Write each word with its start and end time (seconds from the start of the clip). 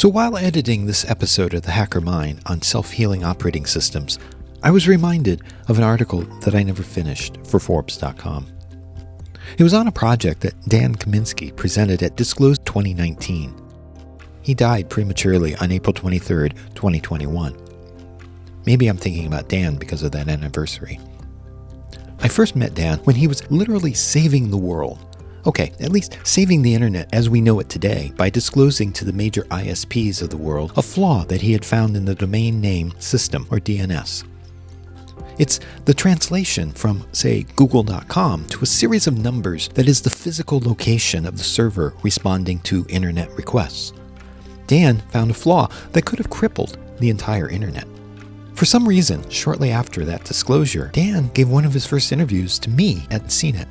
So 0.00 0.08
while 0.08 0.38
editing 0.38 0.86
this 0.86 1.04
episode 1.10 1.52
of 1.52 1.60
The 1.60 1.72
Hacker 1.72 2.00
Mind 2.00 2.40
on 2.46 2.62
self 2.62 2.90
healing 2.90 3.22
operating 3.22 3.66
systems, 3.66 4.18
I 4.62 4.70
was 4.70 4.88
reminded 4.88 5.42
of 5.68 5.76
an 5.76 5.84
article 5.84 6.22
that 6.40 6.54
I 6.54 6.62
never 6.62 6.82
finished 6.82 7.36
for 7.46 7.60
Forbes.com. 7.60 8.46
It 9.58 9.62
was 9.62 9.74
on 9.74 9.88
a 9.88 9.92
project 9.92 10.40
that 10.40 10.58
Dan 10.66 10.94
Kaminsky 10.94 11.54
presented 11.54 12.02
at 12.02 12.16
Disclose 12.16 12.58
2019. 12.60 13.54
He 14.40 14.54
died 14.54 14.88
prematurely 14.88 15.54
on 15.56 15.70
April 15.70 15.92
23, 15.92 16.48
2021. 16.48 17.54
Maybe 18.64 18.88
I'm 18.88 18.96
thinking 18.96 19.26
about 19.26 19.50
Dan 19.50 19.76
because 19.76 20.02
of 20.02 20.12
that 20.12 20.28
anniversary. 20.28 20.98
I 22.20 22.28
first 22.28 22.56
met 22.56 22.72
Dan 22.72 23.00
when 23.00 23.16
he 23.16 23.26
was 23.26 23.50
literally 23.50 23.92
saving 23.92 24.48
the 24.48 24.56
world. 24.56 25.09
Okay, 25.46 25.72
at 25.80 25.92
least 25.92 26.18
saving 26.22 26.60
the 26.60 26.74
internet 26.74 27.08
as 27.14 27.30
we 27.30 27.40
know 27.40 27.60
it 27.60 27.68
today 27.68 28.12
by 28.16 28.28
disclosing 28.28 28.92
to 28.92 29.04
the 29.04 29.12
major 29.12 29.42
ISPs 29.44 30.20
of 30.20 30.28
the 30.28 30.36
world 30.36 30.72
a 30.76 30.82
flaw 30.82 31.24
that 31.24 31.40
he 31.40 31.52
had 31.52 31.64
found 31.64 31.96
in 31.96 32.04
the 32.04 32.14
domain 32.14 32.60
name 32.60 32.92
system, 32.98 33.46
or 33.50 33.58
DNS. 33.58 34.24
It's 35.38 35.60
the 35.86 35.94
translation 35.94 36.70
from, 36.72 37.06
say, 37.12 37.46
google.com 37.56 38.48
to 38.48 38.62
a 38.62 38.66
series 38.66 39.06
of 39.06 39.16
numbers 39.16 39.68
that 39.68 39.88
is 39.88 40.02
the 40.02 40.10
physical 40.10 40.60
location 40.60 41.24
of 41.24 41.38
the 41.38 41.44
server 41.44 41.94
responding 42.02 42.58
to 42.60 42.84
internet 42.90 43.30
requests. 43.30 43.94
Dan 44.66 44.98
found 45.08 45.30
a 45.30 45.34
flaw 45.34 45.70
that 45.92 46.04
could 46.04 46.18
have 46.18 46.28
crippled 46.28 46.76
the 46.98 47.08
entire 47.08 47.48
internet. 47.48 47.86
For 48.54 48.66
some 48.66 48.86
reason, 48.86 49.26
shortly 49.30 49.70
after 49.70 50.04
that 50.04 50.24
disclosure, 50.24 50.90
Dan 50.92 51.28
gave 51.28 51.48
one 51.48 51.64
of 51.64 51.72
his 51.72 51.86
first 51.86 52.12
interviews 52.12 52.58
to 52.58 52.68
me 52.68 53.06
at 53.10 53.24
CNET. 53.24 53.66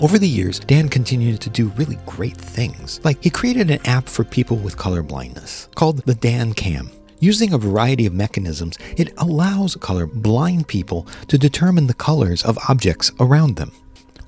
Over 0.00 0.18
the 0.18 0.26
years, 0.26 0.60
Dan 0.60 0.88
continued 0.88 1.42
to 1.42 1.50
do 1.50 1.68
really 1.76 1.98
great 2.06 2.36
things. 2.38 3.04
Like 3.04 3.22
he 3.22 3.28
created 3.28 3.70
an 3.70 3.84
app 3.84 4.08
for 4.08 4.24
people 4.24 4.56
with 4.56 4.78
color 4.78 5.02
blindness 5.02 5.68
called 5.74 5.98
the 6.06 6.14
DanKam. 6.14 6.90
Using 7.18 7.52
a 7.52 7.58
variety 7.58 8.06
of 8.06 8.14
mechanisms, 8.14 8.78
it 8.96 9.12
allows 9.18 9.76
color 9.76 10.06
blind 10.06 10.68
people 10.68 11.06
to 11.28 11.36
determine 11.36 11.86
the 11.86 11.92
colors 11.92 12.42
of 12.44 12.56
objects 12.66 13.12
around 13.20 13.56
them. 13.56 13.72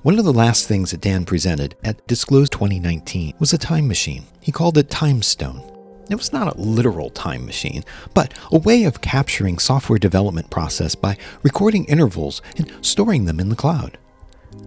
One 0.03 0.19
of 0.19 0.25
the 0.25 0.31
last 0.31 0.67
things 0.67 0.91
that 0.91 1.01
Dan 1.01 1.25
presented 1.25 1.75
at 1.83 2.05
Disclose 2.05 2.51
2019 2.51 3.33
was 3.39 3.51
a 3.51 3.57
time 3.57 3.87
machine. 3.87 4.25
He 4.41 4.51
called 4.51 4.77
it 4.77 4.91
Time 4.91 5.23
Stone. 5.23 5.63
It 6.07 6.15
was 6.15 6.31
not 6.31 6.55
a 6.55 6.61
literal 6.61 7.09
time 7.09 7.47
machine, 7.47 7.83
but 8.13 8.35
a 8.51 8.59
way 8.59 8.83
of 8.83 9.01
capturing 9.01 9.57
software 9.57 9.97
development 9.97 10.51
process 10.51 10.93
by 10.93 11.17
recording 11.41 11.85
intervals 11.85 12.43
and 12.57 12.71
storing 12.81 13.25
them 13.25 13.39
in 13.39 13.49
the 13.49 13.55
cloud. 13.55 13.97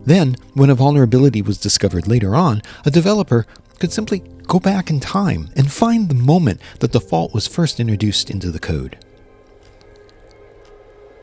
Then, 0.05 0.37
when 0.55 0.71
a 0.71 0.75
vulnerability 0.75 1.43
was 1.43 1.59
discovered 1.59 2.07
later 2.07 2.35
on, 2.35 2.63
a 2.85 2.91
developer 2.91 3.47
could 3.79 3.93
simply 3.93 4.23
go 4.47 4.61
back 4.61 4.89
in 4.89 5.01
time 5.01 5.51
and 5.57 5.71
find 5.71 6.09
the 6.09 6.15
moment 6.15 6.61
that 6.79 6.93
the 6.93 7.01
fault 7.01 7.35
was 7.35 7.47
first 7.47 7.81
introduced 7.81 8.31
into 8.31 8.51
the 8.51 8.59
code. 8.59 8.97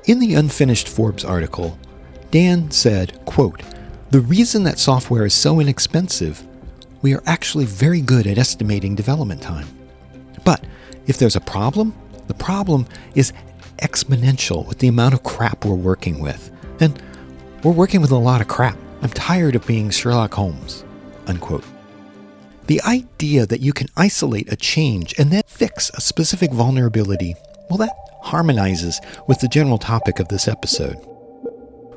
In 0.06 0.20
the 0.20 0.34
unfinished 0.34 0.90
Forbes 0.90 1.24
article, 1.24 1.78
Dan 2.30 2.70
said, 2.72 3.24
quote, 3.26 3.64
"The 4.12 4.20
reason 4.20 4.64
that 4.64 4.80
software 4.80 5.26
is 5.26 5.34
so 5.34 5.60
inexpensive, 5.60 6.44
we 7.02 7.14
are 7.14 7.24
actually 7.26 7.66
very 7.66 8.02
good 8.02 8.28
at 8.28 8.38
estimating 8.38 8.96
development 8.96 9.42
time." 9.42 9.68
But 10.44 10.66
if 11.08 11.18
there's 11.18 11.38
a 11.38 11.42
problem, 11.42 11.94
the 12.28 12.34
problem 12.34 12.86
is 13.16 13.34
exponential 13.82 14.68
with 14.68 14.80
the 14.80 14.90
amount 14.90 15.14
of 15.14 15.24
crap 15.24 15.64
we're 15.64 15.76
working 15.76 16.20
with. 16.20 16.52
And 16.80 17.02
we're 17.64 17.72
working 17.72 18.02
with 18.02 18.12
a 18.12 18.18
lot 18.18 18.42
of 18.42 18.48
crap. 18.50 18.78
I'm 19.02 19.10
tired 19.10 19.56
of 19.56 19.66
being 19.66 19.90
Sherlock 19.90 20.34
Holmes. 20.34 20.84
Unquote. 21.28 21.64
The 22.68 22.82
idea 22.82 23.46
that 23.46 23.62
you 23.62 23.72
can 23.72 23.88
isolate 23.96 24.52
a 24.52 24.58
change 24.58 25.18
and 25.18 25.32
then 25.32 25.44
fix 25.48 25.90
a 25.92 26.02
specific 26.02 26.52
vulnerability, 26.52 27.36
well, 27.70 27.78
that 27.78 27.96
harmonizes 28.22 29.00
with 29.28 29.40
the 29.40 29.48
general 29.48 29.78
topic 29.78 30.20
of 30.20 30.28
this 30.28 30.48
episode. 30.48 30.98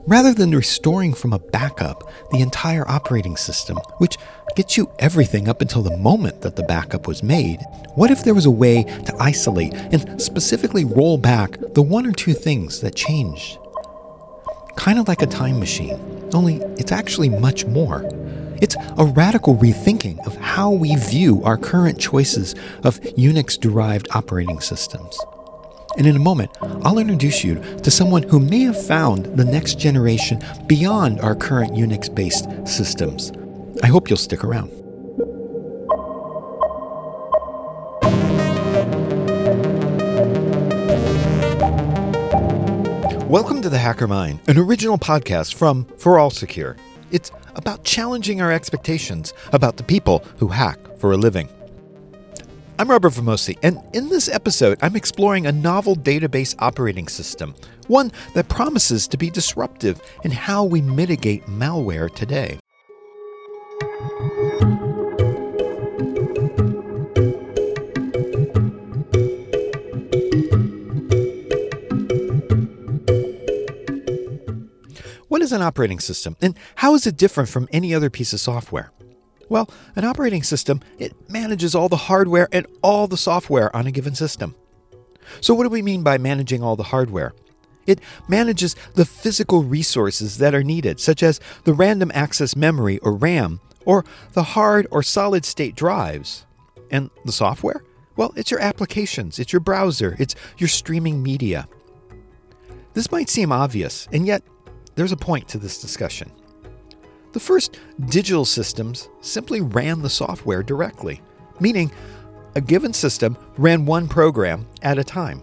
Rather 0.06 0.32
than 0.32 0.52
restoring 0.52 1.12
from 1.12 1.32
a 1.32 1.38
backup 1.40 2.08
the 2.30 2.40
entire 2.40 2.88
operating 2.88 3.36
system, 3.36 3.76
which 3.98 4.18
gets 4.54 4.76
you 4.76 4.88
everything 5.00 5.48
up 5.48 5.60
until 5.60 5.82
the 5.82 5.96
moment 5.96 6.42
that 6.42 6.54
the 6.54 6.62
backup 6.62 7.08
was 7.08 7.24
made, 7.24 7.58
what 7.96 8.12
if 8.12 8.22
there 8.22 8.34
was 8.34 8.46
a 8.46 8.50
way 8.50 8.84
to 8.84 9.16
isolate 9.18 9.74
and 9.74 10.22
specifically 10.22 10.84
roll 10.84 11.18
back 11.18 11.58
the 11.74 11.82
one 11.82 12.06
or 12.06 12.12
two 12.12 12.34
things 12.34 12.80
that 12.82 12.94
changed? 12.94 13.58
Kind 14.76 14.98
of 14.98 15.08
like 15.08 15.22
a 15.22 15.26
time 15.26 15.58
machine, 15.58 15.98
only 16.32 16.56
it's 16.78 16.92
actually 16.92 17.28
much 17.28 17.64
more. 17.66 18.08
It's 18.62 18.76
a 18.96 19.04
radical 19.04 19.56
rethinking 19.56 20.24
of 20.26 20.36
how 20.36 20.70
we 20.70 20.96
view 20.96 21.42
our 21.44 21.56
current 21.58 21.98
choices 21.98 22.54
of 22.84 23.00
Unix 23.00 23.58
derived 23.58 24.08
operating 24.14 24.60
systems. 24.60 25.18
And 25.98 26.06
in 26.06 26.14
a 26.14 26.20
moment, 26.20 26.50
I'll 26.84 26.98
introduce 26.98 27.42
you 27.42 27.62
to 27.82 27.90
someone 27.90 28.22
who 28.22 28.38
may 28.38 28.60
have 28.60 28.86
found 28.86 29.26
the 29.36 29.44
next 29.44 29.78
generation 29.78 30.42
beyond 30.66 31.20
our 31.20 31.34
current 31.34 31.72
Unix 31.72 32.14
based 32.14 32.46
systems. 32.66 33.32
I 33.82 33.88
hope 33.88 34.08
you'll 34.08 34.16
stick 34.16 34.44
around. 34.44 34.85
Welcome 43.36 43.60
to 43.60 43.68
The 43.68 43.76
Hacker 43.76 44.06
Mind, 44.08 44.40
an 44.48 44.56
original 44.56 44.96
podcast 44.96 45.56
from 45.56 45.84
ForAllSecure. 45.84 46.78
It's 47.10 47.30
about 47.54 47.84
challenging 47.84 48.40
our 48.40 48.50
expectations 48.50 49.34
about 49.52 49.76
the 49.76 49.82
people 49.82 50.24
who 50.38 50.48
hack 50.48 50.78
for 50.96 51.12
a 51.12 51.18
living. 51.18 51.50
I'm 52.78 52.90
Robert 52.90 53.12
Vamosi, 53.12 53.58
and 53.62 53.78
in 53.92 54.08
this 54.08 54.30
episode, 54.30 54.78
I'm 54.80 54.96
exploring 54.96 55.46
a 55.46 55.52
novel 55.52 55.94
database 55.94 56.54
operating 56.60 57.08
system, 57.08 57.54
one 57.88 58.10
that 58.32 58.48
promises 58.48 59.06
to 59.08 59.18
be 59.18 59.28
disruptive 59.28 60.00
in 60.24 60.30
how 60.30 60.64
we 60.64 60.80
mitigate 60.80 61.44
malware 61.44 62.10
today. 62.10 62.58
What 75.36 75.42
is 75.42 75.52
an 75.52 75.60
operating 75.60 76.00
system, 76.00 76.34
and 76.40 76.58
how 76.76 76.94
is 76.94 77.06
it 77.06 77.18
different 77.18 77.50
from 77.50 77.68
any 77.70 77.92
other 77.94 78.08
piece 78.08 78.32
of 78.32 78.40
software? 78.40 78.90
Well, 79.50 79.68
an 79.94 80.06
operating 80.06 80.42
system, 80.42 80.80
it 80.98 81.12
manages 81.28 81.74
all 81.74 81.90
the 81.90 82.08
hardware 82.08 82.48
and 82.52 82.66
all 82.80 83.06
the 83.06 83.18
software 83.18 83.76
on 83.76 83.86
a 83.86 83.90
given 83.90 84.14
system. 84.14 84.54
So, 85.42 85.52
what 85.52 85.64
do 85.64 85.68
we 85.68 85.82
mean 85.82 86.02
by 86.02 86.16
managing 86.16 86.62
all 86.62 86.74
the 86.74 86.84
hardware? 86.84 87.34
It 87.86 88.00
manages 88.28 88.76
the 88.94 89.04
physical 89.04 89.62
resources 89.62 90.38
that 90.38 90.54
are 90.54 90.64
needed, 90.64 91.00
such 91.00 91.22
as 91.22 91.38
the 91.64 91.74
random 91.74 92.10
access 92.14 92.56
memory 92.56 92.98
or 93.00 93.12
RAM, 93.12 93.60
or 93.84 94.06
the 94.32 94.42
hard 94.42 94.86
or 94.90 95.02
solid 95.02 95.44
state 95.44 95.74
drives. 95.74 96.46
And 96.90 97.10
the 97.26 97.32
software? 97.32 97.84
Well, 98.16 98.32
it's 98.36 98.50
your 98.50 98.60
applications, 98.60 99.38
it's 99.38 99.52
your 99.52 99.60
browser, 99.60 100.16
it's 100.18 100.34
your 100.56 100.68
streaming 100.68 101.22
media. 101.22 101.68
This 102.94 103.12
might 103.12 103.28
seem 103.28 103.52
obvious, 103.52 104.08
and 104.10 104.26
yet 104.26 104.42
there's 104.96 105.12
a 105.12 105.16
point 105.16 105.46
to 105.48 105.58
this 105.58 105.80
discussion. 105.80 106.32
The 107.32 107.40
first 107.40 107.78
digital 108.06 108.44
systems 108.44 109.08
simply 109.20 109.60
ran 109.60 110.02
the 110.02 110.10
software 110.10 110.62
directly, 110.62 111.22
meaning 111.60 111.92
a 112.54 112.60
given 112.60 112.94
system 112.94 113.36
ran 113.58 113.84
one 113.84 114.08
program 114.08 114.66
at 114.82 114.98
a 114.98 115.04
time. 115.04 115.42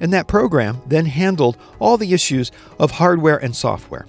And 0.00 0.12
that 0.14 0.26
program 0.26 0.80
then 0.86 1.04
handled 1.04 1.58
all 1.78 1.98
the 1.98 2.14
issues 2.14 2.50
of 2.78 2.90
hardware 2.90 3.36
and 3.36 3.54
software. 3.54 4.06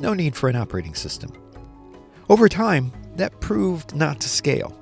No 0.00 0.14
need 0.14 0.34
for 0.34 0.48
an 0.48 0.56
operating 0.56 0.94
system. 0.94 1.30
Over 2.30 2.48
time, 2.48 2.92
that 3.16 3.38
proved 3.40 3.94
not 3.94 4.20
to 4.20 4.28
scale. 4.28 4.74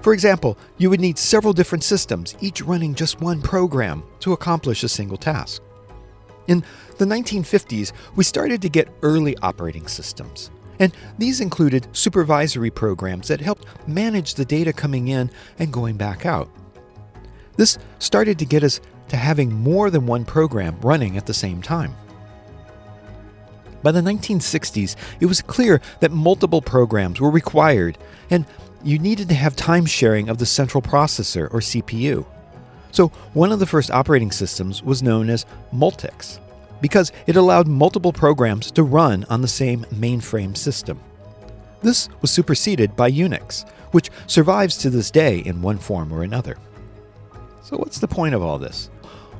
For 0.00 0.14
example, 0.14 0.56
you 0.78 0.88
would 0.88 1.00
need 1.00 1.18
several 1.18 1.52
different 1.52 1.84
systems, 1.84 2.36
each 2.40 2.62
running 2.62 2.94
just 2.94 3.20
one 3.20 3.42
program, 3.42 4.02
to 4.20 4.32
accomplish 4.32 4.82
a 4.82 4.88
single 4.88 5.18
task. 5.18 5.62
In 6.46 6.64
the 6.98 7.04
1950s, 7.04 7.92
we 8.14 8.24
started 8.24 8.62
to 8.62 8.68
get 8.68 8.88
early 9.02 9.36
operating 9.38 9.86
systems. 9.86 10.50
And 10.78 10.94
these 11.18 11.40
included 11.40 11.88
supervisory 11.92 12.70
programs 12.70 13.28
that 13.28 13.40
helped 13.40 13.66
manage 13.88 14.34
the 14.34 14.44
data 14.44 14.72
coming 14.72 15.08
in 15.08 15.30
and 15.58 15.72
going 15.72 15.96
back 15.96 16.26
out. 16.26 16.50
This 17.56 17.78
started 17.98 18.38
to 18.38 18.44
get 18.44 18.62
us 18.62 18.80
to 19.08 19.16
having 19.16 19.52
more 19.52 19.90
than 19.90 20.06
one 20.06 20.24
program 20.24 20.78
running 20.80 21.16
at 21.16 21.26
the 21.26 21.34
same 21.34 21.62
time. 21.62 21.94
By 23.82 23.92
the 23.92 24.00
1960s, 24.00 24.96
it 25.20 25.26
was 25.26 25.42
clear 25.42 25.80
that 26.00 26.10
multiple 26.10 26.60
programs 26.60 27.20
were 27.20 27.30
required, 27.30 27.96
and 28.30 28.44
you 28.82 28.98
needed 28.98 29.28
to 29.28 29.34
have 29.34 29.56
time 29.56 29.86
sharing 29.86 30.28
of 30.28 30.38
the 30.38 30.46
central 30.46 30.82
processor 30.82 31.44
or 31.52 31.60
CPU. 31.60 32.26
So, 32.96 33.08
one 33.34 33.52
of 33.52 33.58
the 33.58 33.66
first 33.66 33.90
operating 33.90 34.30
systems 34.30 34.82
was 34.82 35.02
known 35.02 35.28
as 35.28 35.44
Multics 35.70 36.40
because 36.80 37.12
it 37.26 37.36
allowed 37.36 37.66
multiple 37.66 38.10
programs 38.10 38.70
to 38.70 38.84
run 38.84 39.26
on 39.28 39.42
the 39.42 39.48
same 39.48 39.84
mainframe 39.92 40.56
system. 40.56 40.98
This 41.82 42.08
was 42.22 42.30
superseded 42.30 42.96
by 42.96 43.12
Unix, 43.12 43.68
which 43.90 44.08
survives 44.26 44.78
to 44.78 44.88
this 44.88 45.10
day 45.10 45.40
in 45.40 45.60
one 45.60 45.76
form 45.76 46.10
or 46.10 46.22
another. 46.22 46.56
So, 47.62 47.76
what's 47.76 47.98
the 47.98 48.08
point 48.08 48.34
of 48.34 48.42
all 48.42 48.58
this? 48.58 48.88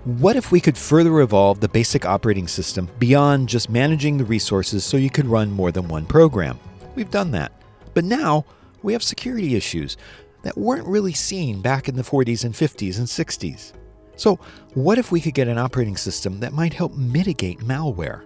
What 0.05 0.37
if 0.37 0.53
we 0.53 0.61
could 0.61 0.77
further 0.77 1.19
evolve 1.23 1.61
the 1.61 1.69
basic 1.69 2.05
operating 2.05 2.49
system 2.49 2.91
beyond 2.99 3.49
just 3.49 3.71
managing 3.71 4.19
the 4.19 4.27
resources 4.27 4.85
so 4.85 4.99
you 4.99 5.09
could 5.09 5.25
run 5.25 5.51
more 5.51 5.73
than 5.73 5.89
one 5.89 6.05
program? 6.05 6.59
We've 6.95 7.11
done 7.11 7.31
that. 7.31 7.53
But 7.95 8.05
now 8.05 8.45
we 8.83 8.93
have 8.93 9.03
security 9.03 9.57
issues 9.57 9.97
that 10.47 10.57
weren't 10.57 10.87
really 10.87 11.13
seen 11.13 11.61
back 11.61 11.89
in 11.89 11.97
the 11.97 12.05
40s 12.05 12.45
and 12.45 12.55
50s 12.55 12.99
and 12.99 13.09
60s. 13.09 13.73
So, 14.15 14.37
what 14.75 14.97
if 14.97 15.11
we 15.11 15.21
could 15.21 15.35
get 15.35 15.49
an 15.49 15.59
operating 15.59 15.97
system 15.97 16.39
that 16.39 16.53
might 16.53 16.73
help 16.73 16.95
mitigate 16.95 17.59
malware? 17.59 18.25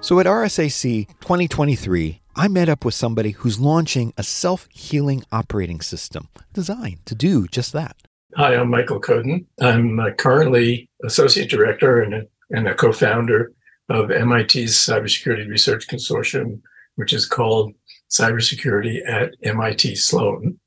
So, 0.00 0.20
at 0.20 0.26
RSAC 0.26 1.08
2023, 1.20 2.20
I 2.36 2.46
met 2.46 2.68
up 2.68 2.84
with 2.84 2.94
somebody 2.94 3.32
who's 3.32 3.58
launching 3.58 4.12
a 4.16 4.22
self 4.22 4.68
healing 4.70 5.24
operating 5.32 5.80
system 5.80 6.28
designed 6.52 7.04
to 7.06 7.16
do 7.16 7.48
just 7.48 7.72
that. 7.72 7.96
Hi, 8.36 8.54
I'm 8.54 8.70
Michael 8.70 9.00
Coden. 9.00 9.44
I'm 9.60 9.98
uh, 9.98 10.12
currently 10.12 10.88
associate 11.04 11.50
director 11.50 12.00
and 12.00 12.14
a, 12.14 12.22
and 12.50 12.68
a 12.68 12.74
co-founder 12.76 13.52
of 13.88 14.10
MIT's 14.10 14.86
Cybersecurity 14.86 15.48
Research 15.48 15.88
Consortium, 15.88 16.60
which 16.94 17.12
is 17.12 17.26
called 17.26 17.74
Cybersecurity 18.08 19.00
at 19.04 19.34
MIT 19.42 19.96
Sloan, 19.96 20.59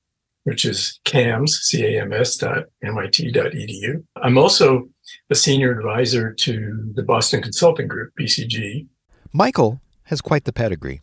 which 0.43 0.65
is 0.65 0.99
CAMS, 1.05 1.59
C-A-M-S 1.63 2.37
dot 2.37 2.65
MIT 2.83 3.31
dot 3.31 3.51
edu. 3.53 4.03
I'm 4.21 4.37
also 4.37 4.89
a 5.29 5.35
senior 5.35 5.77
advisor 5.77 6.33
to 6.33 6.91
the 6.95 7.03
Boston 7.03 7.41
Consulting 7.41 7.87
Group, 7.87 8.13
BCG. 8.19 8.87
Michael 9.31 9.81
has 10.03 10.21
quite 10.21 10.45
the 10.45 10.53
pedigree. 10.53 11.01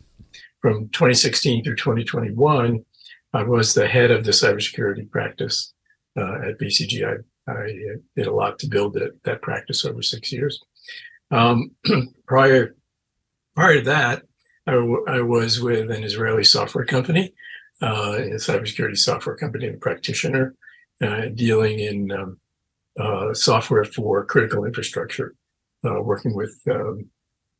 From 0.61 0.89
2016 0.91 1.65
through 1.65 1.77
2021, 1.77 2.85
I 3.33 3.43
was 3.43 3.75
the 3.75 3.89
head 3.89 4.11
of 4.11 4.25
the 4.25 4.33
cybersecurity 4.33 5.11
practice 5.11 5.73
uh, 6.19 6.49
at 6.49 6.59
BCG. 6.59 7.07
I, 7.07 7.51
I, 7.51 7.97
did 8.15 8.27
a 8.27 8.33
lot 8.33 8.59
to 8.59 8.69
build 8.69 8.97
it, 8.97 9.23
that 9.25 9.43
practice 9.43 9.85
over 9.85 10.03
six 10.03 10.33
years. 10.33 10.63
Um, 11.31 11.71
prior, 12.27 12.75
prior 13.55 13.77
to 13.77 13.83
that, 13.83 14.23
I, 14.67 14.73
w- 14.73 15.05
I 15.09 15.23
was 15.23 15.61
with 15.61 15.91
an 15.91 16.05
Israeli 16.05 16.45
software 16.45 16.85
company, 16.85 17.33
uh, 17.83 18.17
a 18.17 18.37
cybersecurity 18.37 18.97
software 18.97 19.37
company 19.37 19.67
and 19.67 19.81
practitioner, 19.81 20.55
uh, 21.03 21.27
dealing 21.35 21.81
in 21.81 22.11
um, 22.13 22.39
uh, 22.99 23.33
software 23.33 23.85
for 23.85 24.25
critical 24.25 24.65
infrastructure, 24.65 25.35
uh, 25.85 26.03
working 26.03 26.35
with 26.35 26.59
um, 26.71 27.07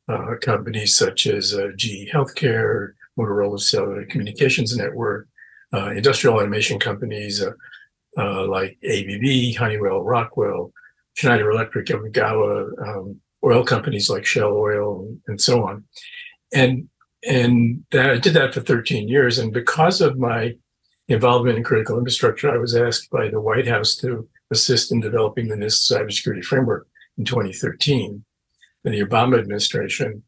uh, 0.09 0.35
companies 0.43 0.97
such 0.97 1.27
as 1.27 1.57
GE 1.77 2.11
Healthcare, 2.13 2.93
Motorola 3.19 3.61
Cellular 3.61 4.05
Communications 4.07 4.77
Network, 4.77 5.29
industrial 5.73 6.37
automation 6.37 6.79
companies, 6.79 7.43
uh, 8.19 8.47
like 8.47 8.77
ABB, 8.85 9.57
Honeywell, 9.57 10.03
Rockwell, 10.03 10.73
Schneider 11.15 11.51
Electric, 11.51 11.87
Yokogawa, 11.87 12.71
um, 12.87 13.21
oil 13.45 13.65
companies 13.65 14.11
like 14.11 14.25
Shell 14.25 14.53
Oil, 14.53 15.17
and 15.27 15.41
so 15.41 15.67
on. 15.67 15.85
And 16.53 16.89
and 17.25 17.85
that, 17.91 18.11
I 18.11 18.19
did 18.19 18.35
that 18.35 18.55
for 18.55 18.61
13 18.61 19.09
years. 19.09 19.39
And 19.39 19.53
because 19.53 20.01
of 20.01 20.19
my 20.19 20.55
involvement 21.09 21.59
in 21.59 21.65
critical 21.65 21.99
infrastructure, 21.99 22.51
I 22.51 22.59
was 22.59 22.75
asked 22.75 23.11
by 23.11 23.29
the 23.29 23.41
White 23.41 23.67
House 23.67 23.97
to 23.97 24.29
assist 24.51 24.93
in 24.93 25.01
developing 25.01 25.49
the 25.49 25.57
NIST 25.57 25.91
cybersecurity 25.91 26.45
framework 26.45 26.89
in 27.19 27.25
2013 27.25 28.25
in 28.85 28.93
the 28.93 29.01
Obama 29.01 29.39
administration. 29.39 30.23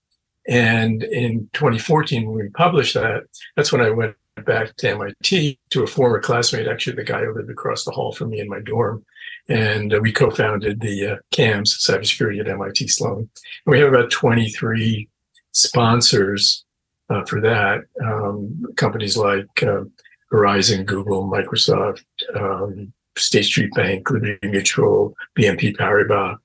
And 0.48 1.02
in 1.04 1.48
2014, 1.52 2.26
when 2.26 2.44
we 2.44 2.50
published 2.50 2.94
that, 2.94 3.24
that's 3.56 3.72
when 3.72 3.80
I 3.80 3.90
went 3.90 4.16
back 4.44 4.76
to 4.76 4.90
MIT 4.90 5.58
to 5.70 5.82
a 5.82 5.86
former 5.86 6.20
classmate, 6.20 6.66
actually 6.66 6.96
the 6.96 7.04
guy 7.04 7.24
who 7.24 7.34
lived 7.34 7.50
across 7.50 7.84
the 7.84 7.90
hall 7.92 8.12
from 8.12 8.30
me 8.30 8.40
in 8.40 8.48
my 8.48 8.60
dorm. 8.60 9.04
And 9.48 9.94
uh, 9.94 10.00
we 10.00 10.12
co-founded 10.12 10.80
the 10.80 11.06
uh, 11.06 11.16
CAMS, 11.32 11.78
Cybersecurity 11.78 12.40
at 12.40 12.48
MIT 12.48 12.88
Sloan. 12.88 13.18
And 13.18 13.28
we 13.66 13.78
have 13.78 13.92
about 13.92 14.10
23 14.10 15.08
sponsors 15.52 16.64
uh, 17.12 17.24
for 17.24 17.40
that. 17.40 17.84
Um, 18.02 18.64
companies 18.76 19.16
like 19.16 19.62
uh, 19.62 19.84
Verizon, 20.32 20.86
Google, 20.86 21.24
Microsoft, 21.30 22.04
um, 22.34 22.92
State 23.16 23.44
Street 23.44 23.72
Bank, 23.74 24.10
Liberty 24.10 24.38
Mutual, 24.48 25.14
BNP 25.38 25.76
Paribas, 25.76 26.38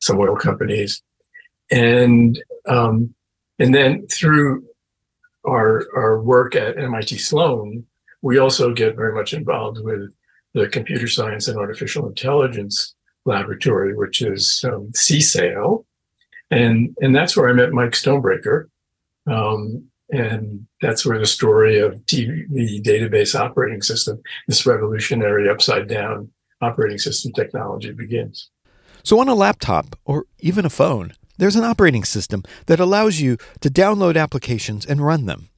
some 0.00 0.18
oil 0.18 0.36
companies. 0.36 1.02
And 1.70 2.40
um, 2.66 3.14
and 3.58 3.74
then 3.74 4.06
through 4.08 4.64
our 5.46 5.86
our 5.96 6.20
work 6.22 6.54
at 6.54 6.78
MIT 6.78 7.18
Sloan, 7.18 7.84
we 8.20 8.38
also 8.38 8.72
get 8.72 8.96
very 8.96 9.14
much 9.14 9.34
involved 9.34 9.78
with 9.82 10.12
the 10.54 10.68
Computer 10.68 11.08
Science 11.08 11.48
and 11.48 11.58
Artificial 11.58 12.06
Intelligence 12.06 12.94
Laboratory, 13.24 13.96
which 13.96 14.20
is 14.22 14.64
um, 14.68 14.92
CSAIL, 14.92 15.84
and 16.50 16.94
and 17.00 17.16
that's 17.16 17.36
where 17.36 17.48
I 17.48 17.52
met 17.52 17.72
Mike 17.72 17.92
Stonebraker, 17.92 18.66
um, 19.26 19.90
and 20.12 20.66
that's 20.82 21.06
where 21.06 21.18
the 21.18 21.26
story 21.26 21.78
of 21.78 21.94
TV, 22.06 22.46
the 22.50 22.82
database 22.82 23.34
operating 23.34 23.80
system, 23.80 24.20
this 24.46 24.66
revolutionary 24.66 25.48
upside 25.48 25.88
down 25.88 26.30
operating 26.60 26.98
system 26.98 27.32
technology 27.32 27.92
begins. 27.92 28.50
So 29.02 29.18
on 29.18 29.28
a 29.28 29.34
laptop 29.34 29.98
or 30.04 30.26
even 30.38 30.66
a 30.66 30.70
phone, 30.70 31.14
there's 31.38 31.56
an 31.56 31.64
operating 31.64 32.04
system 32.04 32.44
that 32.66 32.78
allows 32.78 33.20
you 33.20 33.38
to 33.60 33.70
download 33.70 34.20
applications 34.20 34.84
and 34.84 35.04
run 35.04 35.24
them. 35.24 35.48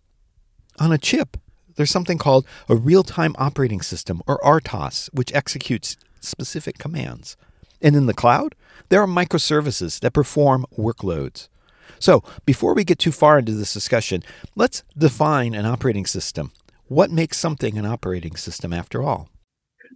On 0.78 0.92
a 0.92 0.98
chip, 0.98 1.36
there's 1.74 1.90
something 1.90 2.16
called 2.16 2.46
a 2.68 2.76
real 2.76 3.02
time 3.02 3.34
operating 3.36 3.82
system, 3.82 4.22
or 4.26 4.38
RTOS, 4.38 5.10
which 5.12 5.34
executes 5.34 5.96
specific 6.20 6.78
commands. 6.78 7.36
And 7.82 7.96
in 7.96 8.06
the 8.06 8.14
cloud, 8.14 8.54
there 8.88 9.02
are 9.02 9.06
microservices 9.06 10.00
that 10.00 10.12
perform 10.12 10.64
workloads. 10.78 11.48
So, 11.98 12.22
before 12.44 12.74
we 12.74 12.84
get 12.84 12.98
too 12.98 13.12
far 13.12 13.38
into 13.38 13.52
this 13.52 13.72
discussion, 13.72 14.22
let's 14.54 14.82
define 14.96 15.54
an 15.54 15.66
operating 15.66 16.06
system. 16.06 16.52
What 16.86 17.10
makes 17.10 17.38
something 17.38 17.78
an 17.78 17.86
operating 17.86 18.36
system 18.36 18.72
after 18.72 19.02
all? 19.02 19.28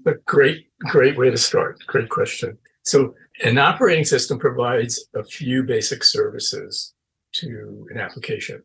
A 0.07 0.15
great, 0.25 0.69
great 0.81 1.19
way 1.19 1.31
to 1.31 1.37
start. 1.37 1.79
Great 1.87 2.09
question. 2.09 2.57
So, 2.83 3.15
an 3.45 3.59
operating 3.59 4.05
system 4.05 4.39
provides 4.39 5.07
a 5.15 5.23
few 5.23 5.63
basic 5.63 6.03
services 6.03 6.95
to 7.35 7.87
an 7.91 7.99
application. 7.99 8.63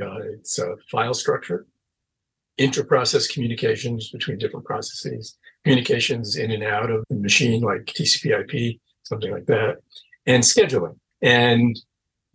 Uh, 0.00 0.18
it's 0.34 0.58
a 0.58 0.76
file 0.90 1.14
structure, 1.14 1.66
inter-process 2.58 3.26
communications 3.26 4.10
between 4.10 4.38
different 4.38 4.66
processes, 4.66 5.38
communications 5.64 6.36
in 6.36 6.50
and 6.50 6.62
out 6.62 6.90
of 6.90 7.04
the 7.08 7.16
machine 7.16 7.62
like 7.62 7.86
TCP/IP, 7.86 8.78
something 9.02 9.32
like 9.32 9.46
that, 9.46 9.78
and 10.26 10.42
scheduling. 10.42 10.96
And 11.22 11.78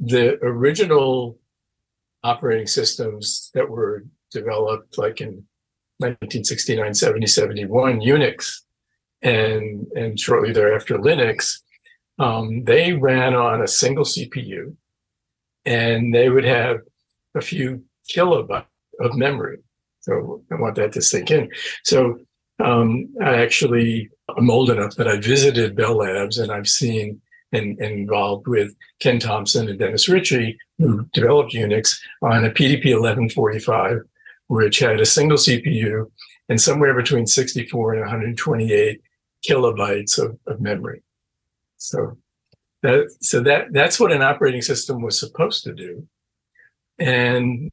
the 0.05 0.38
original 0.43 1.39
operating 2.24 2.67
systems 2.67 3.51
that 3.53 3.69
were 3.69 4.05
developed 4.31 4.98
like 4.98 5.22
in 5.22 5.45
1969, 6.00 6.93
70, 6.93 7.27
71, 7.27 8.01
Unix 8.01 8.62
and 9.22 9.88
and 9.95 10.19
shortly 10.19 10.51
thereafter 10.51 10.98
Linux, 10.98 11.62
um, 12.19 12.63
they 12.65 12.93
ran 12.93 13.33
on 13.33 13.62
a 13.62 13.67
single 13.67 14.03
CPU, 14.03 14.75
and 15.65 16.13
they 16.13 16.29
would 16.29 16.43
have 16.43 16.81
a 17.36 17.41
few 17.41 17.83
kilobytes 18.13 18.65
of 19.00 19.15
memory. 19.15 19.60
So 20.01 20.43
I 20.51 20.55
want 20.55 20.75
that 20.75 20.91
to 20.93 21.01
sink 21.01 21.31
in. 21.31 21.50
So 21.83 22.19
um, 22.63 23.07
I 23.22 23.36
actually 23.36 24.10
I'm 24.38 24.50
old 24.50 24.69
enough 24.69 24.95
that 24.95 25.07
I 25.07 25.19
visited 25.19 25.75
Bell 25.75 25.98
Labs 25.98 26.38
and 26.38 26.51
I've 26.51 26.67
seen 26.67 27.22
and, 27.53 27.79
and, 27.79 28.00
involved 28.00 28.48
with 28.48 28.75
Ken 29.00 29.19
Thompson 29.19 29.69
and 29.69 29.79
Dennis 29.79 30.10
Ritchie, 30.10 30.57
who 30.77 31.05
developed 31.13 31.53
Unix 31.53 31.98
on 32.22 32.45
a 32.45 32.50
PDP 32.50 32.93
1145, 32.93 34.00
which 34.48 34.79
had 34.79 35.00
a 35.00 35.05
single 35.05 35.38
CPU 35.38 36.10
and 36.50 36.60
somewhere 36.60 36.93
between 36.93 37.25
64 37.25 37.93
and 37.93 38.01
128 38.01 39.01
kilobytes 39.48 40.17
of, 40.17 40.38
of 40.48 40.62
memory. 40.62 41.03
So 41.77 42.17
that 42.81 43.10
so 43.22 43.41
that 43.41 43.72
that's 43.72 44.00
what 44.00 44.12
an 44.12 44.22
operating 44.22 44.62
system 44.62 45.01
was 45.01 45.19
supposed 45.19 45.63
to 45.63 45.74
do. 45.74 46.07
And 47.00 47.72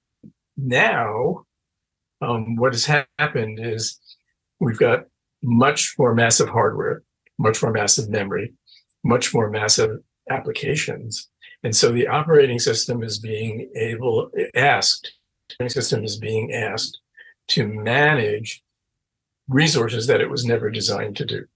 now, 0.57 1.45
um, 2.21 2.57
what 2.57 2.73
has 2.73 2.87
happened 3.19 3.61
is 3.61 3.99
we've 4.59 4.79
got 4.79 5.05
much 5.43 5.95
more 5.99 6.15
massive 6.15 6.49
hardware, 6.49 7.03
much 7.39 7.63
more 7.63 7.73
massive 7.73 8.09
memory, 8.09 8.53
much 9.05 9.35
more 9.35 9.51
massive 9.51 9.99
applications. 10.31 11.29
And 11.63 11.75
so 11.75 11.93
the 11.93 12.09
operating 12.09 12.59
system 12.59 13.03
is 13.03 13.19
being 13.19 13.71
able 13.77 14.31
asked, 14.55 15.13
the 15.59 15.69
system 15.69 16.05
is 16.05 16.17
being 16.17 16.53
asked 16.53 16.99
to 17.49 17.67
manage 17.67 18.63
resources 19.49 20.07
that 20.07 20.21
it 20.21 20.31
was 20.31 20.45
never 20.45 20.71
designed 20.71 21.17
to 21.17 21.27
do. 21.27 21.47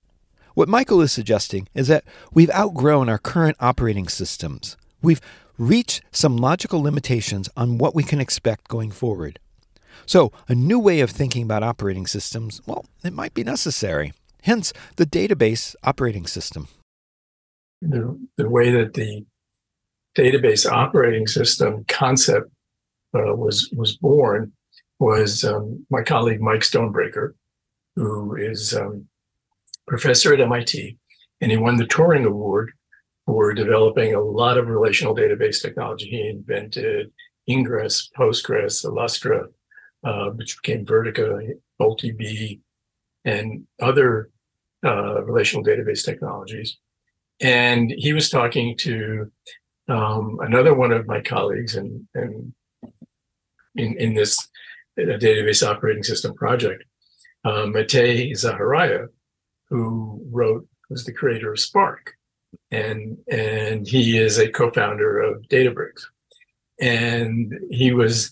What 0.54 0.68
Michael 0.68 1.00
is 1.00 1.12
suggesting 1.12 1.68
is 1.74 1.88
that 1.88 2.04
we've 2.32 2.50
outgrown 2.50 3.08
our 3.08 3.18
current 3.18 3.56
operating 3.60 4.08
systems. 4.08 4.76
We've 5.02 5.20
reached 5.58 6.02
some 6.12 6.36
logical 6.36 6.82
limitations 6.82 7.48
on 7.56 7.78
what 7.78 7.94
we 7.94 8.02
can 8.02 8.20
expect 8.20 8.68
going 8.68 8.90
forward. 8.90 9.38
So, 10.06 10.32
a 10.48 10.54
new 10.54 10.78
way 10.78 11.00
of 11.00 11.10
thinking 11.10 11.44
about 11.44 11.62
operating 11.62 12.06
systems, 12.06 12.60
well, 12.66 12.84
it 13.02 13.12
might 13.12 13.34
be 13.34 13.44
necessary. 13.44 14.12
hence 14.42 14.72
the 14.96 15.06
database 15.06 15.74
operating 15.82 16.26
system. 16.26 16.68
The, 17.86 18.18
the 18.36 18.48
way 18.48 18.70
that 18.70 18.94
the 18.94 19.26
database 20.16 20.70
operating 20.70 21.26
system 21.26 21.84
concept 21.86 22.50
uh, 23.14 23.34
was 23.34 23.70
was 23.76 23.96
born 23.96 24.52
was 24.98 25.44
um, 25.44 25.84
my 25.90 26.02
colleague 26.02 26.40
Mike 26.40 26.60
Stonebraker, 26.60 27.34
who 27.96 28.36
is 28.36 28.74
um, 28.74 29.06
professor 29.86 30.32
at 30.32 30.40
MIT, 30.40 30.96
and 31.40 31.50
he 31.50 31.56
won 31.56 31.76
the 31.76 31.84
Turing 31.84 32.26
Award 32.26 32.72
for 33.26 33.52
developing 33.54 34.14
a 34.14 34.20
lot 34.20 34.58
of 34.58 34.68
relational 34.68 35.14
database 35.14 35.60
technology. 35.60 36.08
He 36.10 36.28
invented 36.28 37.12
Ingres, 37.46 38.10
Postgres, 38.16 38.84
Illustra, 38.84 39.46
uh, 40.04 40.30
which 40.30 40.56
became 40.62 40.84
Vertica, 40.84 41.50
VoltDB, 41.80 42.60
and 43.24 43.66
other 43.80 44.30
uh, 44.84 45.22
relational 45.22 45.64
database 45.64 46.04
technologies. 46.04 46.78
And 47.40 47.90
he 47.90 48.12
was 48.12 48.30
talking 48.30 48.76
to 48.78 49.30
um, 49.88 50.38
another 50.40 50.74
one 50.74 50.92
of 50.92 51.06
my 51.06 51.20
colleagues 51.20 51.74
and 51.74 52.06
in, 53.76 53.96
in 53.98 54.14
this 54.14 54.48
database 54.98 55.66
operating 55.66 56.02
system 56.02 56.34
project, 56.34 56.84
uh, 57.44 57.66
Matei 57.66 58.30
Zaharia, 58.32 59.08
who 59.68 60.24
wrote 60.30 60.66
was 60.90 61.04
the 61.04 61.12
creator 61.12 61.52
of 61.52 61.60
Spark, 61.60 62.14
and 62.70 63.18
and 63.30 63.86
he 63.86 64.18
is 64.18 64.38
a 64.38 64.50
co-founder 64.50 65.20
of 65.20 65.42
Databricks, 65.48 66.04
and 66.80 67.52
he 67.70 67.92
was 67.92 68.30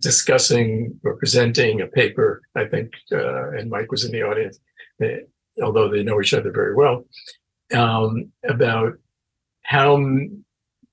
discussing 0.00 0.98
or 1.04 1.16
presenting 1.16 1.80
a 1.80 1.86
paper. 1.86 2.42
I 2.56 2.66
think, 2.66 2.92
uh, 3.12 3.50
and 3.50 3.70
Mike 3.70 3.90
was 3.90 4.04
in 4.04 4.12
the 4.12 4.22
audience, 4.22 4.58
eh, 5.00 5.20
although 5.62 5.88
they 5.88 6.02
know 6.02 6.20
each 6.20 6.34
other 6.34 6.50
very 6.50 6.74
well, 6.74 7.04
um, 7.72 8.32
about 8.48 8.94
how 9.62 9.96
m- 9.96 10.44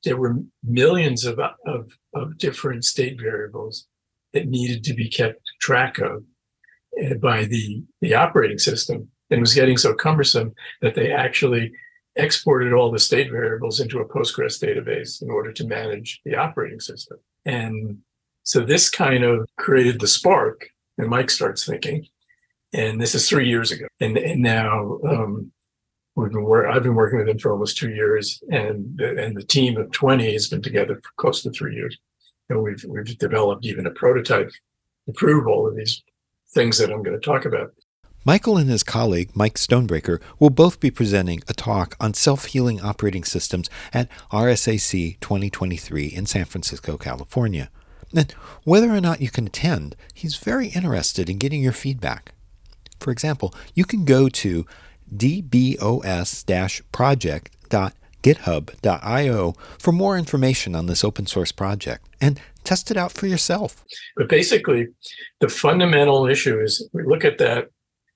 there 0.03 0.17
were 0.17 0.37
millions 0.63 1.25
of, 1.25 1.39
of 1.65 1.91
of 2.13 2.37
different 2.37 2.85
state 2.85 3.19
variables 3.19 3.87
that 4.33 4.47
needed 4.47 4.83
to 4.83 4.93
be 4.93 5.09
kept 5.09 5.41
track 5.59 5.97
of 5.99 6.23
eh, 6.99 7.13
by 7.15 7.45
the 7.45 7.83
the 8.01 8.13
operating 8.13 8.59
system 8.59 9.09
and 9.29 9.41
was 9.41 9.53
getting 9.53 9.77
so 9.77 9.93
cumbersome 9.93 10.53
that 10.81 10.95
they 10.95 11.11
actually 11.11 11.71
exported 12.15 12.73
all 12.73 12.91
the 12.91 12.99
state 12.99 13.31
variables 13.31 13.79
into 13.79 13.99
a 13.99 14.07
Postgres 14.07 14.61
database 14.61 15.21
in 15.21 15.29
order 15.29 15.51
to 15.53 15.67
manage 15.67 16.19
the 16.25 16.35
operating 16.35 16.79
system. 16.79 17.17
And 17.45 17.99
so 18.43 18.61
this 18.61 18.89
kind 18.89 19.23
of 19.23 19.47
created 19.57 19.99
the 19.99 20.07
spark, 20.07 20.69
and 20.97 21.09
Mike 21.09 21.29
starts 21.29 21.65
thinking. 21.65 22.07
And 22.73 22.99
this 22.99 23.15
is 23.15 23.29
three 23.29 23.47
years 23.47 23.71
ago, 23.71 23.87
and, 23.99 24.17
and 24.17 24.41
now 24.41 24.99
um, 25.07 25.51
we've 26.17 26.31
been 26.31 26.43
wor- 26.43 26.67
I've 26.67 26.83
been 26.83 26.95
working 26.95 27.19
with 27.19 27.29
him 27.29 27.37
for 27.37 27.51
almost 27.51 27.77
two 27.77 27.91
years, 27.91 28.43
and 28.51 28.99
and 28.99 29.37
the 29.37 29.43
team 29.43 29.77
of 29.77 29.91
twenty 29.91 30.33
has 30.33 30.47
been 30.47 30.61
together 30.61 30.95
for 30.95 31.11
close 31.15 31.41
to 31.43 31.51
three 31.51 31.75
years, 31.75 31.97
and 32.49 32.61
we've 32.61 32.83
we've 32.87 33.17
developed 33.17 33.65
even 33.65 33.85
a 33.85 33.91
prototype 33.91 34.51
to 35.05 35.13
prove 35.13 35.47
all 35.47 35.67
of 35.67 35.75
these 35.75 36.03
things 36.49 36.77
that 36.79 36.91
I'm 36.91 37.03
going 37.03 37.19
to 37.19 37.25
talk 37.25 37.45
about. 37.45 37.73
Michael 38.25 38.57
and 38.57 38.69
his 38.69 38.83
colleague, 38.83 39.29
Mike 39.35 39.53
Stonebraker, 39.53 40.19
will 40.37 40.49
both 40.49 40.81
be 40.81 40.91
presenting 40.91 41.41
a 41.47 41.53
talk 41.53 41.95
on 41.99 42.13
self 42.13 42.45
healing 42.45 42.81
operating 42.81 43.23
systems 43.23 43.69
at 43.93 44.09
RSAC 44.31 45.19
2023 45.21 46.07
in 46.07 46.25
San 46.25 46.45
Francisco, 46.45 46.97
California. 46.97 47.69
And 48.15 48.31
whether 48.63 48.89
or 48.89 49.01
not 49.01 49.21
you 49.21 49.29
can 49.29 49.47
attend, 49.47 49.95
he's 50.13 50.37
very 50.37 50.67
interested 50.69 51.29
in 51.29 51.37
getting 51.37 51.61
your 51.61 51.73
feedback. 51.73 52.33
For 52.99 53.11
example, 53.11 53.53
you 53.75 53.85
can 53.85 54.05
go 54.05 54.27
to 54.29 54.65
dbos 55.15 56.81
project.github.io 56.91 59.55
for 59.79 59.91
more 59.91 60.17
information 60.17 60.75
on 60.75 60.85
this 60.85 61.03
open 61.03 61.25
source 61.25 61.51
project 61.51 62.07
and 62.19 62.39
test 62.63 62.91
it 62.91 62.97
out 62.97 63.13
for 63.13 63.27
yourself. 63.27 63.85
But 64.15 64.29
basically, 64.29 64.87
the 65.39 65.49
fundamental 65.49 66.27
issue 66.27 66.59
is 66.59 66.89
we 66.93 67.03
look 67.03 67.23
at 67.23 67.37
that 67.37 67.69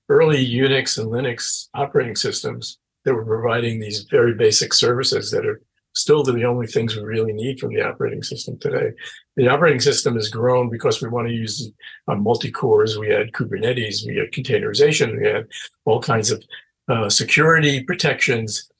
early 0.08 0.44
Unix 0.44 0.98
and 0.98 1.08
Linux 1.08 1.68
operating 1.74 2.16
systems 2.16 2.78
that 3.04 3.14
were 3.14 3.24
providing 3.24 3.80
these 3.80 4.06
very 4.10 4.34
basic 4.34 4.74
services 4.74 5.30
that 5.30 5.46
are 5.46 5.60
still 5.94 6.22
the 6.22 6.44
only 6.44 6.66
things 6.66 6.96
we 6.96 7.02
really 7.02 7.32
need 7.32 7.60
from 7.60 7.74
the 7.74 7.82
operating 7.82 8.22
system 8.22 8.58
today. 8.58 8.92
The 9.36 9.48
operating 9.48 9.80
system 9.80 10.14
has 10.14 10.28
grown 10.28 10.70
because 10.70 11.02
we 11.02 11.08
want 11.08 11.28
to 11.28 11.34
use 11.34 11.70
uh, 12.08 12.14
multi-cores. 12.14 12.98
We 12.98 13.08
had 13.08 13.32
Kubernetes, 13.32 14.06
we 14.06 14.16
had 14.16 14.32
containerization, 14.32 15.20
we 15.20 15.26
had 15.26 15.46
all 15.84 16.00
kinds 16.00 16.30
of 16.30 16.42
uh, 16.88 17.08
security 17.08 17.82
protections, 17.84 18.70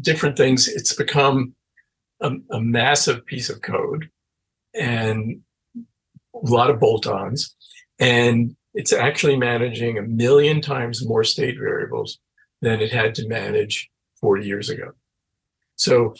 different 0.00 0.36
things. 0.36 0.68
It's 0.68 0.94
become 0.94 1.54
a, 2.20 2.32
a 2.50 2.60
massive 2.60 3.24
piece 3.26 3.50
of 3.50 3.62
code 3.62 4.10
and 4.74 5.40
a 5.76 6.50
lot 6.50 6.70
of 6.70 6.80
bolt-ons. 6.80 7.54
And 7.98 8.56
it's 8.74 8.92
actually 8.92 9.36
managing 9.36 9.98
a 9.98 10.02
million 10.02 10.60
times 10.60 11.06
more 11.06 11.22
state 11.24 11.56
variables 11.58 12.18
than 12.60 12.80
it 12.80 12.92
had 12.92 13.14
to 13.16 13.28
manage 13.28 13.90
40 14.20 14.46
years 14.46 14.68
ago. 14.68 14.92
So 15.76 16.14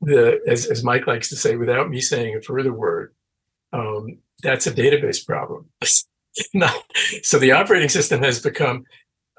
the 0.00 0.40
as, 0.46 0.66
as 0.66 0.84
Mike 0.84 1.06
likes 1.06 1.28
to 1.30 1.36
say, 1.36 1.56
without 1.56 1.90
me 1.90 2.00
saying 2.00 2.36
a 2.36 2.42
further 2.42 2.72
word, 2.72 3.14
um, 3.72 4.18
that's 4.42 4.66
a 4.66 4.72
database 4.72 5.24
problem. 5.24 5.68
So 7.24 7.40
the 7.40 7.50
operating 7.50 7.88
system 7.88 8.22
has 8.22 8.40
become 8.40 8.84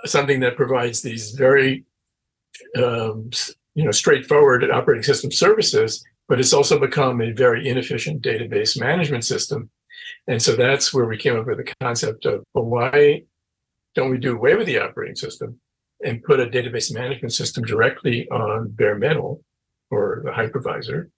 something 0.06 0.40
that 0.42 0.56
provides 0.56 1.02
these 1.02 1.32
very 1.32 1.86
um, 2.78 3.30
you 3.76 3.84
know 3.84 3.92
straightforward 3.92 4.70
operating 4.70 5.04
system 5.04 5.32
services, 5.32 6.04
but 6.28 6.40
it's 6.40 6.54
also 6.54 6.80
become 6.80 7.22
a 7.22 7.32
very 7.32 7.68
inefficient 7.68 8.22
database 8.22 8.80
management 8.80 9.26
system 9.26 9.70
and 10.28 10.42
so 10.42 10.56
that's 10.56 10.94
where 10.94 11.06
we 11.06 11.18
came 11.18 11.38
up 11.38 11.48
with 11.48 11.58
the 11.58 11.74
concept 11.82 12.26
of, 12.26 12.44
well, 12.54 12.66
why 12.66 13.24
don't 13.96 14.12
we 14.12 14.18
do 14.18 14.36
away 14.36 14.56
with 14.56 14.68
the 14.68 14.80
operating 14.80 15.16
system 15.16 15.60
and 16.04 16.24
put 16.24 16.40
a 16.40 16.46
database 16.46 16.94
management 16.94 17.34
system 17.34 17.64
directly 17.64 18.30
on 18.30 18.70
bare 18.70 18.98
metal 18.98 19.44
or 19.90 20.22
the 20.24 20.32
hypervisor 20.32 21.10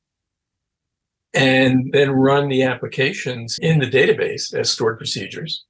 and 1.33 1.91
then 1.91 2.11
run 2.11 2.47
the 2.47 2.63
applications 2.63 3.59
in 3.59 3.79
the 3.79 3.85
database 3.85 4.53
as 4.53 4.69
stored 4.69 4.97
procedures. 4.97 5.65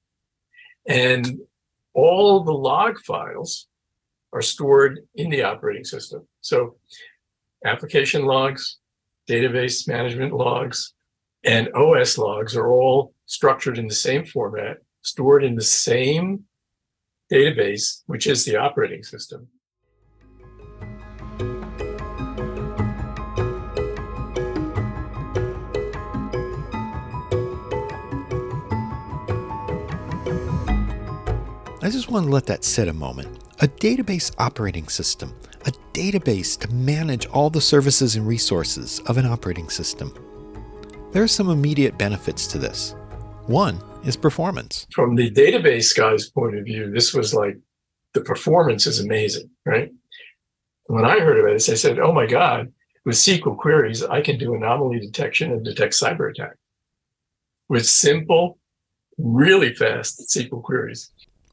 And 0.88 1.40
all 1.94 2.44
the 2.44 2.54
log 2.54 3.00
files 3.00 3.68
are 4.34 4.42
stored 4.42 5.00
in 5.16 5.30
the 5.30 5.44
operating 5.44 5.84
system. 5.84 6.28
So 6.42 6.78
application 7.66 8.26
logs, 8.26 8.78
database 9.30 9.88
management 9.88 10.34
logs, 10.34 10.94
and 11.44 11.70
OS 11.74 12.18
logs 12.18 12.56
are 12.56 12.72
all 12.72 13.14
structured 13.26 13.78
in 13.78 13.88
the 13.88 13.96
same 13.96 14.26
format, 14.26 14.78
stored 15.02 15.44
in 15.44 15.56
the 15.56 15.62
same 15.62 16.46
database, 17.32 18.04
which 18.06 18.28
is 18.28 18.46
the 18.46 18.58
operating 18.58 19.04
system. 19.04 19.48
Just 31.92 32.10
want 32.10 32.26
to 32.26 32.32
let 32.32 32.46
that 32.48 32.64
sit 32.64 32.88
a 32.88 32.94
moment. 32.94 33.44
A 33.60 33.68
database 33.68 34.34
operating 34.40 34.88
system, 34.88 35.36
a 35.66 35.72
database 35.94 36.60
to 36.60 36.74
manage 36.74 37.28
all 37.28 37.50
the 37.50 37.62
services 37.62 38.16
and 38.16 38.28
resources 38.28 39.00
of 39.08 39.18
an 39.18 39.26
operating 39.26 39.70
system. 39.70 40.14
There 41.12 41.22
are 41.22 41.28
some 41.28 41.50
immediate 41.50 41.98
benefits 41.98 42.48
to 42.48 42.58
this. 42.58 42.96
One 43.48 43.80
is 44.06 44.16
performance. 44.16 44.88
From 44.94 45.16
the 45.16 45.30
database 45.30 45.96
guy's 45.96 46.30
point 46.30 46.58
of 46.58 46.66
view, 46.66 46.92
this 46.92 47.14
was 47.14 47.34
like 47.34 47.58
the 48.14 48.22
performance 48.22 48.88
is 48.88 49.00
amazing, 49.00 49.50
right? 49.66 49.92
When 50.86 51.06
I 51.06 51.20
heard 51.20 51.40
about 51.40 51.52
it, 51.52 51.70
I 51.70 51.76
said, 51.76 52.00
oh 52.00 52.14
my 52.14 52.26
God, 52.26 52.72
with 53.06 53.16
SQL 53.16 53.58
queries, 53.58 54.04
I 54.04 54.22
can 54.22 54.38
do 54.38 54.56
anomaly 54.56 55.00
detection 55.00 55.52
and 55.52 55.64
detect 55.64 55.94
cyber 55.94 56.30
attack 56.30 56.56
with 57.70 57.86
simple, 57.86 58.60
really 59.18 59.74
fast 59.74 60.22
SQL 60.30 60.62
queries. 60.62 61.10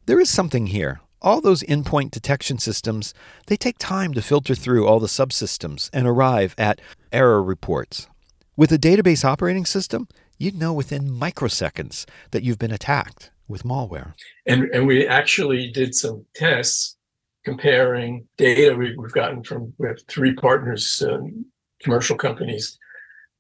There 0.08 0.18
is 0.18 0.30
something 0.30 0.68
here. 0.68 1.02
All 1.20 1.42
those 1.42 1.62
endpoint 1.64 2.12
detection 2.12 2.56
systems, 2.56 3.12
they 3.46 3.58
take 3.58 3.76
time 3.76 4.14
to 4.14 4.22
filter 4.22 4.54
through 4.54 4.86
all 4.86 5.00
the 5.00 5.06
subsystems 5.06 5.90
and 5.92 6.06
arrive 6.06 6.54
at 6.56 6.80
error 7.12 7.42
reports. 7.42 8.08
With 8.56 8.72
a 8.72 8.78
database 8.78 9.22
operating 9.22 9.66
system, 9.66 10.08
you'd 10.38 10.58
know 10.58 10.72
within 10.72 11.10
microseconds 11.10 12.06
that 12.30 12.42
you've 12.42 12.58
been 12.58 12.72
attacked 12.72 13.32
with 13.48 13.64
malware. 13.64 14.14
And, 14.46 14.70
and 14.72 14.86
we 14.86 15.06
actually 15.06 15.70
did 15.72 15.94
some 15.94 16.24
tests 16.34 16.96
comparing 17.44 18.26
data 18.38 18.74
we, 18.74 18.96
have 19.02 19.12
gotten 19.12 19.42
from 19.42 19.74
we 19.76 19.88
have 19.88 20.00
three 20.08 20.32
partners, 20.32 21.02
um, 21.06 21.44
commercial 21.82 22.16
companies 22.16 22.78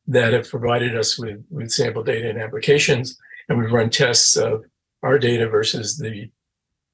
that 0.06 0.34
have 0.34 0.50
provided 0.50 0.98
us 0.98 1.18
with, 1.18 1.42
with 1.48 1.70
sample 1.70 2.02
data 2.02 2.28
and 2.28 2.38
applications. 2.38 3.16
And 3.48 3.58
we've 3.58 3.72
run 3.72 3.88
tests 3.88 4.36
of 4.36 4.64
our 5.02 5.18
data 5.18 5.48
versus 5.48 5.96
the 5.96 6.30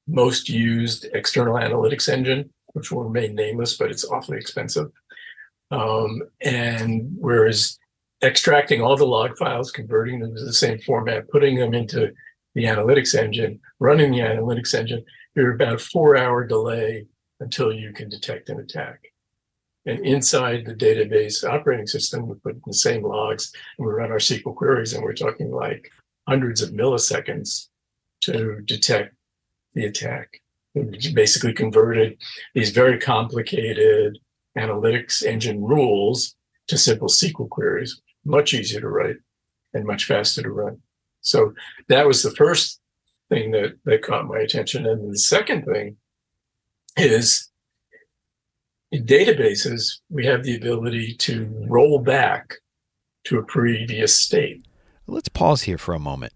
most 0.07 0.49
used 0.49 1.07
external 1.13 1.55
analytics 1.55 2.09
engine, 2.09 2.49
which 2.73 2.91
will 2.91 3.03
remain 3.03 3.35
nameless, 3.35 3.77
but 3.77 3.91
it's 3.91 4.05
awfully 4.05 4.37
expensive. 4.37 4.87
Um, 5.71 6.21
and 6.41 7.15
whereas 7.17 7.79
extracting 8.23 8.81
all 8.81 8.95
the 8.95 9.05
log 9.05 9.37
files, 9.37 9.71
converting 9.71 10.19
them 10.19 10.35
to 10.35 10.43
the 10.43 10.53
same 10.53 10.79
format, 10.79 11.29
putting 11.29 11.57
them 11.57 11.73
into 11.73 12.13
the 12.53 12.65
analytics 12.65 13.15
engine, 13.15 13.59
running 13.79 14.11
the 14.11 14.19
analytics 14.19 14.73
engine, 14.73 15.03
you're 15.35 15.55
about 15.55 15.75
a 15.75 15.77
four 15.77 16.15
hour 16.15 16.45
delay 16.45 17.05
until 17.39 17.73
you 17.73 17.91
can 17.91 18.09
detect 18.09 18.49
an 18.49 18.59
attack. 18.59 18.99
And 19.85 19.99
inside 19.99 20.65
the 20.65 20.73
database 20.73 21.43
operating 21.43 21.85
system, 21.87 22.27
we 22.27 22.35
put 22.35 22.55
in 22.55 22.61
the 22.65 22.73
same 22.73 23.03
logs 23.03 23.51
and 23.77 23.85
we 23.85 23.93
run 23.93 24.11
our 24.11 24.17
SQL 24.17 24.55
queries, 24.55 24.93
and 24.93 25.03
we're 25.03 25.13
talking 25.13 25.51
like 25.51 25.91
hundreds 26.27 26.61
of 26.61 26.71
milliseconds 26.71 27.67
to 28.21 28.61
detect 28.65 29.14
the 29.75 29.85
attack. 29.85 30.41
We 30.73 31.13
basically 31.13 31.53
converted 31.53 32.17
these 32.53 32.71
very 32.71 32.99
complicated 32.99 34.17
analytics 34.57 35.23
engine 35.23 35.63
rules 35.63 36.35
to 36.67 36.77
simple 36.77 37.07
SQL 37.07 37.49
queries, 37.49 38.01
much 38.25 38.53
easier 38.53 38.81
to 38.81 38.89
write 38.89 39.17
and 39.73 39.85
much 39.85 40.05
faster 40.05 40.41
to 40.41 40.49
run. 40.49 40.81
So 41.21 41.53
that 41.89 42.07
was 42.07 42.23
the 42.23 42.31
first 42.31 42.79
thing 43.29 43.51
that, 43.51 43.77
that 43.85 44.01
caught 44.01 44.27
my 44.27 44.39
attention. 44.39 44.85
And 44.85 45.13
the 45.13 45.17
second 45.17 45.65
thing 45.65 45.97
is 46.97 47.49
in 48.91 49.05
databases, 49.05 49.99
we 50.09 50.25
have 50.25 50.43
the 50.43 50.55
ability 50.55 51.15
to 51.15 51.51
roll 51.67 51.99
back 51.99 52.55
to 53.25 53.37
a 53.37 53.43
previous 53.43 54.19
state. 54.19 54.65
Let's 55.07 55.29
pause 55.29 55.63
here 55.63 55.77
for 55.77 55.93
a 55.93 55.99
moment. 55.99 56.33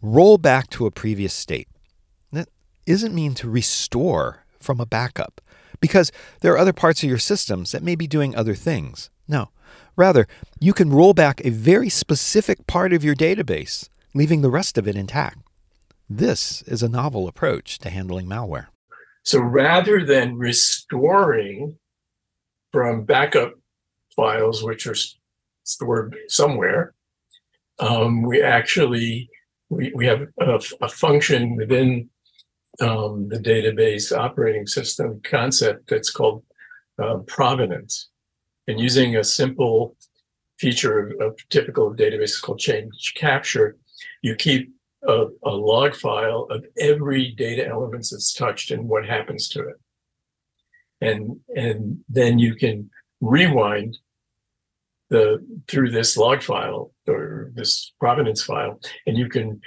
Roll 0.00 0.38
back 0.38 0.70
to 0.70 0.86
a 0.86 0.90
previous 0.90 1.34
state. 1.34 1.68
Isn't 2.90 3.14
mean 3.14 3.34
to 3.34 3.48
restore 3.48 4.44
from 4.58 4.80
a 4.80 4.84
backup, 4.84 5.40
because 5.78 6.10
there 6.40 6.52
are 6.52 6.58
other 6.58 6.72
parts 6.72 7.04
of 7.04 7.08
your 7.08 7.18
systems 7.18 7.70
that 7.70 7.84
may 7.84 7.94
be 7.94 8.08
doing 8.08 8.34
other 8.34 8.56
things. 8.56 9.10
No, 9.28 9.50
rather, 9.94 10.26
you 10.58 10.72
can 10.72 10.90
roll 10.90 11.14
back 11.14 11.40
a 11.44 11.50
very 11.50 11.88
specific 11.88 12.66
part 12.66 12.92
of 12.92 13.04
your 13.04 13.14
database, 13.14 13.88
leaving 14.12 14.42
the 14.42 14.50
rest 14.50 14.76
of 14.76 14.88
it 14.88 14.96
intact. 14.96 15.38
This 16.08 16.62
is 16.62 16.82
a 16.82 16.88
novel 16.88 17.28
approach 17.28 17.78
to 17.78 17.90
handling 17.90 18.26
malware. 18.26 18.66
So 19.22 19.38
rather 19.38 20.04
than 20.04 20.36
restoring 20.36 21.78
from 22.72 23.04
backup 23.04 23.52
files, 24.16 24.64
which 24.64 24.88
are 24.88 24.96
stored 25.62 26.16
somewhere, 26.26 26.92
um, 27.78 28.22
we 28.22 28.42
actually 28.42 29.30
we, 29.68 29.92
we 29.94 30.06
have 30.06 30.22
a, 30.40 30.60
a 30.80 30.88
function 30.88 31.54
within 31.54 32.10
um, 32.80 33.28
the 33.28 33.38
database 33.38 34.16
operating 34.16 34.66
system 34.66 35.20
concept 35.24 35.88
that's 35.88 36.10
called 36.10 36.42
uh, 37.02 37.18
provenance. 37.26 38.08
And 38.68 38.78
using 38.78 39.16
a 39.16 39.24
simple 39.24 39.96
feature 40.58 40.98
of, 40.98 41.20
of 41.20 41.48
typical 41.48 41.94
databases 41.94 42.40
called 42.40 42.58
change 42.58 43.14
capture, 43.16 43.76
you 44.22 44.34
keep 44.36 44.72
a, 45.06 45.26
a, 45.44 45.50
log 45.50 45.96
file 45.96 46.46
of 46.50 46.64
every 46.78 47.32
data 47.32 47.66
element 47.66 48.06
that's 48.10 48.34
touched 48.34 48.70
and 48.70 48.88
what 48.88 49.06
happens 49.06 49.48
to 49.48 49.60
it. 49.60 49.76
And, 51.00 51.40
and 51.56 52.00
then 52.08 52.38
you 52.38 52.54
can 52.54 52.90
rewind 53.20 53.96
the 55.10 55.44
through 55.68 55.90
this 55.90 56.16
log 56.16 56.42
file 56.42 56.92
or 57.06 57.50
this 57.54 57.92
provenance 57.98 58.42
file, 58.42 58.80
and 59.06 59.18
you 59.18 59.28
can 59.28 59.60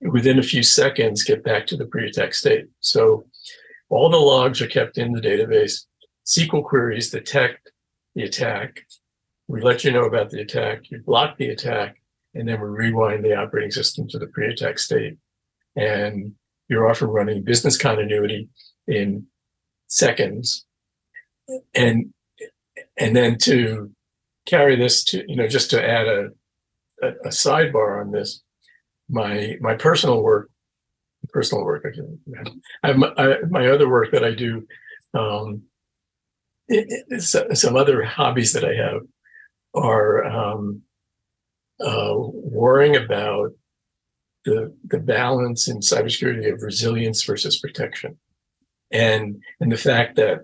within 0.00 0.38
a 0.38 0.42
few 0.42 0.62
seconds 0.62 1.24
get 1.24 1.42
back 1.42 1.66
to 1.66 1.76
the 1.76 1.86
pre-attack 1.86 2.34
state. 2.34 2.66
So 2.80 3.24
all 3.88 4.08
the 4.08 4.16
logs 4.16 4.60
are 4.60 4.66
kept 4.66 4.98
in 4.98 5.12
the 5.12 5.20
database. 5.20 5.84
SQL 6.26 6.64
queries 6.64 7.10
detect 7.10 7.72
the 8.14 8.22
attack. 8.22 8.82
We 9.48 9.60
let 9.62 9.82
you 9.82 9.92
know 9.92 10.04
about 10.04 10.30
the 10.30 10.40
attack. 10.40 10.90
You 10.90 11.02
block 11.04 11.38
the 11.38 11.48
attack, 11.48 12.00
and 12.34 12.46
then 12.46 12.60
we 12.60 12.68
rewind 12.68 13.24
the 13.24 13.34
operating 13.34 13.70
system 13.70 14.06
to 14.08 14.18
the 14.18 14.26
pre-attack 14.26 14.78
state. 14.78 15.16
And 15.74 16.34
you're 16.68 16.88
often 16.88 17.08
running 17.08 17.42
business 17.42 17.78
continuity 17.78 18.48
in 18.86 19.26
seconds. 19.86 20.66
And 21.74 22.12
and 22.98 23.16
then 23.16 23.38
to 23.38 23.90
carry 24.46 24.76
this 24.76 25.04
to, 25.04 25.24
you 25.28 25.36
know, 25.36 25.46
just 25.46 25.70
to 25.70 25.82
add 25.82 26.06
a, 26.06 26.28
a, 27.02 27.08
a 27.24 27.28
sidebar 27.28 28.00
on 28.00 28.10
this, 28.10 28.42
my 29.08 29.56
my 29.60 29.74
personal 29.74 30.22
work, 30.22 30.50
personal 31.30 31.64
work, 31.64 31.84
I 31.86 31.94
can, 31.94 32.18
I 32.82 32.88
have 32.88 32.96
my, 32.96 33.12
I, 33.16 33.36
my 33.48 33.68
other 33.68 33.88
work 33.88 34.12
that 34.12 34.24
I 34.24 34.32
do, 34.32 34.66
um, 35.14 35.62
it, 36.68 37.04
it, 37.08 37.56
some 37.58 37.76
other 37.76 38.02
hobbies 38.04 38.52
that 38.52 38.64
I 38.64 38.74
have 38.74 39.02
are 39.74 40.24
um, 40.24 40.82
uh, 41.80 42.14
worrying 42.16 42.96
about 42.96 43.52
the 44.44 44.74
the 44.84 44.98
balance 44.98 45.68
in 45.68 45.80
cybersecurity 45.80 46.52
of 46.52 46.62
resilience 46.62 47.22
versus 47.24 47.58
protection, 47.58 48.18
and 48.90 49.42
and 49.60 49.72
the 49.72 49.76
fact 49.76 50.16
that 50.16 50.40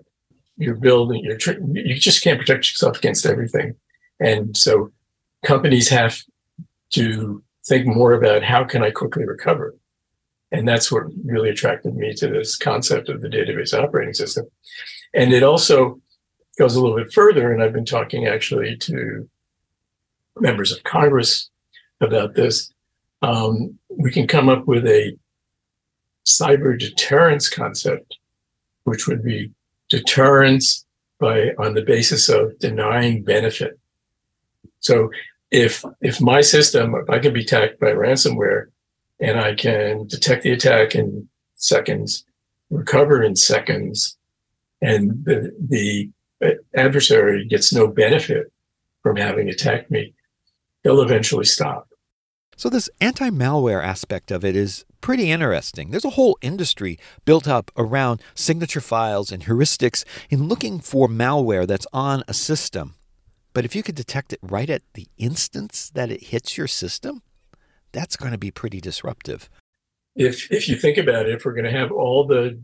you're 0.57 0.75
building 0.75 1.23
you're 1.23 1.37
you 1.73 1.95
just 1.95 2.23
can't 2.23 2.39
protect 2.39 2.69
yourself 2.69 2.97
against 2.97 3.25
everything, 3.25 3.75
and 4.19 4.55
so 4.55 4.91
companies 5.43 5.89
have 5.89 6.17
to 6.91 7.43
think 7.67 7.87
more 7.87 8.13
about 8.13 8.43
how 8.43 8.63
can 8.63 8.83
I 8.83 8.91
quickly 8.91 9.25
recover, 9.25 9.75
and 10.51 10.67
that's 10.67 10.91
what 10.91 11.03
really 11.23 11.49
attracted 11.49 11.95
me 11.95 12.13
to 12.15 12.27
this 12.27 12.55
concept 12.55 13.09
of 13.09 13.21
the 13.21 13.27
database 13.27 13.73
operating 13.73 14.13
system, 14.13 14.45
and 15.13 15.33
it 15.33 15.43
also 15.43 15.99
goes 16.57 16.75
a 16.75 16.81
little 16.81 16.97
bit 16.97 17.13
further, 17.13 17.51
and 17.51 17.61
I've 17.61 17.73
been 17.73 17.85
talking 17.85 18.27
actually 18.27 18.77
to 18.77 19.27
members 20.39 20.71
of 20.71 20.83
Congress 20.83 21.49
about 22.01 22.35
this, 22.35 22.71
um, 23.21 23.77
we 23.89 24.11
can 24.11 24.27
come 24.27 24.49
up 24.49 24.67
with 24.67 24.85
a 24.85 25.17
cyber 26.25 26.77
deterrence 26.77 27.49
concept, 27.49 28.17
which 28.83 29.07
would 29.07 29.23
be 29.23 29.51
deterrence 29.89 30.85
by 31.19 31.51
on 31.57 31.73
the 31.73 31.81
basis 31.81 32.29
of 32.29 32.57
denying 32.59 33.23
benefit. 33.23 33.79
So 34.79 35.09
if 35.51 35.83
if 36.01 36.21
my 36.21 36.41
system, 36.41 36.95
if 36.95 37.09
I 37.09 37.19
can 37.19 37.33
be 37.33 37.41
attacked 37.41 37.79
by 37.79 37.87
ransomware 37.87 38.65
and 39.19 39.39
I 39.39 39.55
can 39.55 40.07
detect 40.07 40.43
the 40.43 40.51
attack 40.51 40.95
in 40.95 41.27
seconds, 41.55 42.25
recover 42.69 43.23
in 43.23 43.35
seconds, 43.35 44.17
and 44.81 45.23
the, 45.25 45.51
the 45.59 46.11
adversary 46.75 47.45
gets 47.47 47.73
no 47.73 47.87
benefit 47.87 48.51
from 49.01 49.15
having 49.17 49.49
attacked 49.49 49.89
me, 49.89 50.13
they'll 50.83 51.01
eventually 51.01 51.45
stop. 51.45 51.87
So, 52.57 52.69
this 52.69 52.89
anti 53.01 53.29
malware 53.29 53.83
aspect 53.83 54.31
of 54.31 54.45
it 54.45 54.55
is 54.55 54.85
pretty 55.01 55.29
interesting. 55.29 55.91
There's 55.91 56.05
a 56.05 56.11
whole 56.11 56.37
industry 56.41 56.97
built 57.25 57.47
up 57.47 57.69
around 57.77 58.21
signature 58.33 58.81
files 58.81 59.31
and 59.31 59.43
heuristics 59.43 60.05
in 60.29 60.47
looking 60.47 60.79
for 60.79 61.07
malware 61.07 61.67
that's 61.67 61.87
on 61.91 62.23
a 62.27 62.33
system. 62.33 62.95
But 63.55 63.63
if 63.63 63.73
you 63.73 63.83
could 63.83 63.95
detect 63.95 64.33
it 64.33 64.39
right 64.41 64.69
at 64.69 64.81
the 64.95 65.07
instance 65.17 65.89
that 65.95 66.11
it 66.11 66.25
hits 66.25 66.57
your 66.57 66.67
system, 66.67 67.21
that's 67.93 68.17
going 68.17 68.33
to 68.33 68.37
be 68.37 68.51
pretty 68.51 68.81
disruptive. 68.81 69.49
If, 70.13 70.51
if 70.51 70.67
you 70.67 70.75
think 70.75 70.97
about 70.97 71.27
it, 71.27 71.35
if 71.35 71.45
we're 71.45 71.53
going 71.53 71.63
to 71.63 71.71
have 71.71 71.89
all 71.89 72.27
the 72.27 72.61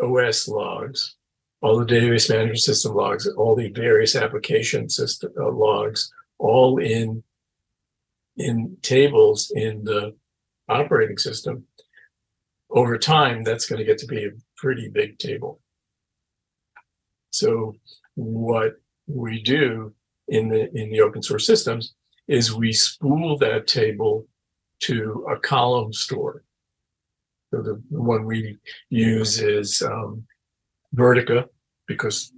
OS 0.00 0.46
logs, 0.46 1.16
all 1.60 1.76
the 1.76 1.84
database 1.84 2.30
management 2.30 2.60
system 2.60 2.94
logs, 2.94 3.26
all 3.26 3.56
the 3.56 3.70
various 3.70 4.14
application 4.14 4.88
system 4.88 5.32
uh, 5.36 5.50
logs, 5.50 6.12
all 6.38 6.78
in 6.78 7.24
in 8.36 8.76
tables 8.80 9.52
in 9.56 9.82
the 9.82 10.14
operating 10.68 11.18
system, 11.18 11.66
over 12.70 12.96
time, 12.96 13.42
that's 13.42 13.66
going 13.66 13.80
to 13.80 13.84
get 13.84 13.98
to 13.98 14.06
be 14.06 14.24
a 14.24 14.30
pretty 14.56 14.88
big 14.88 15.18
table. 15.18 15.60
So 17.30 17.74
what 18.14 18.74
we 19.08 19.42
do 19.42 19.92
in 20.32 20.48
the 20.48 20.74
in 20.74 20.90
the 20.90 21.00
open 21.00 21.22
source 21.22 21.46
systems 21.46 21.94
is 22.26 22.54
we 22.54 22.72
spool 22.72 23.36
that 23.38 23.66
table 23.66 24.26
to 24.80 25.26
a 25.30 25.38
column 25.38 25.92
store. 25.92 26.42
So 27.50 27.60
the, 27.60 27.82
the 27.90 28.00
one 28.00 28.24
we 28.24 28.58
use 28.88 29.40
is 29.40 29.82
um, 29.82 30.24
Vertica 30.96 31.48
because 31.86 32.32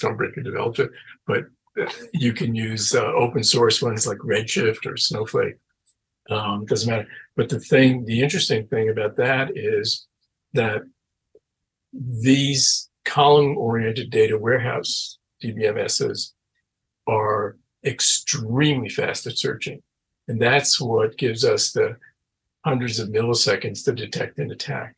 don't 0.00 0.16
break 0.16 0.36
a 0.36 0.42
developer, 0.42 0.92
but 1.26 1.44
you 2.12 2.32
can 2.32 2.54
use 2.54 2.94
uh, 2.94 3.12
open 3.14 3.44
source 3.44 3.80
ones 3.80 4.06
like 4.06 4.18
Redshift 4.18 4.84
or 4.86 4.96
Snowflake. 4.96 5.56
Um, 6.28 6.66
doesn't 6.66 6.90
matter. 6.90 7.08
But 7.36 7.48
the 7.48 7.60
thing, 7.60 8.04
the 8.04 8.22
interesting 8.22 8.66
thing 8.66 8.88
about 8.88 9.16
that 9.16 9.56
is 9.56 10.06
that 10.54 10.82
these 11.92 12.88
column 13.04 13.56
oriented 13.56 14.10
data 14.10 14.36
warehouse 14.36 15.18
DBMSs 15.42 16.32
are 17.06 17.56
extremely 17.84 18.88
fast 18.88 19.26
at 19.26 19.38
searching. 19.38 19.82
And 20.28 20.40
that's 20.40 20.80
what 20.80 21.18
gives 21.18 21.44
us 21.44 21.72
the 21.72 21.96
hundreds 22.64 22.98
of 22.98 23.08
milliseconds 23.08 23.84
to 23.84 23.92
detect 23.92 24.38
an 24.38 24.50
attack. 24.50 24.96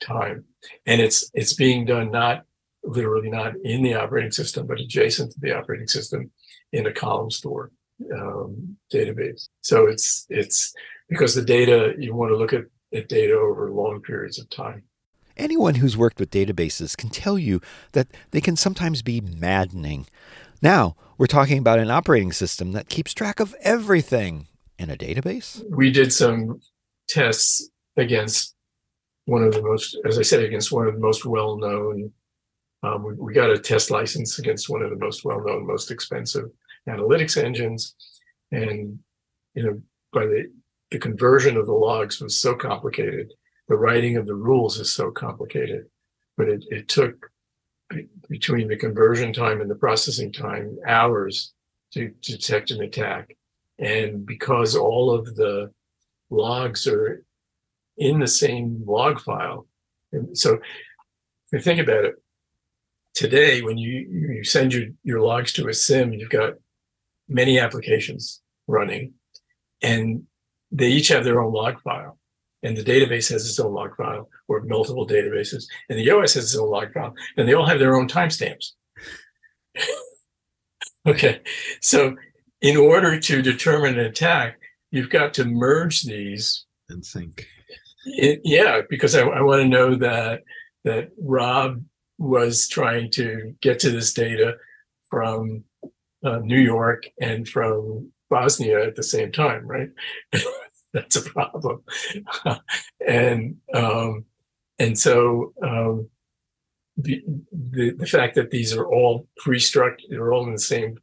time. 0.00 0.44
And 0.86 1.00
it's 1.00 1.30
it's 1.34 1.54
being 1.54 1.84
done 1.84 2.10
not 2.10 2.44
literally 2.82 3.30
not 3.30 3.54
in 3.64 3.82
the 3.82 3.94
operating 3.94 4.32
system, 4.32 4.66
but 4.66 4.80
adjacent 4.80 5.32
to 5.32 5.40
the 5.40 5.56
operating 5.56 5.86
system 5.86 6.30
in 6.72 6.86
a 6.86 6.92
column 6.92 7.30
store 7.30 7.70
um, 8.14 8.76
database. 8.92 9.48
So 9.60 9.86
it's 9.86 10.26
it's 10.30 10.74
because 11.08 11.34
the 11.34 11.44
data 11.44 11.94
you 11.98 12.14
want 12.14 12.30
to 12.30 12.36
look 12.36 12.52
at, 12.52 12.64
at 12.94 13.08
data 13.08 13.34
over 13.34 13.70
long 13.70 14.00
periods 14.00 14.38
of 14.38 14.48
time. 14.50 14.82
Anyone 15.36 15.76
who's 15.76 15.96
worked 15.96 16.20
with 16.20 16.30
databases 16.30 16.96
can 16.96 17.10
tell 17.10 17.38
you 17.38 17.60
that 17.92 18.08
they 18.30 18.40
can 18.40 18.56
sometimes 18.56 19.02
be 19.02 19.20
maddening. 19.20 20.06
Now, 20.62 20.96
we're 21.16 21.26
talking 21.26 21.58
about 21.58 21.78
an 21.78 21.90
operating 21.90 22.32
system 22.32 22.72
that 22.72 22.88
keeps 22.88 23.14
track 23.14 23.40
of 23.40 23.54
everything 23.62 24.46
in 24.78 24.90
a 24.90 24.96
database. 24.96 25.62
We 25.70 25.90
did 25.90 26.12
some 26.12 26.60
tests 27.08 27.70
against 27.96 28.54
one 29.24 29.42
of 29.42 29.54
the 29.54 29.62
most, 29.62 29.96
as 30.06 30.18
I 30.18 30.22
said, 30.22 30.42
against 30.42 30.72
one 30.72 30.86
of 30.86 30.94
the 30.94 31.00
most 31.00 31.24
well 31.24 31.56
known. 31.56 32.12
Um, 32.82 33.04
we, 33.04 33.14
we 33.14 33.34
got 33.34 33.50
a 33.50 33.58
test 33.58 33.90
license 33.90 34.38
against 34.38 34.68
one 34.68 34.82
of 34.82 34.90
the 34.90 34.96
most 34.96 35.24
well 35.24 35.42
known, 35.44 35.66
most 35.66 35.90
expensive 35.90 36.46
analytics 36.88 37.42
engines. 37.42 37.94
And, 38.52 38.98
you 39.54 39.62
know, 39.62 39.80
by 40.12 40.26
the, 40.26 40.50
the 40.90 40.98
conversion 40.98 41.56
of 41.56 41.66
the 41.66 41.72
logs 41.72 42.20
was 42.20 42.36
so 42.36 42.54
complicated. 42.54 43.32
The 43.68 43.76
writing 43.76 44.16
of 44.16 44.26
the 44.26 44.34
rules 44.34 44.78
is 44.78 44.92
so 44.92 45.10
complicated, 45.10 45.86
but 46.36 46.48
it, 46.48 46.64
it 46.68 46.88
took 46.88 47.30
between 48.28 48.68
the 48.68 48.76
conversion 48.76 49.32
time 49.32 49.60
and 49.60 49.70
the 49.70 49.74
processing 49.74 50.32
time 50.32 50.78
hours 50.86 51.52
to, 51.92 52.10
to 52.22 52.32
detect 52.32 52.70
an 52.70 52.82
attack. 52.82 53.36
And 53.78 54.24
because 54.24 54.76
all 54.76 55.12
of 55.12 55.34
the 55.36 55.72
logs 56.30 56.86
are 56.86 57.24
in 57.96 58.20
the 58.20 58.28
same 58.28 58.82
log 58.86 59.20
file, 59.20 59.66
and 60.12 60.36
so 60.36 60.54
if 60.54 60.60
you 61.52 61.60
think 61.60 61.80
about 61.80 62.04
it, 62.04 62.14
today 63.14 63.62
when 63.62 63.76
you, 63.78 64.06
you 64.36 64.44
send 64.44 64.72
your, 64.72 64.88
your 65.02 65.20
logs 65.20 65.52
to 65.54 65.68
a 65.68 65.74
SIEM, 65.74 66.12
you've 66.12 66.30
got 66.30 66.54
many 67.28 67.58
applications 67.58 68.40
running, 68.66 69.14
and 69.82 70.24
they 70.70 70.88
each 70.88 71.08
have 71.08 71.24
their 71.24 71.40
own 71.40 71.52
log 71.52 71.80
file. 71.80 72.19
And 72.62 72.76
the 72.76 72.84
database 72.84 73.30
has 73.30 73.48
its 73.48 73.58
own 73.58 73.72
log 73.72 73.96
file, 73.96 74.28
or 74.48 74.60
multiple 74.62 75.06
databases, 75.06 75.64
and 75.88 75.98
the 75.98 76.10
OS 76.10 76.34
has 76.34 76.44
its 76.44 76.56
own 76.56 76.68
log 76.68 76.92
file, 76.92 77.14
and 77.36 77.48
they 77.48 77.54
all 77.54 77.66
have 77.66 77.78
their 77.78 77.96
own 77.96 78.06
timestamps. 78.06 78.72
okay, 81.06 81.40
so 81.80 82.16
in 82.60 82.76
order 82.76 83.18
to 83.18 83.40
determine 83.42 83.98
an 83.98 84.04
attack, 84.04 84.58
you've 84.90 85.10
got 85.10 85.32
to 85.34 85.44
merge 85.44 86.02
these 86.02 86.66
and 86.90 87.04
sync. 87.04 87.46
It, 88.04 88.40
yeah, 88.44 88.80
because 88.88 89.14
I, 89.14 89.22
I 89.22 89.40
want 89.42 89.62
to 89.62 89.68
know 89.68 89.94
that 89.96 90.42
that 90.84 91.10
Rob 91.18 91.82
was 92.18 92.68
trying 92.68 93.10
to 93.10 93.54
get 93.60 93.78
to 93.80 93.90
this 93.90 94.12
data 94.12 94.56
from 95.08 95.64
uh, 96.24 96.38
New 96.38 96.60
York 96.60 97.04
and 97.20 97.48
from 97.48 98.12
Bosnia 98.28 98.86
at 98.86 98.96
the 98.96 99.02
same 99.02 99.32
time, 99.32 99.66
right? 99.66 99.88
That's 100.92 101.16
a 101.16 101.22
problem. 101.22 101.82
and 103.06 103.56
um, 103.74 104.24
and 104.78 104.98
so 104.98 105.52
um, 105.62 106.08
the, 106.96 107.22
the 107.52 107.90
the 107.92 108.06
fact 108.06 108.34
that 108.34 108.50
these 108.50 108.74
are 108.74 108.86
all 108.86 109.28
pre-structured, 109.36 110.10
they're 110.10 110.32
all 110.32 110.46
in 110.46 110.52
the 110.52 110.58
same 110.58 110.98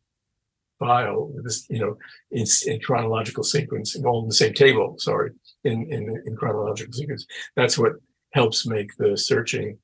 file, 0.80 1.32
this 1.44 1.66
you 1.70 1.80
know, 1.80 1.98
in, 2.32 2.46
in 2.66 2.80
chronological 2.82 3.44
sequence, 3.44 3.96
all 4.04 4.22
in 4.22 4.28
the 4.28 4.36
same 4.36 4.54
table. 4.54 4.96
Sorry, 4.98 5.32
in 5.64 5.92
in, 5.92 6.22
in 6.26 6.36
chronological 6.36 6.94
sequence. 6.94 7.26
That's 7.56 7.78
what 7.78 7.94
helps 8.32 8.66
make 8.66 8.96
the 8.98 9.18
searching 9.18 9.78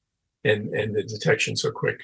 and 0.43 0.73
and 0.73 0.95
the 0.95 1.03
detection 1.03 1.55
so 1.55 1.71
quick. 1.71 2.01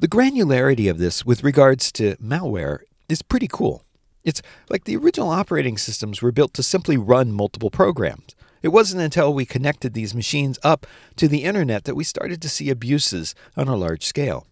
The 0.00 0.08
granularity 0.08 0.90
of 0.90 0.98
this 0.98 1.24
with 1.24 1.44
regards 1.44 1.92
to 1.92 2.16
malware 2.16 2.80
is 3.08 3.22
pretty 3.22 3.48
cool. 3.48 3.84
It's 4.24 4.42
like 4.70 4.84
the 4.84 4.96
original 4.96 5.30
operating 5.30 5.76
systems 5.76 6.22
were 6.22 6.32
built 6.32 6.54
to 6.54 6.62
simply 6.62 6.96
run 6.96 7.32
multiple 7.32 7.70
programs. 7.70 8.34
It 8.62 8.68
wasn't 8.68 9.02
until 9.02 9.34
we 9.34 9.44
connected 9.44 9.92
these 9.92 10.14
machines 10.14 10.58
up 10.62 10.86
to 11.16 11.28
the 11.28 11.44
internet 11.44 11.84
that 11.84 11.94
we 11.94 12.04
started 12.04 12.40
to 12.40 12.48
see 12.48 12.70
abuses 12.70 13.34
on 13.56 13.68
a 13.68 13.76
large 13.76 14.04
scale. 14.04 14.46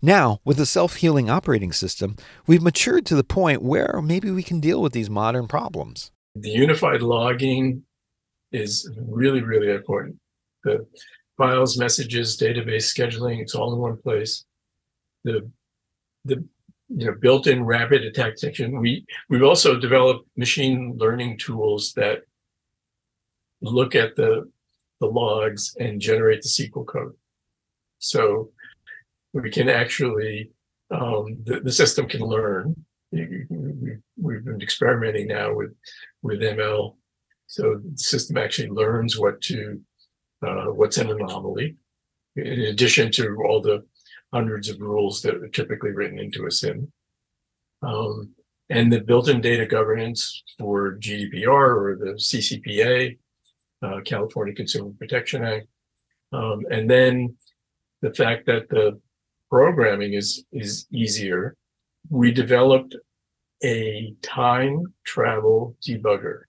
Now, 0.00 0.40
with 0.44 0.60
a 0.60 0.66
self 0.66 0.96
healing 0.96 1.28
operating 1.28 1.72
system, 1.72 2.16
we've 2.46 2.62
matured 2.62 3.04
to 3.06 3.16
the 3.16 3.24
point 3.24 3.62
where 3.62 4.00
maybe 4.02 4.30
we 4.30 4.42
can 4.42 4.60
deal 4.60 4.80
with 4.80 4.92
these 4.92 5.10
modern 5.10 5.48
problems. 5.48 6.12
The 6.34 6.50
unified 6.50 7.02
logging 7.02 7.82
is 8.52 8.88
really, 8.96 9.42
really 9.42 9.70
important. 9.70 10.16
The 10.64 10.86
files, 11.36 11.76
messages, 11.76 12.36
database 12.36 12.92
scheduling, 12.92 13.40
it's 13.40 13.54
all 13.54 13.72
in 13.72 13.80
one 13.80 13.96
place 13.96 14.44
the 15.24 15.50
the 16.24 16.44
you 16.96 17.06
know 17.06 17.14
built-in 17.14 17.64
rapid 17.64 18.04
attack 18.04 18.36
detection. 18.36 18.80
We 18.80 19.04
we've 19.28 19.42
also 19.42 19.78
developed 19.78 20.28
machine 20.36 20.96
learning 20.98 21.38
tools 21.38 21.92
that 21.94 22.22
look 23.60 23.94
at 23.94 24.16
the 24.16 24.50
the 25.00 25.06
logs 25.06 25.74
and 25.80 26.00
generate 26.00 26.42
the 26.42 26.48
SQL 26.48 26.86
code. 26.86 27.14
So 27.98 28.50
we 29.32 29.50
can 29.50 29.68
actually 29.68 30.50
um, 30.90 31.38
the, 31.44 31.60
the 31.60 31.72
system 31.72 32.08
can 32.08 32.20
learn. 32.20 32.84
We, 33.10 33.46
we've 34.16 34.44
been 34.44 34.62
experimenting 34.62 35.28
now 35.28 35.54
with 35.54 35.74
with 36.22 36.40
ML, 36.40 36.96
so 37.46 37.80
the 37.84 37.98
system 37.98 38.36
actually 38.36 38.68
learns 38.68 39.18
what 39.18 39.40
to 39.42 39.80
uh, 40.46 40.66
what's 40.66 40.98
an 40.98 41.10
anomaly, 41.10 41.76
in 42.36 42.60
addition 42.62 43.10
to 43.12 43.36
all 43.46 43.60
the 43.60 43.84
hundreds 44.32 44.68
of 44.68 44.80
rules 44.80 45.22
that 45.22 45.34
are 45.34 45.48
typically 45.48 45.90
written 45.90 46.18
into 46.18 46.46
a 46.46 46.50
SIEM. 46.50 46.90
Um, 47.82 48.34
and 48.70 48.92
the 48.92 49.00
built-in 49.00 49.40
data 49.40 49.66
governance 49.66 50.42
for 50.58 50.96
GDPR 50.98 51.46
or 51.48 51.98
the 51.98 52.12
CCPA, 52.12 53.18
uh, 53.82 54.00
California 54.04 54.54
Consumer 54.54 54.92
Protection 54.98 55.44
Act, 55.44 55.66
um, 56.32 56.64
and 56.70 56.88
then 56.88 57.36
the 58.00 58.14
fact 58.14 58.46
that 58.46 58.68
the 58.70 59.00
programming 59.50 60.14
is 60.14 60.44
is 60.52 60.86
easier. 60.90 61.56
We 62.08 62.32
developed 62.32 62.96
a 63.62 64.14
time 64.22 64.94
travel 65.04 65.76
debugger. 65.86 66.42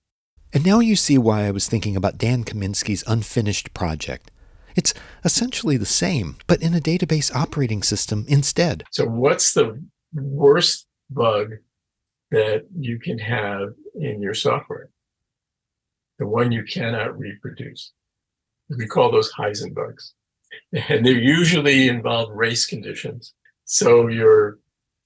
And 0.54 0.66
now 0.66 0.80
you 0.80 0.96
see 0.96 1.18
why 1.18 1.46
I 1.46 1.52
was 1.52 1.68
thinking 1.68 1.96
about 1.96 2.18
Dan 2.18 2.44
Kaminsky's 2.44 3.04
unfinished 3.08 3.74
project. 3.74 4.32
It's 4.76 4.94
essentially 5.24 5.78
the 5.78 5.86
same, 5.86 6.38
but 6.48 6.62
in 6.62 6.74
a 6.74 6.80
database 6.80 7.34
operating 7.36 7.84
system 7.84 8.26
instead. 8.28 8.84
So, 8.92 9.06
what's 9.06 9.54
the 9.54 9.84
worst 10.14 10.88
bug 11.10 11.54
that 12.32 12.66
you 12.78 13.00
can 13.00 13.20
have 13.20 13.70
in 13.96 14.22
your 14.22 14.34
software? 14.34 14.90
The 16.20 16.28
one 16.28 16.52
you 16.52 16.64
cannot 16.64 17.18
reproduce. 17.18 17.92
We 18.70 18.88
call 18.88 19.12
those 19.12 19.32
Heisenbugs. 19.34 20.14
And 20.90 21.06
they 21.06 21.12
usually 21.12 21.88
involve 21.88 22.30
race 22.32 22.66
conditions. 22.66 23.34
So 23.66 24.08
your 24.08 24.60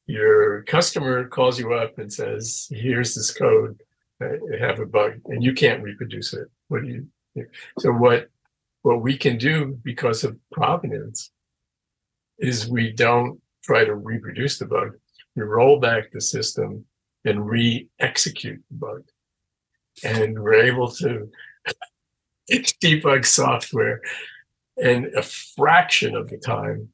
your 0.06 0.64
customer 0.64 1.28
calls 1.28 1.60
you 1.60 1.74
up 1.74 1.98
and 1.98 2.12
says, 2.12 2.68
"Here's 2.70 3.16
this 3.16 3.34
code. 3.34 3.82
I 4.22 4.38
have 4.60 4.80
a 4.80 4.86
bug, 4.86 5.22
and 5.26 5.44
you 5.44 5.54
can't 5.54 5.84
reproduce 5.84 6.34
it. 6.34 6.48
What 6.70 6.84
do 6.84 6.90
you?" 6.90 7.46
So 7.80 7.92
what 7.92 8.30
what 8.88 9.02
we 9.02 9.18
can 9.18 9.38
do 9.38 9.78
because 9.84 10.24
of 10.24 10.38
provenance 10.50 11.30
is 12.40 12.70
we 12.70 12.94
don't 12.94 13.38
try 13.62 13.84
to 13.84 13.94
reproduce 13.94 14.60
the 14.60 14.66
bug. 14.66 14.92
We 15.36 15.44
roll 15.44 15.82
back 15.82 16.12
the 16.14 16.22
system 16.22 16.86
and 17.26 17.46
re-execute 17.50 18.64
the 18.70 18.78
bug. 18.78 19.04
And 20.06 20.40
we're 20.40 20.64
able 20.64 20.90
to 21.04 21.30
debug 22.50 23.26
software 23.26 24.00
in 24.78 25.12
a 25.18 25.22
fraction 25.22 26.16
of 26.16 26.30
the 26.30 26.38
time 26.38 26.88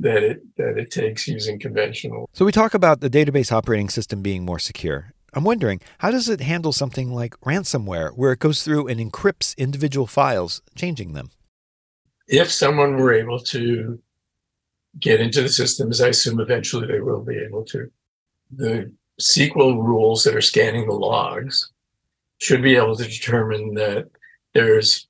that 0.00 0.22
it 0.22 0.40
that 0.56 0.78
it 0.78 0.90
takes 0.90 1.28
using 1.28 1.58
conventional. 1.58 2.30
So 2.32 2.46
we 2.46 2.52
talk 2.52 2.72
about 2.72 3.00
the 3.00 3.10
database 3.10 3.52
operating 3.52 3.90
system 3.90 4.22
being 4.22 4.46
more 4.46 4.60
secure. 4.60 5.12
I'm 5.34 5.44
wondering, 5.44 5.80
how 5.98 6.10
does 6.10 6.28
it 6.28 6.40
handle 6.40 6.72
something 6.72 7.12
like 7.12 7.38
ransomware, 7.40 8.16
where 8.16 8.32
it 8.32 8.38
goes 8.38 8.62
through 8.62 8.88
and 8.88 8.98
encrypts 8.98 9.56
individual 9.56 10.06
files, 10.06 10.62
changing 10.74 11.12
them? 11.12 11.30
If 12.26 12.50
someone 12.50 12.96
were 12.96 13.12
able 13.12 13.38
to 13.40 14.00
get 14.98 15.20
into 15.20 15.42
the 15.42 15.48
systems, 15.48 16.00
I 16.00 16.08
assume 16.08 16.40
eventually 16.40 16.86
they 16.86 17.00
will 17.00 17.22
be 17.22 17.36
able 17.36 17.64
to, 17.66 17.90
the 18.50 18.92
SQL 19.20 19.82
rules 19.82 20.24
that 20.24 20.34
are 20.34 20.40
scanning 20.40 20.86
the 20.86 20.94
logs 20.94 21.70
should 22.40 22.62
be 22.62 22.76
able 22.76 22.96
to 22.96 23.04
determine 23.04 23.74
that 23.74 24.08
there's, 24.54 25.06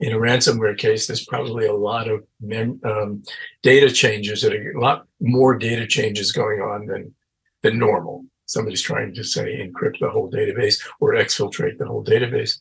in 0.00 0.12
a 0.12 0.18
ransomware 0.18 0.76
case, 0.76 1.06
there's 1.06 1.24
probably 1.24 1.66
a 1.66 1.72
lot 1.72 2.08
of 2.08 2.24
mem- 2.40 2.80
um, 2.84 3.22
data 3.62 3.90
changes 3.90 4.42
that 4.42 4.52
are 4.52 4.72
a 4.72 4.80
lot 4.80 5.06
more 5.20 5.56
data 5.56 5.86
changes 5.86 6.32
going 6.32 6.60
on 6.60 6.86
than 6.86 7.14
than 7.62 7.78
normal 7.78 8.24
somebody's 8.46 8.82
trying 8.82 9.14
to 9.14 9.22
say 9.22 9.58
encrypt 9.58 10.00
the 10.00 10.10
whole 10.10 10.30
database 10.30 10.80
or 11.00 11.14
exfiltrate 11.14 11.78
the 11.78 11.86
whole 11.86 12.04
database. 12.04 12.58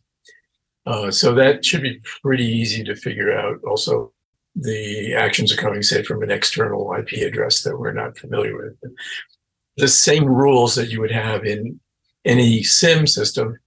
Uh, 0.85 1.09
so 1.09 1.33
that 1.33 1.65
should 1.65 1.81
be 1.81 1.99
pretty 2.21 2.45
easy 2.45 2.83
to 2.83 2.95
figure 2.95 3.31
out. 3.31 3.59
Also, 3.67 4.11
the 4.55 5.13
actions 5.13 5.51
are 5.51 5.61
coming, 5.61 5.81
say, 5.81 6.03
from 6.03 6.21
an 6.21 6.31
external 6.31 6.93
IP 6.93 7.23
address 7.25 7.63
that 7.63 7.77
we're 7.77 7.91
not 7.91 8.17
familiar 8.17 8.55
with. 8.55 8.75
The 9.77 9.87
same 9.87 10.25
rules 10.25 10.75
that 10.75 10.89
you 10.89 11.01
would 11.01 11.11
have 11.11 11.43
in 11.43 11.79
any 12.23 12.63
SIEM 12.63 13.07
system 13.07 13.57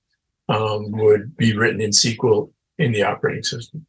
um, 0.49 0.91
would 0.93 1.37
be 1.37 1.57
written 1.57 1.81
in 1.81 1.91
SQL 1.91 2.51
in 2.79 2.93
the 2.93 3.03
operating 3.03 3.43
system. 3.43 3.87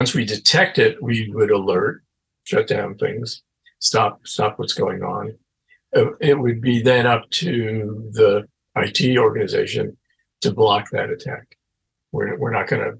Once 0.00 0.14
we 0.14 0.24
detect 0.24 0.78
it, 0.78 1.00
we 1.02 1.30
would 1.32 1.50
alert, 1.50 2.02
shut 2.44 2.66
down 2.66 2.96
things, 2.96 3.42
stop 3.78 4.26
stop 4.26 4.58
what's 4.58 4.74
going 4.74 5.02
on. 5.02 5.36
It 5.92 6.38
would 6.38 6.60
be 6.60 6.80
then 6.80 7.06
up 7.06 7.28
to 7.30 8.10
the 8.12 8.48
IT 8.76 9.18
organization 9.18 9.96
to 10.40 10.52
block 10.52 10.90
that 10.90 11.10
attack. 11.10 11.56
We're, 12.12 12.38
we're 12.38 12.50
not 12.50 12.66
going 12.68 12.82
to 12.82 12.98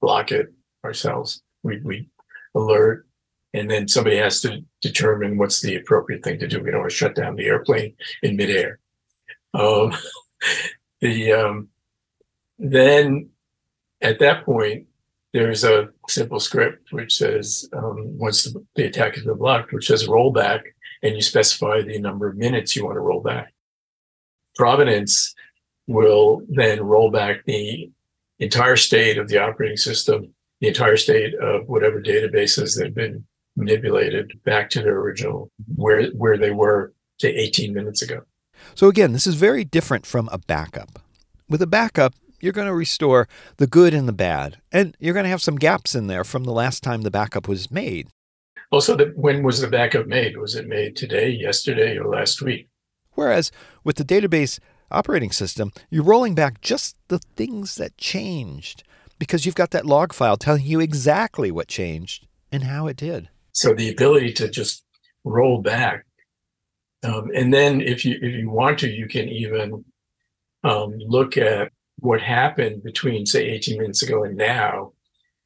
block 0.00 0.32
it 0.32 0.52
ourselves. 0.84 1.42
We, 1.62 1.80
we 1.80 2.08
alert, 2.54 3.06
and 3.54 3.70
then 3.70 3.88
somebody 3.88 4.16
has 4.16 4.40
to 4.42 4.62
determine 4.82 5.38
what's 5.38 5.60
the 5.60 5.76
appropriate 5.76 6.22
thing 6.22 6.38
to 6.40 6.46
do. 6.46 6.62
We 6.62 6.70
don't 6.70 6.80
want 6.80 6.90
to 6.90 6.96
shut 6.96 7.14
down 7.14 7.36
the 7.36 7.46
airplane 7.46 7.94
in 8.22 8.36
midair. 8.36 8.78
Um, 9.54 9.94
the 11.00 11.32
um, 11.32 11.68
then 12.58 13.30
at 14.00 14.18
that 14.20 14.44
point, 14.44 14.86
there's 15.32 15.64
a 15.64 15.88
simple 16.08 16.40
script 16.40 16.92
which 16.92 17.16
says 17.16 17.68
um, 17.72 18.16
once 18.18 18.44
the, 18.44 18.64
the 18.74 18.84
attack 18.84 19.14
has 19.14 19.24
been 19.24 19.36
blocked, 19.36 19.72
which 19.72 19.86
says 19.86 20.06
rollback, 20.06 20.62
and 21.02 21.14
you 21.14 21.22
specify 21.22 21.82
the 21.82 21.98
number 21.98 22.28
of 22.28 22.36
minutes 22.36 22.74
you 22.74 22.84
want 22.84 22.96
to 22.96 23.00
roll 23.00 23.20
back. 23.20 23.52
Provenance 24.56 25.34
will 25.86 26.42
then 26.48 26.82
roll 26.82 27.10
back 27.10 27.44
the 27.44 27.90
entire 28.38 28.76
state 28.76 29.18
of 29.18 29.28
the 29.28 29.38
operating 29.38 29.76
system, 29.76 30.34
the 30.60 30.68
entire 30.68 30.96
state 30.96 31.34
of 31.34 31.68
whatever 31.68 32.00
databases 32.00 32.76
that 32.76 32.86
have 32.86 32.94
been 32.94 33.24
manipulated 33.56 34.32
back 34.44 34.68
to 34.70 34.82
their 34.82 34.98
original 34.98 35.50
where 35.76 36.08
where 36.10 36.36
they 36.36 36.50
were 36.50 36.92
say 37.18 37.30
18 37.30 37.72
minutes 37.72 38.02
ago. 38.02 38.22
So 38.74 38.88
again, 38.88 39.12
this 39.12 39.26
is 39.26 39.34
very 39.34 39.64
different 39.64 40.06
from 40.06 40.28
a 40.30 40.38
backup. 40.38 40.98
With 41.48 41.62
a 41.62 41.66
backup, 41.66 42.14
you're 42.40 42.52
going 42.52 42.66
to 42.66 42.74
restore 42.74 43.28
the 43.56 43.66
good 43.66 43.94
and 43.94 44.06
the 44.06 44.12
bad, 44.12 44.58
and 44.70 44.96
you're 45.00 45.14
going 45.14 45.24
to 45.24 45.30
have 45.30 45.42
some 45.42 45.56
gaps 45.56 45.94
in 45.94 46.06
there 46.06 46.24
from 46.24 46.44
the 46.44 46.52
last 46.52 46.82
time 46.82 47.02
the 47.02 47.10
backup 47.10 47.48
was 47.48 47.70
made. 47.70 48.08
Also, 48.72 48.96
the, 48.96 49.12
when 49.16 49.42
was 49.42 49.60
the 49.60 49.68
backup 49.68 50.06
made? 50.06 50.36
Was 50.36 50.54
it 50.54 50.66
made 50.66 50.96
today, 50.96 51.30
yesterday, 51.30 51.96
or 51.96 52.08
last 52.08 52.42
week? 52.42 52.68
Whereas 53.12 53.50
with 53.84 53.96
the 53.96 54.04
database 54.04 54.58
operating 54.90 55.32
system, 55.32 55.72
you're 55.90 56.04
rolling 56.04 56.34
back 56.34 56.60
just 56.60 56.96
the 57.08 57.18
things 57.18 57.76
that 57.76 57.96
changed 57.96 58.82
because 59.18 59.46
you've 59.46 59.54
got 59.54 59.70
that 59.70 59.86
log 59.86 60.12
file 60.12 60.36
telling 60.36 60.64
you 60.64 60.80
exactly 60.80 61.50
what 61.50 61.68
changed 61.68 62.26
and 62.52 62.64
how 62.64 62.86
it 62.86 62.96
did. 62.96 63.28
So 63.52 63.72
the 63.72 63.90
ability 63.90 64.32
to 64.34 64.48
just 64.48 64.84
roll 65.24 65.62
back, 65.62 66.04
um, 67.02 67.30
and 67.34 67.52
then 67.52 67.80
if 67.80 68.04
you 68.04 68.18
if 68.20 68.34
you 68.34 68.50
want 68.50 68.78
to, 68.80 68.90
you 68.90 69.06
can 69.08 69.28
even 69.28 69.84
um, 70.64 70.98
look 70.98 71.36
at 71.36 71.72
what 71.98 72.20
happened 72.20 72.82
between 72.82 73.24
say 73.24 73.46
18 73.48 73.78
minutes 73.78 74.02
ago 74.02 74.24
and 74.24 74.36
now, 74.36 74.92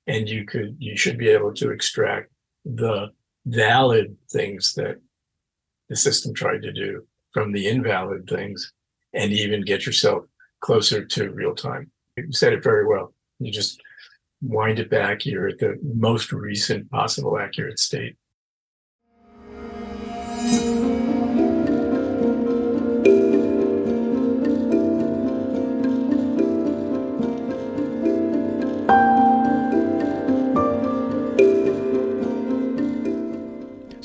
and 0.07 0.29
you 0.29 0.45
could 0.45 0.77
you 0.79 0.97
should 0.97 1.19
be 1.19 1.29
able 1.29 1.55
to 1.55 1.71
extract 1.71 2.33
the 2.64 3.11
valid 3.46 4.16
things 4.31 4.75
that 4.75 5.01
the 5.88 5.96
system 5.96 6.35
tried 6.35 6.62
to 6.62 6.73
do 6.73 7.07
from 7.33 7.53
the 7.53 7.68
invalid 7.68 8.29
things 8.29 8.73
and 9.12 9.33
even 9.33 9.64
get 9.64 9.87
yourself 9.87 10.25
closer 10.61 11.05
to 11.05 11.31
real 11.31 11.55
time. 11.55 11.90
You 12.16 12.33
said 12.33 12.53
it 12.53 12.62
very 12.62 12.87
well. 12.87 13.14
You 13.38 13.51
just 13.51 13.81
wind 14.42 14.79
it 14.79 14.90
back. 14.90 15.25
You're 15.25 15.49
at 15.49 15.59
the 15.59 15.79
most 15.83 16.33
recent 16.33 16.90
possible 16.90 17.38
accurate 17.38 17.79
state. 17.79 18.16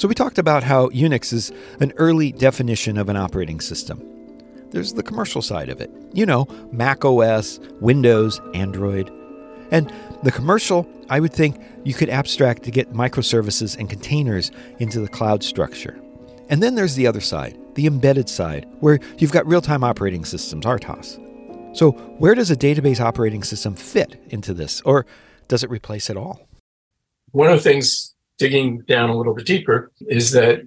So, 0.05 0.09
we 0.09 0.13
talked 0.13 0.37
about 0.37 0.61
how 0.61 0.89
Unix 0.89 1.33
is 1.33 1.51
an 1.79 1.91
early 1.95 2.31
definition 2.31 2.99
of 2.99 3.09
an 3.09 3.17
operating 3.17 3.59
system. 3.59 3.99
There's 4.69 4.93
the 4.93 5.01
commercial 5.01 5.41
side 5.41 5.67
of 5.67 5.81
it. 5.81 5.89
You 6.13 6.27
know, 6.27 6.45
Mac 6.71 7.03
OS, 7.03 7.59
Windows, 7.81 8.39
Android. 8.53 9.11
And 9.71 9.91
the 10.21 10.31
commercial, 10.31 10.87
I 11.09 11.19
would 11.19 11.33
think 11.33 11.59
you 11.85 11.95
could 11.95 12.09
abstract 12.09 12.61
to 12.65 12.69
get 12.69 12.93
microservices 12.93 13.75
and 13.79 13.89
containers 13.89 14.51
into 14.77 14.99
the 14.99 15.07
cloud 15.07 15.43
structure. 15.43 15.99
And 16.49 16.61
then 16.61 16.75
there's 16.75 16.93
the 16.93 17.07
other 17.07 17.19
side, 17.19 17.57
the 17.73 17.87
embedded 17.87 18.29
side, 18.29 18.67
where 18.81 18.99
you've 19.17 19.31
got 19.31 19.47
real 19.47 19.59
time 19.59 19.83
operating 19.83 20.23
systems, 20.23 20.65
RTOS. 20.65 21.75
So, 21.75 21.93
where 22.19 22.35
does 22.35 22.51
a 22.51 22.55
database 22.55 22.99
operating 22.99 23.41
system 23.41 23.73
fit 23.73 24.21
into 24.29 24.53
this, 24.53 24.81
or 24.81 25.07
does 25.47 25.63
it 25.63 25.71
replace 25.71 26.11
it 26.11 26.15
all? 26.15 26.47
One 27.31 27.49
of 27.49 27.57
the 27.57 27.67
things 27.67 28.14
digging 28.37 28.79
down 28.81 29.09
a 29.09 29.17
little 29.17 29.33
bit 29.33 29.45
deeper 29.45 29.91
is 30.01 30.31
that 30.31 30.61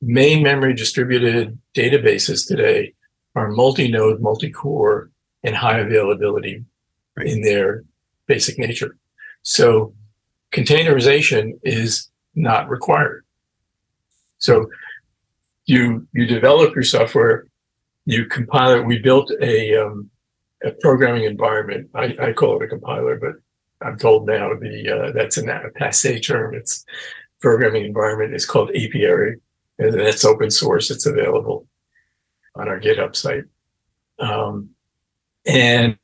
main 0.00 0.42
memory 0.42 0.74
distributed 0.74 1.58
databases 1.74 2.46
today 2.46 2.94
are 3.34 3.50
multi-node, 3.50 4.20
multi-core, 4.20 5.10
and 5.42 5.54
high 5.54 5.78
availability 5.78 6.64
right. 7.16 7.26
in 7.26 7.42
their 7.42 7.84
basic 8.26 8.58
nature. 8.58 8.96
So 9.42 9.94
containerization 10.52 11.58
is 11.62 12.08
not 12.34 12.68
required. 12.68 13.24
So 14.38 14.70
you 15.64 16.06
you 16.12 16.26
develop 16.26 16.74
your 16.74 16.84
software, 16.84 17.46
you 18.04 18.26
compile 18.26 18.72
it. 18.78 18.86
We 18.86 18.98
built 18.98 19.30
a 19.40 19.76
um, 19.76 20.10
a 20.62 20.70
programming 20.80 21.24
environment. 21.24 21.90
I, 21.94 22.16
I 22.20 22.32
call 22.32 22.56
it 22.56 22.64
a 22.64 22.68
compiler, 22.68 23.16
but 23.16 23.34
I'm 23.82 23.98
told 23.98 24.26
now 24.26 24.54
the 24.54 24.90
uh, 24.90 25.12
that's 25.12 25.36
a 25.36 25.70
passe 25.74 26.20
term. 26.20 26.54
It's 26.54 26.84
programming 27.40 27.84
environment 27.84 28.34
is 28.34 28.46
called 28.46 28.70
apiary, 28.70 29.36
and 29.78 29.94
that's 29.94 30.24
open 30.24 30.50
source. 30.50 30.90
It's 30.90 31.06
available 31.06 31.66
on 32.54 32.68
our 32.68 32.80
GitHub 32.80 33.14
site, 33.14 33.44
um, 34.18 34.70
and 35.44 35.98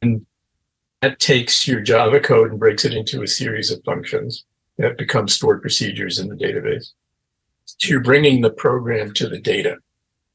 that 1.00 1.18
takes 1.18 1.66
your 1.66 1.80
Java 1.80 2.20
code 2.20 2.50
and 2.50 2.60
breaks 2.60 2.84
it 2.84 2.94
into 2.94 3.22
a 3.22 3.26
series 3.26 3.70
of 3.70 3.82
functions 3.84 4.44
that 4.78 4.98
become 4.98 5.28
stored 5.28 5.60
procedures 5.60 6.18
in 6.18 6.28
the 6.28 6.36
database. 6.36 6.92
So 7.64 7.88
you're 7.88 8.00
bringing 8.00 8.40
the 8.40 8.50
program 8.50 9.12
to 9.14 9.28
the 9.28 9.40
data, 9.40 9.78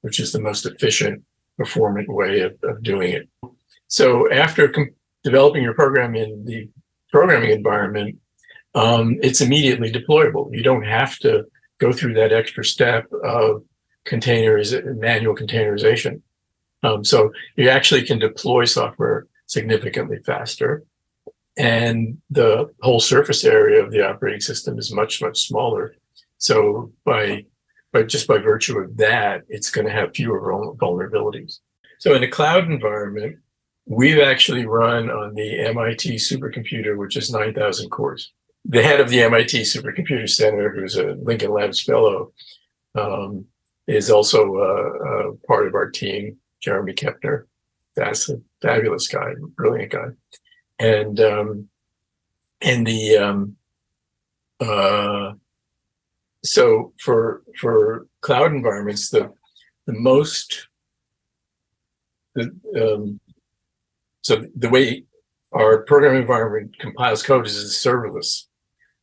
which 0.01 0.19
is 0.19 0.31
the 0.31 0.41
most 0.41 0.65
efficient, 0.65 1.23
performant 1.57 2.09
way 2.09 2.41
of, 2.41 2.57
of 2.63 2.83
doing 2.83 3.13
it. 3.13 3.29
So 3.87 4.31
after 4.31 4.73
developing 5.23 5.63
your 5.63 5.73
program 5.73 6.15
in 6.15 6.45
the 6.45 6.69
programming 7.11 7.51
environment, 7.51 8.17
um, 8.75 9.17
it's 9.21 9.41
immediately 9.41 9.91
deployable. 9.91 10.49
You 10.51 10.63
don't 10.63 10.83
have 10.83 11.17
to 11.19 11.45
go 11.79 11.91
through 11.91 12.13
that 12.15 12.33
extra 12.33 12.63
step 12.63 13.05
of 13.23 13.63
containers, 14.05 14.73
manual 14.85 15.35
containerization. 15.35 16.21
Um, 16.83 17.03
so 17.03 17.31
you 17.55 17.69
actually 17.69 18.03
can 18.03 18.19
deploy 18.19 18.65
software 18.65 19.27
significantly 19.47 20.19
faster. 20.25 20.83
And 21.57 22.19
the 22.29 22.69
whole 22.81 22.99
surface 22.99 23.43
area 23.43 23.83
of 23.83 23.91
the 23.91 24.07
operating 24.07 24.41
system 24.41 24.77
is 24.77 24.93
much, 24.93 25.21
much 25.21 25.47
smaller. 25.47 25.95
So 26.37 26.91
by, 27.03 27.45
by 27.91 28.03
just 28.03 28.27
by 28.27 28.37
virtue 28.37 28.77
of 28.77 28.97
that, 28.97 29.41
it's 29.49 29.71
going 29.71 29.87
to 29.87 29.93
have 29.93 30.15
fewer 30.15 30.39
vulnerabilities. 30.75 31.59
So 31.99 32.13
in 32.13 32.23
a 32.23 32.27
cloud 32.27 32.65
environment, 32.65 33.37
we've 33.87 34.19
actually 34.19 34.65
run 34.65 35.09
on 35.09 35.33
the 35.33 35.59
MIT 35.67 36.15
supercomputer, 36.15 36.97
which 36.97 37.17
is 37.17 37.31
9,000 37.31 37.89
cores 37.89 38.31
the 38.67 38.83
head 38.83 38.99
of 38.99 39.09
the 39.09 39.21
MIT 39.21 39.61
Supercomputer 39.61 40.29
Center, 40.29 40.69
who's 40.69 40.97
a 40.97 41.13
Lincoln 41.21 41.51
Labs 41.51 41.81
fellow, 41.81 42.33
um, 42.95 43.45
is 43.87 44.11
also 44.11 44.55
uh, 44.57 45.47
part 45.47 45.67
of 45.67 45.73
our 45.73 45.89
team. 45.89 46.37
Jeremy 46.59 46.93
Kepner, 46.93 47.45
that's 47.95 48.29
a 48.29 48.41
fabulous 48.61 49.07
guy, 49.07 49.33
brilliant 49.55 49.91
guy, 49.91 50.07
and 50.79 51.19
um, 51.19 51.69
and 52.61 52.85
the 52.85 53.17
um, 53.17 53.55
uh, 54.59 55.33
so 56.43 56.93
for 56.99 57.43
for 57.59 58.07
cloud 58.21 58.51
environments, 58.51 59.09
the 59.09 59.31
the 59.85 59.93
most 59.93 60.67
the 62.35 62.51
um, 62.75 63.19
so 64.27 64.45
the 64.57 64.67
way 64.67 65.05
our 65.53 65.83
program 65.83 66.17
environment 66.17 66.77
compiles 66.79 67.23
code 67.23 67.47
is 67.47 67.55
serverless. 67.55 68.43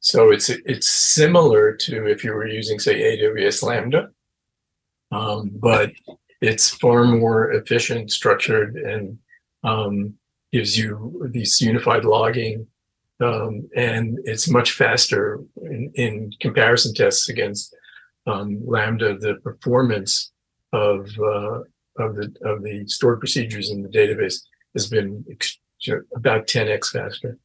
So 0.00 0.30
it's 0.30 0.50
it's 0.50 0.90
similar 0.90 1.74
to 1.84 2.06
if 2.06 2.22
you 2.22 2.34
were 2.34 2.46
using, 2.46 2.78
say, 2.78 2.96
AWS 3.00 3.62
Lambda, 3.62 4.10
um, 5.12 5.50
but 5.54 5.92
it's 6.42 6.68
far 6.68 7.04
more 7.04 7.52
efficient, 7.52 8.10
structured, 8.10 8.76
and 8.76 9.18
um, 9.62 10.12
gives 10.52 10.76
you 10.76 11.26
these 11.32 11.58
unified 11.58 12.04
logging, 12.04 12.66
um, 13.22 13.66
and 13.74 14.18
it's 14.24 14.50
much 14.50 14.72
faster 14.72 15.40
in, 15.62 15.90
in 15.94 16.32
comparison 16.38 16.92
tests 16.92 17.30
against 17.30 17.74
um, 18.26 18.60
Lambda. 18.62 19.16
The 19.16 19.36
performance 19.36 20.32
of 20.74 21.08
uh, 21.18 21.60
of 21.96 22.14
the 22.16 22.26
of 22.42 22.62
the 22.62 22.86
stored 22.88 23.20
procedures 23.20 23.70
in 23.70 23.82
the 23.82 23.88
database 23.88 24.42
has 24.74 24.88
been 24.88 25.24
about 26.14 26.46
10x 26.46 26.88
faster. 26.88 27.38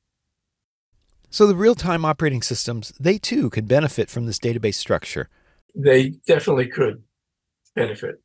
So 1.29 1.45
the 1.45 1.55
real-time 1.55 2.05
operating 2.05 2.41
systems, 2.41 2.91
they 2.99 3.17
too 3.17 3.49
could 3.49 3.67
benefit 3.67 4.09
from 4.09 4.25
this 4.25 4.39
database 4.39 4.75
structure. 4.75 5.29
They 5.75 6.09
definitely 6.25 6.67
could 6.67 7.03
benefit 7.75 8.15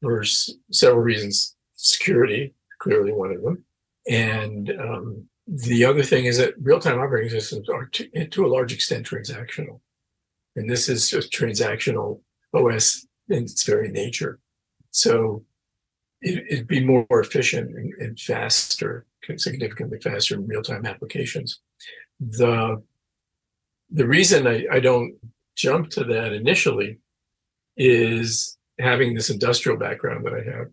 for 0.00 0.22
s- 0.22 0.50
several 0.70 1.02
reasons. 1.02 1.56
Security, 1.76 2.54
clearly 2.78 3.12
one 3.12 3.32
of 3.32 3.42
them, 3.42 3.64
and 4.08 4.70
um, 4.70 5.28
the 5.46 5.84
other 5.84 6.02
thing 6.02 6.24
is 6.24 6.38
that 6.38 6.54
real-time 6.60 6.98
operating 6.98 7.28
systems 7.28 7.68
are 7.68 7.86
to, 7.86 8.26
to 8.28 8.46
a 8.46 8.48
large 8.48 8.72
extent 8.72 9.06
transactional, 9.06 9.80
and 10.56 10.70
this 10.70 10.88
is 10.88 11.10
just 11.10 11.32
transactional 11.32 12.20
OS 12.54 13.06
in 13.28 13.42
its 13.42 13.64
very 13.64 13.90
nature. 13.90 14.38
So 14.92 15.44
it, 16.24 16.58
would 16.58 16.66
be 16.66 16.84
more 16.84 17.06
efficient 17.10 17.76
and, 17.76 17.92
and 18.00 18.18
faster, 18.18 19.06
significantly 19.36 19.98
faster 20.00 20.34
in 20.34 20.46
real-time 20.46 20.86
applications. 20.86 21.60
The 22.20 22.82
the 23.90 24.06
reason 24.06 24.46
I, 24.46 24.64
I 24.72 24.80
don't 24.80 25.14
jump 25.56 25.90
to 25.90 26.04
that 26.04 26.32
initially 26.32 26.98
is 27.76 28.56
having 28.80 29.14
this 29.14 29.30
industrial 29.30 29.78
background 29.78 30.24
that 30.24 30.34
I 30.34 30.42
have. 30.50 30.68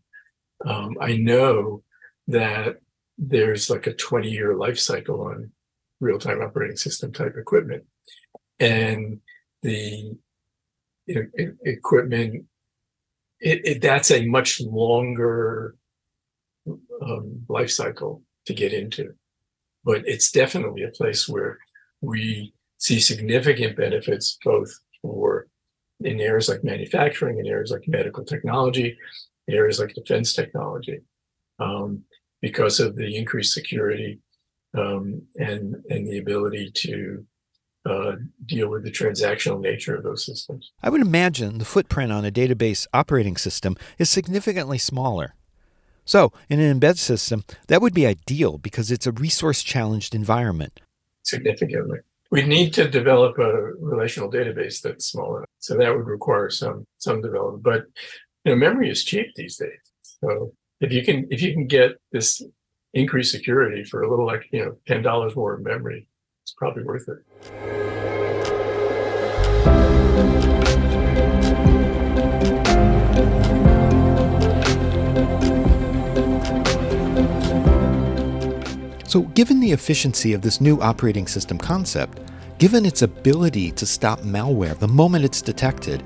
Um, 0.66 0.98
I 1.00 1.18
know 1.18 1.84
that 2.28 2.78
there's 3.18 3.70
like 3.70 3.86
a 3.86 3.94
20 3.94 4.30
year 4.30 4.56
life 4.56 4.80
cycle 4.80 5.22
on 5.22 5.52
real-time 6.00 6.42
operating 6.42 6.78
system 6.78 7.12
type 7.12 7.36
equipment 7.38 7.84
and 8.60 9.20
the 9.62 10.16
you 11.06 11.16
know, 11.16 11.54
equipment 11.64 12.46
it, 13.41 13.62
it, 13.65 13.82
that's 13.82 14.12
a 14.12 14.25
much 14.27 14.62
longer 14.62 15.75
um, 17.01 17.43
life 17.49 17.71
cycle 17.71 18.21
to 18.45 18.54
get 18.54 18.73
into. 18.73 19.13
But 19.84 20.04
it's 20.06 20.32
definitely 20.32 20.84
a 20.84 20.91
place 20.91 21.27
where 21.27 21.58
we 22.01 22.54
see 22.77 22.99
significant 22.99 23.75
benefits 23.75 24.38
both 24.43 24.71
for 25.01 25.47
in 26.04 26.19
areas 26.19 26.49
like 26.49 26.63
manufacturing, 26.63 27.39
in 27.39 27.47
areas 27.47 27.71
like 27.71 27.88
medical 27.88 28.23
technology, 28.23 28.97
areas 29.49 29.80
like 29.80 29.93
defense 29.93 30.34
technology, 30.34 31.01
um, 31.60 32.04
because 32.41 32.80
of 32.80 32.95
the 32.95 33.15
increased 33.15 33.54
security 33.54 34.19
um, 34.77 35.21
and 35.38 35.75
and 35.89 36.08
the 36.08 36.19
ability 36.19 36.71
to 36.73 37.25
uh, 37.86 38.13
deal 38.46 38.70
with 38.70 38.84
the 38.84 38.91
transactional 38.91 39.60
nature 39.60 39.96
of 39.96 40.04
those 40.04 40.26
systems. 40.26 40.72
I 40.84 40.89
would 40.89 41.02
imagine 41.02 41.58
the 41.58 41.65
footprint 41.65 42.12
on 42.12 42.26
a 42.26 42.32
database 42.32 42.88
operating 42.94 43.38
system 43.38 43.76
is 43.98 44.10
significantly 44.10 44.78
smaller. 44.78 45.36
So, 46.06 46.32
in 46.50 46.60
an 46.60 46.80
embed 46.80 46.98
system, 46.98 47.44
that 47.67 47.82
would 47.82 47.94
be 47.94 48.06
ideal 48.06 48.58
because 48.58 48.91
it's 48.91 49.08
a 49.08 49.12
resource 49.12 49.63
challenged 49.63 50.13
environment. 50.13 50.82
Significantly. 51.24 52.00
We 52.32 52.44
need 52.44 52.74
to 52.74 52.89
develop 52.89 53.38
a 53.39 53.74
relational 53.80 54.32
database 54.32 54.82
that's 54.82 55.06
smaller. 55.06 55.46
So 55.60 55.78
that 55.78 55.94
would 55.96 56.08
require 56.08 56.50
some 56.50 56.86
some 56.98 57.22
development. 57.22 57.63
But 57.63 57.86
you 58.46 58.52
know, 58.52 58.56
memory 58.56 58.89
is 58.89 59.04
cheap 59.04 59.28
these 59.36 59.58
days. 59.58 59.80
So 60.22 60.54
if 60.80 60.91
you 60.91 61.04
can 61.04 61.28
if 61.30 61.41
you 61.41 61.54
can 61.54 61.67
get 61.67 61.98
this 62.12 62.41
increased 62.94 63.32
security 63.32 63.84
for 63.84 64.02
a 64.02 64.10
little 64.10 64.26
like 64.26 64.48
you 64.52 64.65
know 64.65 64.76
ten 64.88 65.02
dollars 65.02 65.36
more 65.36 65.56
of 65.56 65.62
memory, 65.62 66.08
it's 66.52 66.58
probably 66.58 66.84
worth 66.84 67.08
it. 67.08 67.20
So, 79.08 79.22
given 79.34 79.60
the 79.60 79.72
efficiency 79.72 80.34
of 80.34 80.42
this 80.42 80.62
new 80.62 80.80
operating 80.80 81.28
system 81.28 81.58
concept, 81.58 82.20
given 82.60 82.86
its 82.86 83.02
ability 83.02 83.72
to 83.72 83.86
stop 83.86 84.22
malware 84.22 84.78
the 84.78 84.88
moment 84.88 85.26
it's 85.26 85.42
detected, 85.42 86.02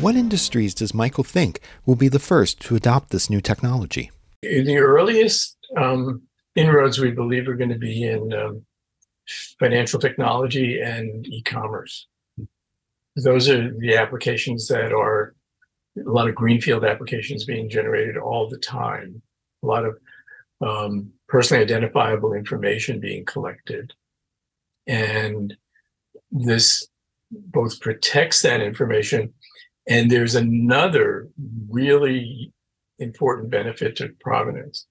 what 0.00 0.14
industries 0.14 0.74
does 0.74 0.92
Michael 0.92 1.24
think 1.24 1.60
will 1.86 1.96
be 1.96 2.08
the 2.08 2.18
first 2.18 2.60
to 2.60 2.76
adopt 2.76 3.10
this 3.10 3.30
new 3.30 3.40
technology? 3.40 4.10
The 4.42 4.76
earliest 4.76 5.56
um, 5.78 6.22
inroads 6.54 6.98
we 6.98 7.12
believe 7.12 7.48
are 7.48 7.54
going 7.54 7.70
to 7.70 7.78
be 7.78 8.02
in 8.02 8.32
um, 8.34 8.62
financial 9.58 10.00
technology 10.00 10.80
and 10.80 11.26
e-commerce. 11.26 12.06
Those 13.16 13.48
are 13.48 13.72
the 13.78 13.96
applications 13.96 14.68
that 14.68 14.92
are 14.92 15.34
a 15.96 16.10
lot 16.10 16.28
of 16.28 16.34
greenfield 16.34 16.84
applications 16.84 17.44
being 17.44 17.70
generated 17.70 18.16
all 18.16 18.48
the 18.48 18.58
time. 18.58 19.22
A 19.62 19.66
lot 19.66 19.84
of 19.84 19.98
um, 20.60 21.12
personally 21.28 21.62
identifiable 21.62 22.32
information 22.32 23.00
being 23.00 23.24
collected, 23.24 23.92
and 24.86 25.56
this 26.30 26.86
both 27.30 27.80
protects 27.80 28.42
that 28.42 28.60
information, 28.60 29.32
and 29.88 30.10
there's 30.10 30.34
another 30.34 31.28
really 31.68 32.52
important 32.98 33.50
benefit 33.50 33.96
to 33.96 34.08
provenance. 34.20 34.86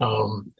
Um, 0.00 0.52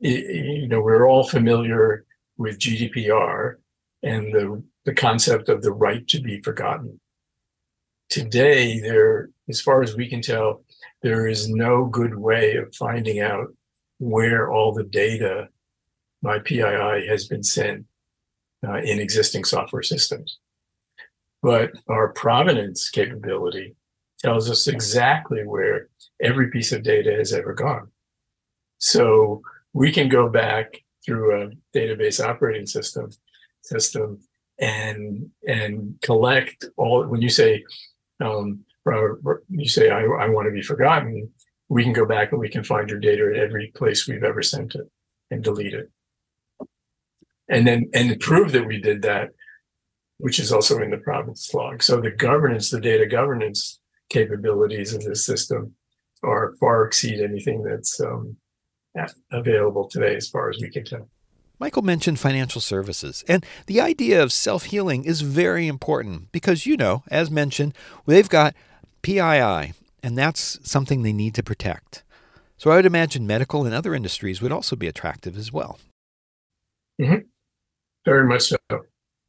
you 0.00 0.68
know, 0.68 0.80
we're 0.80 1.08
all 1.08 1.24
familiar 1.24 2.04
with 2.36 2.58
GDPR 2.58 3.56
and 4.02 4.34
the, 4.34 4.62
the 4.84 4.94
concept 4.94 5.48
of 5.48 5.62
the 5.62 5.72
right 5.72 6.06
to 6.08 6.20
be 6.20 6.40
forgotten. 6.40 7.00
Today, 8.10 8.80
there, 8.80 9.30
as 9.48 9.60
far 9.60 9.82
as 9.82 9.96
we 9.96 10.08
can 10.08 10.20
tell, 10.20 10.62
there 11.02 11.26
is 11.26 11.48
no 11.48 11.86
good 11.86 12.16
way 12.16 12.56
of 12.56 12.74
finding 12.74 13.20
out 13.20 13.48
where 13.98 14.52
all 14.52 14.72
the 14.72 14.84
data 14.84 15.48
my 16.22 16.38
PII 16.38 17.06
has 17.08 17.26
been 17.26 17.42
sent 17.42 17.84
uh, 18.66 18.78
in 18.78 18.98
existing 18.98 19.44
software 19.44 19.82
systems. 19.82 20.38
But 21.42 21.72
our 21.88 22.12
provenance 22.12 22.88
capability 22.88 23.76
tells 24.20 24.50
us 24.50 24.66
exactly 24.66 25.42
where 25.44 25.88
every 26.22 26.50
piece 26.50 26.72
of 26.72 26.82
data 26.82 27.12
has 27.12 27.32
ever 27.34 27.52
gone. 27.52 27.88
So 28.78 29.42
we 29.74 29.92
can 29.92 30.08
go 30.08 30.30
back 30.30 30.83
through 31.04 31.42
a 31.42 31.50
database 31.76 32.24
operating 32.24 32.66
system 32.66 33.10
system 33.62 34.18
and 34.58 35.30
and 35.46 35.96
collect 36.02 36.64
all 36.76 37.06
when 37.06 37.22
you 37.22 37.28
say 37.28 37.64
um, 38.20 38.64
you 39.48 39.68
say 39.68 39.90
I, 39.90 40.04
I 40.04 40.28
want 40.28 40.46
to 40.46 40.52
be 40.52 40.62
forgotten 40.62 41.30
we 41.68 41.82
can 41.82 41.92
go 41.92 42.06
back 42.06 42.30
and 42.30 42.40
we 42.40 42.48
can 42.48 42.62
find 42.62 42.88
your 42.88 43.00
data 43.00 43.30
at 43.34 43.40
every 43.40 43.72
place 43.74 44.06
we've 44.06 44.24
ever 44.24 44.42
sent 44.42 44.74
it 44.74 44.90
and 45.30 45.42
delete 45.42 45.74
it. 45.74 45.90
And 47.48 47.66
then 47.66 47.90
and 47.92 48.18
prove 48.20 48.52
that 48.52 48.66
we 48.66 48.80
did 48.80 49.02
that 49.02 49.30
which 50.18 50.38
is 50.38 50.52
also 50.52 50.80
in 50.80 50.90
the 50.90 50.98
provenance 50.98 51.52
log. 51.52 51.82
So 51.82 52.00
the 52.00 52.10
governance 52.10 52.70
the 52.70 52.80
data 52.80 53.06
governance 53.06 53.80
capabilities 54.08 54.94
of 54.94 55.02
this 55.02 55.26
system 55.26 55.74
are 56.22 56.54
far 56.60 56.86
exceed 56.86 57.20
anything 57.20 57.62
that's 57.62 58.00
um, 58.00 58.36
available 59.32 59.88
today, 59.88 60.16
as 60.16 60.28
far 60.28 60.50
as 60.50 60.58
we 60.60 60.70
can 60.70 60.84
tell. 60.84 61.08
Michael 61.58 61.82
mentioned 61.82 62.18
financial 62.18 62.60
services, 62.60 63.24
and 63.28 63.46
the 63.66 63.80
idea 63.80 64.22
of 64.22 64.32
self 64.32 64.64
healing 64.64 65.04
is 65.04 65.20
very 65.20 65.68
important 65.68 66.32
because, 66.32 66.66
you 66.66 66.76
know, 66.76 67.04
as 67.10 67.30
mentioned, 67.30 67.74
they've 68.06 68.28
got 68.28 68.54
PII, 69.02 69.72
and 70.02 70.18
that's 70.18 70.58
something 70.68 71.02
they 71.02 71.12
need 71.12 71.34
to 71.34 71.42
protect. 71.42 72.02
So 72.56 72.70
I 72.70 72.76
would 72.76 72.86
imagine 72.86 73.26
medical 73.26 73.64
and 73.64 73.74
other 73.74 73.94
industries 73.94 74.40
would 74.40 74.52
also 74.52 74.76
be 74.76 74.88
attractive 74.88 75.36
as 75.36 75.52
well. 75.52 75.78
Mm-hmm. 77.00 77.26
Very 78.04 78.26
much 78.26 78.42
so. 78.42 78.56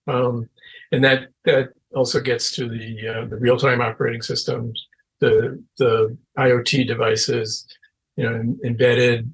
Um, 0.07 0.49
and 0.91 1.03
that, 1.03 1.29
that 1.45 1.69
also 1.95 2.19
gets 2.19 2.55
to 2.55 2.69
the, 2.69 3.07
uh, 3.07 3.27
the 3.27 3.37
real 3.37 3.57
time 3.57 3.81
operating 3.81 4.21
systems, 4.21 4.87
the, 5.19 5.61
the 5.77 6.17
IoT 6.37 6.87
devices, 6.87 7.65
you 8.15 8.29
know, 8.29 8.55
embedded 8.63 9.31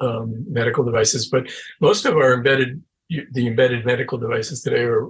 um, 0.00 0.44
medical 0.48 0.84
devices, 0.84 1.28
but 1.28 1.50
most 1.80 2.04
of 2.04 2.16
our 2.16 2.34
embedded 2.34 2.82
the 3.08 3.46
embedded 3.46 3.86
medical 3.86 4.18
devices 4.18 4.62
today 4.62 4.82
are 4.82 5.08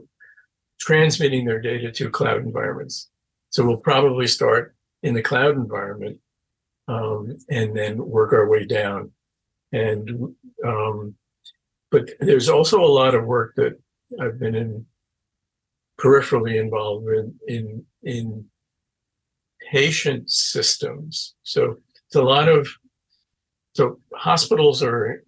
transmitting 0.78 1.46
their 1.46 1.60
data 1.60 1.90
to 1.90 2.10
cloud 2.10 2.38
environments. 2.42 3.08
So 3.50 3.64
we'll 3.64 3.78
probably 3.78 4.26
start 4.26 4.74
in 5.02 5.14
the 5.14 5.22
cloud 5.22 5.56
environment 5.56 6.18
um, 6.88 7.36
and 7.48 7.74
then 7.76 7.96
work 7.96 8.32
our 8.32 8.48
way 8.48 8.66
down. 8.66 9.12
And 9.72 10.34
um, 10.64 11.14
but 11.90 12.10
there's 12.20 12.48
also 12.48 12.80
a 12.80 12.86
lot 12.86 13.14
of 13.14 13.24
work 13.24 13.54
that 13.56 13.80
I've 14.20 14.38
been 14.38 14.54
in 14.54 14.86
peripherally 15.98 16.60
involved 16.60 17.08
in 17.08 17.34
in 17.48 17.84
in 18.02 18.44
patient 19.70 20.30
systems. 20.30 21.34
So 21.42 21.76
it's 22.06 22.16
a 22.16 22.22
lot 22.22 22.48
of 22.48 22.68
so 23.76 24.00
hospitals 24.14 24.82
are 24.82 25.22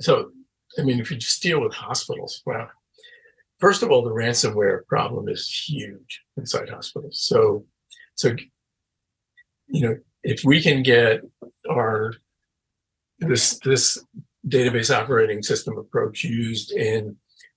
so, 0.00 0.30
I 0.78 0.82
mean, 0.82 1.00
if 1.00 1.10
you 1.10 1.16
just 1.16 1.42
deal 1.42 1.60
with 1.60 1.74
hospitals, 1.74 2.42
well, 2.46 2.70
first 3.58 3.82
of 3.82 3.90
all, 3.90 4.02
the 4.04 4.10
ransomware 4.10 4.86
problem 4.86 5.28
is 5.28 5.48
huge 5.48 6.22
inside 6.36 6.68
hospitals. 6.68 7.20
So, 7.20 7.64
so, 8.14 8.36
you 9.66 9.80
know, 9.82 9.96
if 10.22 10.44
we 10.44 10.62
can 10.62 10.84
get 10.84 11.22
our 11.68 12.14
this 13.18 13.58
this 13.60 14.04
database 14.46 14.94
operating 14.94 15.42
system 15.42 15.76
approach 15.76 16.22
used 16.22 16.70
in 16.70 17.16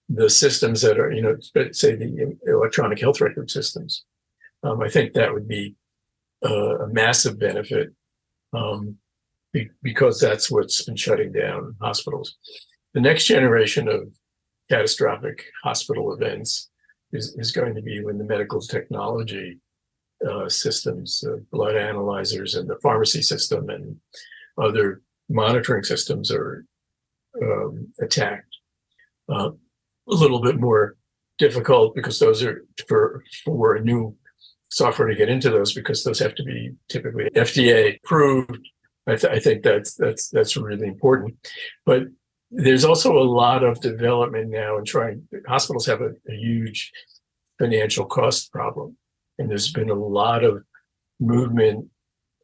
the 0.10 0.30
systems 0.30 0.82
that 0.82 1.00
are, 1.00 1.12
you 1.12 1.22
know, 1.22 1.38
say 1.72 1.96
the 1.96 2.36
electronic 2.48 3.00
health 3.00 3.22
record 3.22 3.52
systems, 3.52 4.06
um, 4.64 4.82
I 4.82 4.90
think 4.90 5.14
that 5.14 5.34
would 5.34 5.48
be 5.48 5.76
a 6.42 6.88
massive 6.90 7.40
benefit 7.40 7.94
um, 8.54 8.98
be, 9.66 9.70
because 9.82 10.20
that's 10.20 10.50
what's 10.52 10.84
been 10.84 10.96
shutting 10.96 11.32
down 11.32 11.76
hospitals. 11.82 12.36
The 12.94 13.02
next 13.02 13.26
generation 13.26 13.88
of 13.88 14.08
catastrophic 14.70 15.46
hospital 15.64 16.14
events 16.14 16.70
is, 17.12 17.36
is 17.38 17.52
going 17.52 17.76
to 17.76 17.82
be 17.82 18.04
when 18.04 18.18
the 18.18 18.24
medical 18.24 18.62
technology 18.62 19.60
uh, 20.28 20.50
systems, 20.50 21.24
uh, 21.28 21.38
blood 21.52 21.76
analyzers, 21.76 22.56
and 22.56 22.70
the 22.70 22.80
pharmacy 22.82 23.22
system 23.22 23.70
and 23.70 23.98
other 24.58 25.02
monitoring 25.30 25.84
systems 25.84 26.32
are 26.32 26.66
um, 27.42 27.88
attacked. 28.02 28.56
Uh, 29.30 29.52
a 30.10 30.16
little 30.16 30.42
bit 30.42 30.60
more 30.60 30.96
difficult 31.38 31.94
because 31.94 32.20
those 32.20 32.42
are 32.44 32.66
for 32.88 33.24
for 33.44 33.80
new 33.80 34.16
software 34.70 35.08
to 35.08 35.16
get 35.16 35.30
into 35.30 35.50
those 35.50 35.74
because 35.74 36.04
those 36.04 36.20
have 36.20 36.36
to 36.36 36.44
be 36.44 36.72
typically 36.90 37.30
FDA 37.36 37.98
approved. 38.04 38.68
I, 39.08 39.16
th- 39.16 39.34
I 39.34 39.40
think 39.40 39.64
that's 39.64 39.96
that's 39.96 40.30
that's 40.30 40.58
really 40.58 40.88
important. 40.88 41.36
But 41.86 42.04
there's 42.52 42.86
also 42.86 43.18
a 43.18 43.24
lot 43.24 43.64
of 43.64 43.82
development 43.82 44.50
now 44.50 44.78
in 44.78 44.86
trying. 44.86 45.28
Hospitals 45.48 45.86
have 45.86 46.02
a, 46.02 46.12
a 46.30 46.36
huge 46.36 46.92
financial 47.60 48.06
cost 48.06 48.52
problem, 48.52 48.98
and 49.40 49.50
there's 49.50 49.72
been 49.72 49.90
a 49.90 49.96
lot 49.96 50.44
of 50.44 50.64
movement 51.20 51.88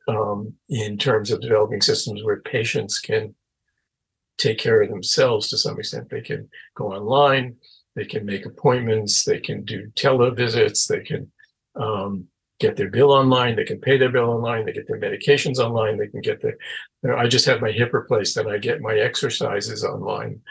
um, 0.07 0.53
in 0.69 0.97
terms 0.97 1.31
of 1.31 1.41
developing 1.41 1.81
systems 1.81 2.23
where 2.23 2.41
patients 2.41 2.99
can 2.99 3.35
take 4.37 4.57
care 4.57 4.81
of 4.81 4.89
themselves 4.89 5.49
to 5.49 5.57
some 5.57 5.77
extent. 5.79 6.09
They 6.09 6.21
can 6.21 6.49
go 6.75 6.93
online, 6.93 7.55
they 7.95 8.05
can 8.05 8.25
make 8.25 8.45
appointments, 8.45 9.23
they 9.23 9.39
can 9.39 9.63
do 9.63 9.91
televisits, 9.95 10.87
they 10.87 11.01
can 11.01 11.31
um, 11.75 12.27
get 12.59 12.75
their 12.75 12.89
bill 12.89 13.11
online, 13.11 13.55
they 13.55 13.63
can 13.63 13.79
pay 13.79 13.97
their 13.97 14.11
bill 14.11 14.29
online, 14.29 14.65
they 14.65 14.71
get 14.71 14.87
their 14.87 14.99
medications 14.99 15.57
online, 15.57 15.97
they 15.97 16.07
can 16.07 16.21
get 16.21 16.41
their. 16.41 17.17
I 17.17 17.27
just 17.27 17.45
had 17.45 17.61
my 17.61 17.71
hip 17.71 17.93
replaced 17.93 18.37
and 18.37 18.49
I 18.49 18.57
get 18.57 18.81
my 18.81 18.95
exercises 18.95 19.83
online. 19.83 20.41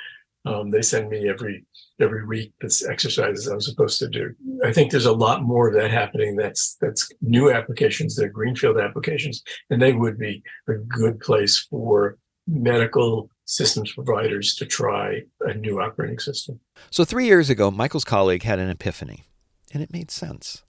Um, 0.45 0.71
they 0.71 0.83
send 0.83 1.09
me 1.09 1.29
every 1.29 1.65
every 2.01 2.27
week 2.27 2.53
this 2.61 2.85
exercises 2.85 3.47
I'm 3.47 3.61
supposed 3.61 3.99
to 4.01 4.09
do. 4.09 4.35
I 4.65 4.73
think 4.73 4.91
there's 4.91 5.07
a 5.07 5.13
lot 5.13 5.43
more 5.43 5.69
of 5.69 5.75
that 5.75 5.91
happening. 5.91 6.37
That's 6.37 6.77
that's 6.81 7.09
new 7.21 7.51
applications, 7.53 8.17
they're 8.17 8.29
greenfield 8.29 8.79
applications, 8.79 9.43
and 9.71 9.81
they 9.81 9.93
would 9.93 10.19
be 10.19 10.43
a 10.69 10.75
good 10.75 11.21
place 11.21 11.67
for 11.71 12.19
medical 12.47 13.31
systems 13.45 13.93
providers 13.93 14.55
to 14.57 14.67
try 14.67 15.21
a 15.41 15.55
new 15.55 15.81
operating 15.81 16.19
system. 16.19 16.59
So, 16.91 17.05
three 17.05 17.27
years 17.27 17.51
ago, 17.51 17.71
Michael's 17.71 18.05
colleague 18.05 18.43
had 18.43 18.59
an 18.59 18.69
epiphany, 18.69 19.25
and 19.73 19.83
it 19.83 19.93
made 19.93 20.11
sense. 20.11 20.65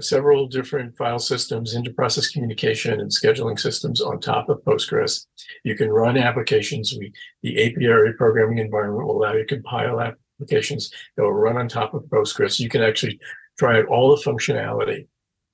several 0.00 0.48
different 0.48 0.96
file 0.96 1.20
systems, 1.20 1.74
inter-process 1.74 2.30
communication 2.30 3.00
and 3.00 3.10
scheduling 3.10 3.58
systems 3.58 4.00
on 4.00 4.18
top 4.18 4.48
of 4.48 4.62
Postgres. 4.64 5.26
You 5.62 5.76
can 5.76 5.88
run 5.88 6.18
applications. 6.18 6.94
We, 6.98 7.12
the 7.42 7.64
API 7.64 8.12
programming 8.16 8.58
environment 8.58 9.06
will 9.06 9.16
allow 9.16 9.34
you 9.34 9.46
to 9.46 9.54
compile 9.54 10.00
applications 10.00 10.90
that 11.16 11.22
will 11.22 11.32
run 11.32 11.56
on 11.56 11.68
top 11.68 11.94
of 11.94 12.02
Postgres. 12.04 12.58
You 12.58 12.68
can 12.68 12.82
actually 12.82 13.20
try 13.56 13.78
out 13.78 13.86
all 13.86 14.16
the 14.16 14.22
functionality 14.22 15.06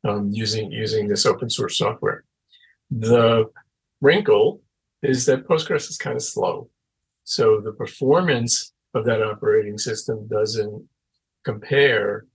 um, 0.05 0.31
using, 0.33 0.73
using 0.73 1.07
this 1.07 1.27
open 1.27 1.51
source 1.51 1.77
software. 1.77 2.25
The 2.91 3.51
wrinkle 4.01 4.62
is 5.03 5.27
that 5.27 5.47
Postgres 5.47 5.91
is 5.91 5.99
kind 5.99 6.17
of 6.17 6.23
slow. 6.23 6.71
So 7.25 7.61
the 7.61 7.73
performance 7.73 8.73
of 8.95 9.05
that 9.05 9.23
operating 9.23 9.77
system 9.77 10.27
doesn't 10.29 10.89
compare 11.45 12.27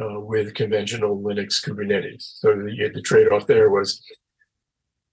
uh, 0.00 0.20
with 0.20 0.54
conventional 0.54 1.20
Linux 1.20 1.64
Kubernetes. 1.64 2.38
So 2.40 2.54
the, 2.54 2.90
the 2.92 3.02
trade 3.02 3.28
off 3.28 3.46
there 3.46 3.70
was 3.70 4.02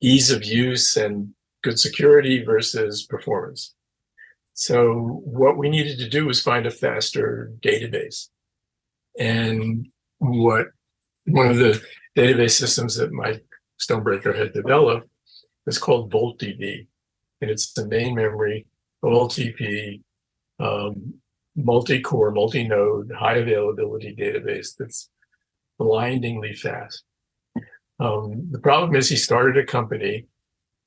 ease 0.02 0.32
of 0.32 0.44
use 0.44 0.98
and 0.98 1.34
good 1.64 1.80
security 1.80 2.44
versus 2.44 3.04
performance. 3.04 3.74
So 4.54 5.22
what 5.24 5.58
we 5.58 5.70
needed 5.70 5.98
to 6.00 6.10
do 6.10 6.26
was 6.26 6.42
find 6.42 6.66
a 6.66 6.72
faster 6.72 7.52
database. 7.62 8.28
And 9.18 9.88
what 10.18 10.68
one 11.26 11.48
of 11.48 11.58
the 11.58 11.82
database 12.18 12.52
systems 12.52 12.96
that 12.98 13.12
Mike 13.12 13.46
Stonebraker 13.82 14.38
had 14.38 14.54
developed 14.54 15.08
is 15.66 15.78
called 15.78 16.12
VoltDB 16.12 16.88
and 17.44 17.52
it's 17.52 17.74
the 17.74 17.86
main 17.88 18.16
memory, 18.16 18.66
OLTP, 19.04 20.02
um, 20.60 21.16
multi-core, 21.56 22.32
multi-node, 22.32 23.12
high 23.12 23.38
availability 23.38 24.16
database 24.16 24.76
that's 24.78 25.10
blindingly 25.78 26.54
fast. 26.54 27.04
Um, 28.00 28.48
the 28.52 28.60
problem 28.60 28.96
is 28.96 29.10
he 29.10 29.16
started 29.16 29.58
a 29.58 29.66
company 29.66 30.28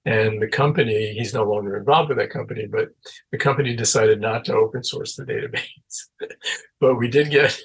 and 0.04 0.40
the 0.40 0.46
company, 0.46 1.14
he's 1.14 1.34
no 1.34 1.42
longer 1.42 1.76
involved 1.76 2.10
with 2.10 2.18
that 2.18 2.30
company, 2.30 2.66
but 2.66 2.90
the 3.32 3.38
company 3.38 3.74
decided 3.74 4.20
not 4.20 4.44
to 4.44 4.54
open 4.54 4.84
source 4.84 5.16
the 5.16 5.24
database. 5.24 6.30
but 6.80 6.94
we 6.94 7.08
did 7.08 7.30
get 7.30 7.58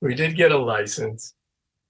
we 0.00 0.14
did 0.14 0.36
get 0.36 0.52
a 0.52 0.58
license 0.58 1.34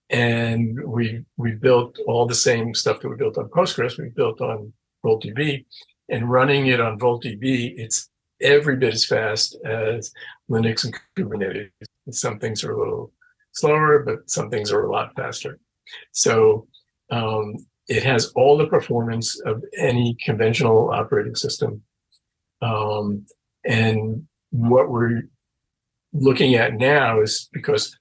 and 0.09 0.83
we 0.85 1.25
we 1.37 1.53
built 1.53 1.99
all 2.07 2.27
the 2.27 2.35
same 2.35 2.75
stuff 2.75 3.01
that 3.01 3.09
we 3.09 3.17
built 3.17 3.37
on 3.37 3.49
Postgres, 3.49 3.99
we 3.99 4.09
built 4.09 4.41
on 4.41 4.73
VoltDB, 5.05 5.67
and 6.09 6.31
running 6.31 6.69
it 6.69 6.81
on 6.81 6.99
VoltDB, 6.99 7.75
it's 7.77 8.09
every 8.41 8.77
bit 8.77 8.95
as 8.95 9.05
fast 9.05 9.57
as 9.65 10.13
Linux 10.51 10.85
and 10.85 10.95
Kubernetes. 11.17 11.71
Some 12.11 12.39
things 12.39 12.65
are 12.65 12.73
a 12.73 12.79
little 12.79 13.13
slower, 13.53 14.03
but 14.05 14.29
some 14.31 14.51
things 14.51 14.73
are 14.73 14.85
a 14.85 14.91
lot 14.91 15.15
faster. 15.17 15.59
So 16.13 16.67
um, 17.11 17.55
it 17.89 18.03
has 18.03 18.33
all 18.37 18.57
the 18.57 18.67
performance 18.67 19.41
of 19.41 19.63
any 19.79 20.17
conventional 20.25 20.91
operating 20.91 21.35
system. 21.35 21.83
Um, 22.61 23.27
and 23.65 24.27
what 24.51 24.91
we're 24.91 25.23
looking 26.13 26.55
at 26.55 26.75
now 26.75 27.21
is 27.21 27.49
because 27.53 27.97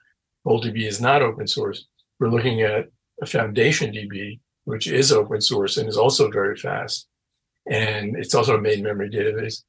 VoltDB 0.45 0.85
is 0.87 1.01
not 1.01 1.21
open 1.21 1.47
source, 1.47 1.85
we're 2.19 2.29
looking 2.29 2.61
at 2.61 2.87
a 3.21 3.25
FoundationDB, 3.25 4.39
which 4.65 4.87
is 4.87 5.11
open 5.11 5.41
source 5.41 5.77
and 5.77 5.87
is 5.87 5.97
also 5.97 6.29
very 6.29 6.57
fast 6.57 7.07
and 7.65 8.15
it's 8.17 8.35
also 8.35 8.57
a 8.57 8.61
main 8.61 8.83
memory 8.83 9.09
database. 9.09 9.63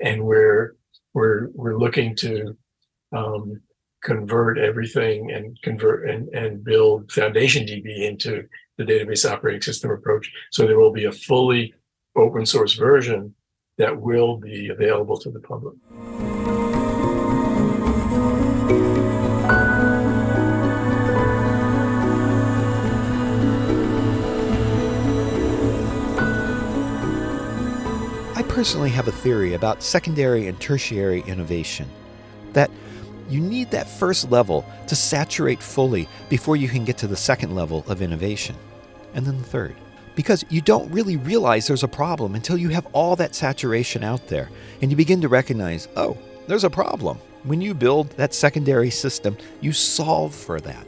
And 0.00 0.24
we're 0.24 0.76
we're 1.14 1.48
we're 1.54 1.76
looking 1.76 2.16
to 2.16 2.56
um, 3.12 3.60
convert 4.02 4.58
everything 4.58 5.30
and 5.30 5.60
convert 5.62 6.08
and, 6.08 6.28
and 6.28 6.64
build 6.64 7.08
FoundationDB 7.08 8.08
into 8.08 8.46
the 8.78 8.84
database 8.84 9.30
operating 9.30 9.60
system 9.60 9.90
approach. 9.90 10.30
So 10.50 10.66
there 10.66 10.78
will 10.78 10.92
be 10.92 11.04
a 11.04 11.12
fully 11.12 11.74
open 12.16 12.46
source 12.46 12.74
version 12.74 13.34
that 13.78 14.00
will 14.00 14.36
be 14.36 14.68
available 14.68 15.18
to 15.18 15.30
the 15.30 15.40
public. 15.40 15.74
Personally 28.60 28.90
have 28.90 29.08
a 29.08 29.12
theory 29.12 29.54
about 29.54 29.82
secondary 29.82 30.46
and 30.46 30.60
tertiary 30.60 31.22
innovation 31.26 31.88
that 32.52 32.70
you 33.30 33.40
need 33.40 33.70
that 33.70 33.88
first 33.88 34.30
level 34.30 34.66
to 34.86 34.94
saturate 34.94 35.62
fully 35.62 36.06
before 36.28 36.56
you 36.56 36.68
can 36.68 36.84
get 36.84 36.98
to 36.98 37.06
the 37.06 37.16
second 37.16 37.54
level 37.54 37.82
of 37.88 38.02
innovation, 38.02 38.54
and 39.14 39.24
then 39.24 39.38
the 39.38 39.44
third. 39.44 39.74
Because 40.14 40.44
you 40.50 40.60
don't 40.60 40.92
really 40.92 41.16
realize 41.16 41.66
there's 41.66 41.84
a 41.84 41.88
problem 41.88 42.34
until 42.34 42.58
you 42.58 42.68
have 42.68 42.86
all 42.92 43.16
that 43.16 43.34
saturation 43.34 44.04
out 44.04 44.28
there 44.28 44.50
and 44.82 44.90
you 44.90 44.96
begin 44.98 45.22
to 45.22 45.28
recognize, 45.28 45.88
oh, 45.96 46.18
there's 46.46 46.64
a 46.64 46.68
problem. 46.68 47.16
When 47.44 47.62
you 47.62 47.72
build 47.72 48.10
that 48.18 48.34
secondary 48.34 48.90
system, 48.90 49.38
you 49.62 49.72
solve 49.72 50.34
for 50.34 50.60
that. 50.60 50.86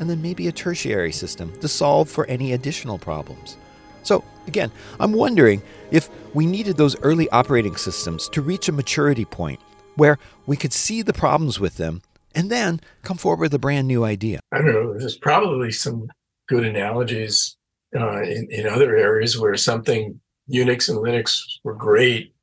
And 0.00 0.10
then 0.10 0.20
maybe 0.20 0.48
a 0.48 0.52
tertiary 0.52 1.12
system 1.12 1.58
to 1.60 1.66
solve 1.66 2.10
for 2.10 2.26
any 2.26 2.52
additional 2.52 2.98
problems. 2.98 3.56
So, 4.02 4.22
again, 4.46 4.70
I'm 5.00 5.12
wondering 5.12 5.62
if 5.90 6.08
we 6.34 6.46
needed 6.46 6.76
those 6.76 6.98
early 7.00 7.28
operating 7.30 7.76
systems 7.76 8.28
to 8.30 8.42
reach 8.42 8.68
a 8.68 8.72
maturity 8.72 9.24
point 9.24 9.60
where 9.96 10.18
we 10.46 10.56
could 10.56 10.72
see 10.72 11.02
the 11.02 11.12
problems 11.12 11.58
with 11.58 11.76
them 11.76 12.02
and 12.34 12.50
then 12.50 12.80
come 13.02 13.16
forward 13.16 13.40
with 13.40 13.54
a 13.54 13.58
brand 13.58 13.88
new 13.88 14.04
idea. 14.04 14.40
I 14.52 14.58
don't 14.58 14.72
know. 14.72 14.98
There's 14.98 15.18
probably 15.18 15.72
some 15.72 16.08
good 16.48 16.64
analogies 16.64 17.56
uh, 17.98 18.22
in, 18.22 18.48
in 18.50 18.66
other 18.66 18.96
areas 18.96 19.38
where 19.38 19.56
something 19.56 20.20
Unix 20.52 20.88
and 20.88 20.98
Linux 20.98 21.42
were 21.64 21.74
great 21.74 22.34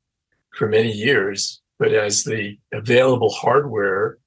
for 0.56 0.68
many 0.68 0.90
years, 0.90 1.60
but 1.78 1.92
as 1.92 2.24
the 2.24 2.58
available 2.72 3.30
hardware 3.30 4.18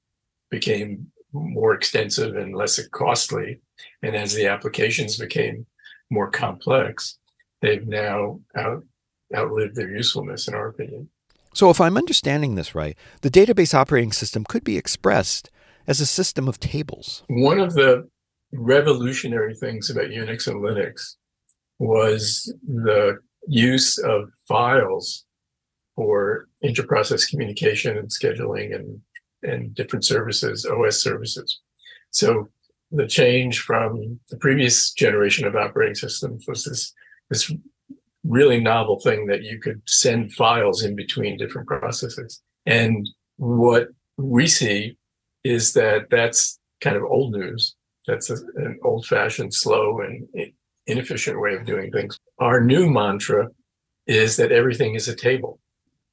became 0.50 1.10
more 1.32 1.74
extensive 1.74 2.36
and 2.36 2.54
less 2.54 2.80
costly, 2.88 3.60
and 4.02 4.16
as 4.16 4.34
the 4.34 4.46
applications 4.46 5.18
became 5.18 5.66
more 6.10 6.30
complex, 6.30 7.18
they've 7.60 7.86
now 7.86 8.40
out, 8.56 8.84
outlived 9.34 9.76
their 9.76 9.90
usefulness, 9.90 10.48
in 10.48 10.54
our 10.54 10.68
opinion. 10.68 11.08
So, 11.54 11.70
if 11.70 11.80
I'm 11.80 11.96
understanding 11.96 12.54
this 12.54 12.74
right, 12.74 12.96
the 13.22 13.30
database 13.30 13.74
operating 13.74 14.12
system 14.12 14.44
could 14.44 14.64
be 14.64 14.76
expressed 14.76 15.50
as 15.86 16.00
a 16.00 16.06
system 16.06 16.46
of 16.46 16.60
tables. 16.60 17.22
One 17.28 17.58
of 17.58 17.74
the 17.74 18.08
revolutionary 18.52 19.54
things 19.54 19.90
about 19.90 20.06
Unix 20.06 20.46
and 20.46 20.62
Linux 20.62 21.14
was 21.78 22.52
the 22.66 23.18
use 23.46 23.98
of 23.98 24.30
files 24.46 25.24
for 25.96 26.48
interprocess 26.64 27.28
communication 27.28 27.96
and 27.96 28.08
scheduling 28.08 28.74
and, 28.74 29.00
and 29.42 29.74
different 29.74 30.04
services, 30.04 30.66
OS 30.66 31.02
services. 31.02 31.60
So 32.10 32.48
the 32.90 33.06
change 33.06 33.60
from 33.60 34.20
the 34.30 34.36
previous 34.36 34.92
generation 34.92 35.46
of 35.46 35.56
operating 35.56 35.94
systems 35.94 36.44
was 36.46 36.64
this, 36.64 36.92
this 37.30 37.52
really 38.24 38.60
novel 38.60 38.98
thing 39.00 39.26
that 39.26 39.42
you 39.42 39.58
could 39.58 39.80
send 39.86 40.32
files 40.32 40.82
in 40.82 40.94
between 40.96 41.36
different 41.36 41.66
processes. 41.66 42.42
And 42.66 43.08
what 43.36 43.88
we 44.16 44.46
see 44.46 44.96
is 45.44 45.72
that 45.74 46.10
that's 46.10 46.58
kind 46.80 46.96
of 46.96 47.04
old 47.04 47.32
news. 47.32 47.74
That's 48.06 48.30
a, 48.30 48.34
an 48.56 48.78
old 48.82 49.06
fashioned, 49.06 49.54
slow, 49.54 50.00
and 50.00 50.26
inefficient 50.86 51.40
way 51.40 51.54
of 51.54 51.64
doing 51.64 51.90
things. 51.90 52.18
Our 52.38 52.60
new 52.60 52.90
mantra 52.90 53.48
is 54.06 54.36
that 54.36 54.52
everything 54.52 54.94
is 54.94 55.08
a 55.08 55.14
table. 55.14 55.60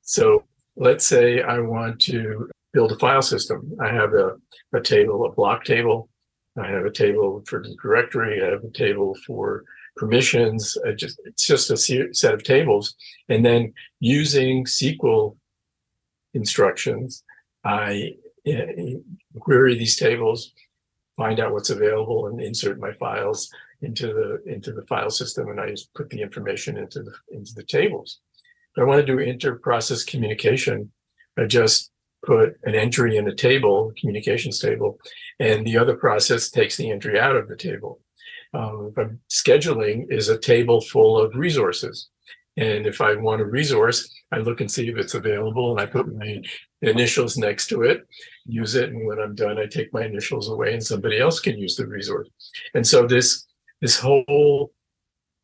So 0.01 0.43
let's 0.75 1.05
say 1.05 1.41
I 1.41 1.59
want 1.59 1.99
to 2.01 2.49
build 2.73 2.91
a 2.91 2.99
file 2.99 3.21
system. 3.21 3.71
I 3.81 3.87
have 3.87 4.13
a, 4.13 4.35
a 4.73 4.81
table, 4.81 5.25
a 5.25 5.31
block 5.31 5.63
table. 5.63 6.09
I 6.61 6.67
have 6.67 6.85
a 6.85 6.91
table 6.91 7.43
for 7.47 7.61
the 7.63 7.75
directory. 7.81 8.41
I 8.43 8.51
have 8.51 8.63
a 8.63 8.71
table 8.71 9.15
for 9.25 9.63
permissions. 9.95 10.77
just 10.95 11.19
it's 11.25 11.45
just 11.45 11.71
a 11.71 11.77
set 12.13 12.33
of 12.33 12.43
tables, 12.43 12.95
and 13.29 13.45
then 13.45 13.73
using 13.99 14.65
SQL 14.65 15.37
instructions, 16.33 17.23
I 17.63 18.15
uh, 18.47 18.99
query 19.39 19.77
these 19.77 19.97
tables, 19.97 20.53
find 21.17 21.39
out 21.39 21.53
what's 21.53 21.69
available, 21.69 22.27
and 22.27 22.41
insert 22.41 22.79
my 22.79 22.93
files 22.93 23.49
into 23.81 24.07
the 24.07 24.41
into 24.51 24.71
the 24.71 24.85
file 24.85 25.09
system, 25.09 25.49
and 25.49 25.59
I 25.59 25.69
just 25.69 25.93
put 25.93 26.09
the 26.09 26.21
information 26.21 26.77
into 26.77 27.03
the 27.03 27.13
into 27.31 27.53
the 27.53 27.63
tables. 27.63 28.19
If 28.75 28.81
I 28.81 28.85
want 28.85 29.05
to 29.05 29.05
do 29.05 29.19
inter-process 29.19 30.03
communication, 30.03 30.91
I 31.37 31.45
just 31.45 31.91
put 32.25 32.57
an 32.63 32.75
entry 32.75 33.15
in 33.15 33.27
a 33.27 33.35
table, 33.35 33.93
communications 33.97 34.59
table, 34.59 34.99
and 35.39 35.65
the 35.65 35.77
other 35.77 35.95
process 35.95 36.49
takes 36.49 36.75
the 36.75 36.91
entry 36.91 37.17
out 37.19 37.37
of 37.37 37.47
the 37.47 37.55
table 37.55 38.01
um, 38.53 38.93
scheduling 39.29 40.05
is 40.09 40.29
a 40.29 40.39
table 40.39 40.81
full 40.81 41.19
of 41.19 41.35
resources. 41.35 42.09
And 42.57 42.85
if 42.87 43.01
I 43.01 43.15
want 43.15 43.41
a 43.41 43.45
resource, 43.45 44.09
I 44.31 44.37
look 44.37 44.61
and 44.61 44.71
see 44.71 44.87
if 44.87 44.97
it's 44.97 45.13
available 45.13 45.71
and 45.71 45.79
I 45.79 45.85
put 45.85 46.13
my 46.15 46.41
initials 46.81 47.37
next 47.37 47.67
to 47.67 47.81
it, 47.83 48.07
use 48.45 48.75
it. 48.75 48.89
And 48.89 49.05
when 49.05 49.19
I'm 49.19 49.35
done, 49.35 49.57
I 49.57 49.65
take 49.65 49.93
my 49.93 50.05
initials 50.05 50.49
away 50.49 50.73
and 50.73 50.83
somebody 50.83 51.19
else 51.19 51.39
can 51.39 51.57
use 51.57 51.75
the 51.75 51.85
resource. 51.85 52.29
And 52.73 52.87
so 52.87 53.05
this, 53.05 53.45
this 53.81 53.99
whole 53.99 54.71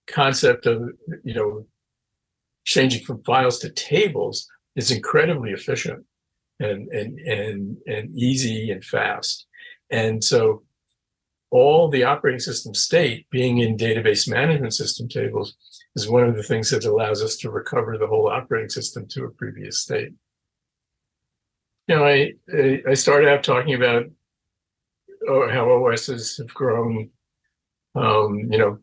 concept 0.07 0.65
of, 0.67 0.89
you 1.23 1.33
know, 1.33 1.65
changing 2.63 3.03
from 3.03 3.23
files 3.23 3.59
to 3.59 3.71
tables 3.71 4.47
is 4.75 4.91
incredibly 4.91 5.51
efficient 5.51 6.05
and, 6.59 6.87
and, 6.89 7.19
and, 7.19 7.77
and 7.87 8.17
easy 8.17 8.71
and 8.71 8.83
fast. 8.83 9.47
And 9.89 10.23
so 10.23 10.63
all 11.51 11.89
the 11.89 12.03
operating 12.03 12.39
system 12.39 12.73
state 12.73 13.29
being 13.29 13.59
in 13.59 13.77
database 13.77 14.27
management 14.27 14.73
system 14.73 15.07
tables 15.07 15.55
is 15.95 16.07
one 16.07 16.23
of 16.23 16.37
the 16.37 16.43
things 16.43 16.69
that 16.71 16.85
allows 16.85 17.21
us 17.21 17.35
to 17.35 17.51
recover 17.51 17.97
the 17.97 18.07
whole 18.07 18.29
operating 18.29 18.69
system 18.69 19.05
to 19.09 19.25
a 19.25 19.29
previous 19.31 19.79
state. 19.79 20.13
You 21.87 21.95
know, 21.97 22.05
I 22.05 22.33
I 22.89 22.93
started 22.93 23.29
out 23.29 23.43
talking 23.43 23.73
about 23.73 24.05
oh, 25.27 25.49
how 25.49 25.69
OSs 25.69 26.37
have 26.37 26.53
grown, 26.53 27.09
um, 27.95 28.47
you 28.49 28.57
know, 28.57 28.79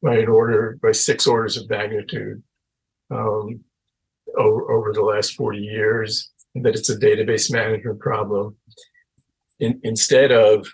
by 0.00 0.18
an 0.18 0.28
order 0.28 0.78
by 0.80 0.92
six 0.92 1.26
orders 1.26 1.56
of 1.56 1.68
magnitude 1.68 2.42
um, 3.10 3.60
over, 4.38 4.70
over 4.70 4.92
the 4.92 5.02
last 5.02 5.34
40 5.34 5.58
years, 5.58 6.30
that 6.54 6.76
it's 6.76 6.90
a 6.90 6.96
database 6.96 7.52
management 7.52 7.98
problem. 7.98 8.56
In, 9.58 9.80
instead 9.82 10.30
of 10.30 10.66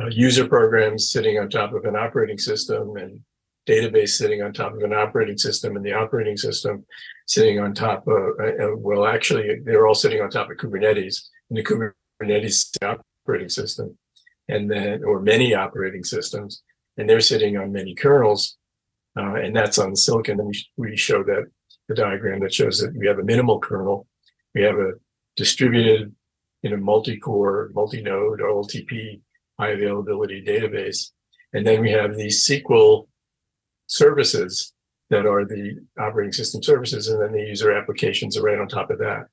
uh, 0.00 0.06
user 0.08 0.46
programs 0.46 1.10
sitting 1.10 1.38
on 1.38 1.48
top 1.48 1.72
of 1.72 1.84
an 1.84 1.96
operating 1.96 2.38
system 2.38 2.96
and 2.96 3.20
database 3.68 4.10
sitting 4.10 4.42
on 4.42 4.52
top 4.52 4.74
of 4.74 4.80
an 4.80 4.92
operating 4.92 5.38
system 5.38 5.76
and 5.76 5.84
the 5.84 5.92
operating 5.92 6.36
system 6.36 6.84
sitting 7.26 7.58
on 7.58 7.72
top 7.72 8.06
of, 8.06 8.38
uh, 8.40 8.64
uh 8.64 8.76
well, 8.76 9.06
actually, 9.06 9.60
they're 9.64 9.86
all 9.86 9.94
sitting 9.94 10.20
on 10.20 10.28
top 10.28 10.50
of 10.50 10.56
Kubernetes 10.56 11.28
and 11.48 11.58
the 11.58 11.64
Kubernetes 11.64 12.76
operating 12.82 13.48
system 13.48 13.96
and 14.48 14.70
then, 14.70 15.02
or 15.04 15.20
many 15.20 15.54
operating 15.54 16.04
systems, 16.04 16.62
and 16.98 17.08
they're 17.08 17.20
sitting 17.20 17.56
on 17.56 17.72
many 17.72 17.94
kernels. 17.94 18.56
Uh, 19.16 19.34
and 19.34 19.54
that's 19.54 19.78
on 19.78 19.94
silicon. 19.94 20.40
And 20.40 20.48
we, 20.48 20.66
we 20.76 20.96
show 20.96 21.22
that 21.22 21.44
the 21.88 21.94
diagram 21.94 22.40
that 22.40 22.52
shows 22.52 22.78
that 22.80 22.94
we 22.96 23.06
have 23.06 23.18
a 23.18 23.24
minimal 23.24 23.60
kernel. 23.60 24.06
We 24.54 24.62
have 24.62 24.76
a 24.76 24.92
distributed, 25.36 26.14
you 26.62 26.70
know, 26.70 26.76
multi-core, 26.76 27.70
multi-node 27.74 28.40
OLTP 28.40 29.20
high 29.58 29.70
availability 29.70 30.44
database. 30.44 31.10
And 31.52 31.66
then 31.66 31.80
we 31.80 31.90
have 31.90 32.16
these 32.16 32.46
SQL 32.46 33.06
services 33.86 34.72
that 35.10 35.26
are 35.26 35.44
the 35.44 35.80
operating 35.98 36.32
system 36.32 36.62
services, 36.62 37.08
and 37.08 37.22
then 37.22 37.32
the 37.32 37.46
user 37.46 37.72
applications 37.72 38.36
are 38.36 38.42
right 38.42 38.58
on 38.58 38.68
top 38.68 38.90
of 38.90 38.98
that. 38.98 39.26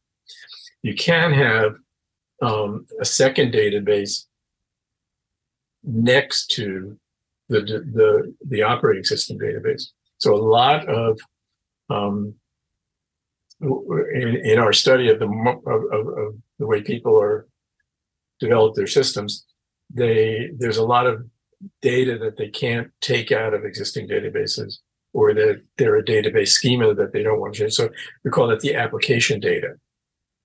You 0.83 0.95
can 0.95 1.33
have 1.33 1.75
um, 2.41 2.85
a 2.99 3.05
second 3.05 3.53
database 3.53 4.25
next 5.83 6.47
to 6.51 6.97
the, 7.49 7.61
the, 7.61 8.35
the 8.47 8.61
operating 8.63 9.03
system 9.03 9.39
database. 9.39 9.83
So 10.17 10.35
a 10.35 10.37
lot 10.37 10.87
of 10.87 11.19
um, 11.89 12.35
in, 13.61 14.41
in 14.43 14.59
our 14.59 14.73
study 14.73 15.09
of 15.09 15.19
the 15.19 15.25
of, 15.27 15.83
of, 15.91 16.07
of 16.17 16.35
the 16.57 16.65
way 16.65 16.81
people 16.81 17.19
are 17.19 17.47
develop 18.39 18.73
their 18.73 18.87
systems, 18.87 19.45
they 19.93 20.51
there's 20.57 20.77
a 20.77 20.85
lot 20.85 21.07
of 21.07 21.25
data 21.81 22.17
that 22.17 22.37
they 22.37 22.49
can't 22.49 22.89
take 23.01 23.31
out 23.31 23.53
of 23.53 23.65
existing 23.65 24.07
databases 24.07 24.79
or 25.13 25.33
that 25.33 25.61
they're 25.77 25.97
a 25.97 26.03
database 26.03 26.49
schema 26.49 26.93
that 26.95 27.11
they 27.11 27.23
don't 27.23 27.39
want 27.39 27.53
to 27.53 27.59
change. 27.59 27.73
So 27.73 27.89
we 28.23 28.31
call 28.31 28.47
that 28.47 28.61
the 28.61 28.75
application 28.75 29.39
data. 29.39 29.73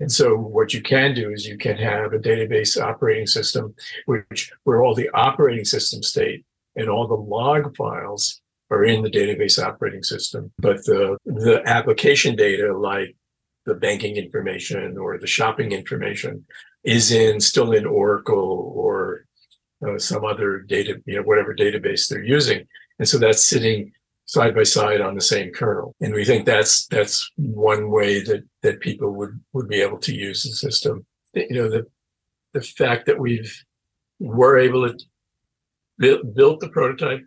And 0.00 0.12
so 0.12 0.36
what 0.36 0.74
you 0.74 0.82
can 0.82 1.14
do 1.14 1.30
is 1.30 1.46
you 1.46 1.56
can 1.56 1.76
have 1.76 2.12
a 2.12 2.18
database 2.18 2.80
operating 2.80 3.26
system, 3.26 3.74
which 4.04 4.52
where 4.64 4.82
all 4.82 4.94
the 4.94 5.08
operating 5.14 5.64
system 5.64 6.02
state 6.02 6.44
and 6.74 6.88
all 6.88 7.06
the 7.06 7.14
log 7.14 7.74
files 7.76 8.40
are 8.70 8.84
in 8.84 9.02
the 9.02 9.10
database 9.10 9.62
operating 9.62 10.02
system. 10.02 10.52
But 10.58 10.84
the 10.84 11.16
the 11.24 11.62
application 11.64 12.36
data 12.36 12.76
like 12.76 13.16
the 13.64 13.74
banking 13.74 14.16
information 14.16 14.98
or 14.98 15.18
the 15.18 15.26
shopping 15.26 15.72
information 15.72 16.44
is 16.84 17.10
in 17.10 17.40
still 17.40 17.72
in 17.72 17.86
Oracle 17.86 18.72
or 18.74 19.25
uh, 19.86 19.98
some 19.98 20.24
other 20.24 20.60
data, 20.60 21.00
you 21.06 21.16
know, 21.16 21.22
whatever 21.22 21.54
database 21.54 22.08
they're 22.08 22.22
using. 22.22 22.66
And 22.98 23.08
so 23.08 23.18
that's 23.18 23.44
sitting 23.44 23.92
side 24.26 24.54
by 24.54 24.64
side 24.64 25.00
on 25.00 25.14
the 25.14 25.20
same 25.20 25.52
kernel. 25.52 25.94
And 26.00 26.14
we 26.14 26.24
think 26.24 26.46
that's 26.46 26.86
that's 26.86 27.30
one 27.36 27.90
way 27.90 28.22
that 28.22 28.42
that 28.62 28.80
people 28.80 29.10
would 29.12 29.40
would 29.52 29.68
be 29.68 29.80
able 29.80 29.98
to 29.98 30.14
use 30.14 30.42
the 30.42 30.50
system. 30.50 31.06
You 31.34 31.54
know, 31.54 31.70
the 31.70 31.86
the 32.52 32.62
fact 32.62 33.06
that 33.06 33.18
we've 33.18 33.54
were 34.18 34.58
able 34.58 34.88
to 34.88 34.98
build, 35.98 36.34
build 36.34 36.60
the 36.60 36.68
prototype 36.68 37.24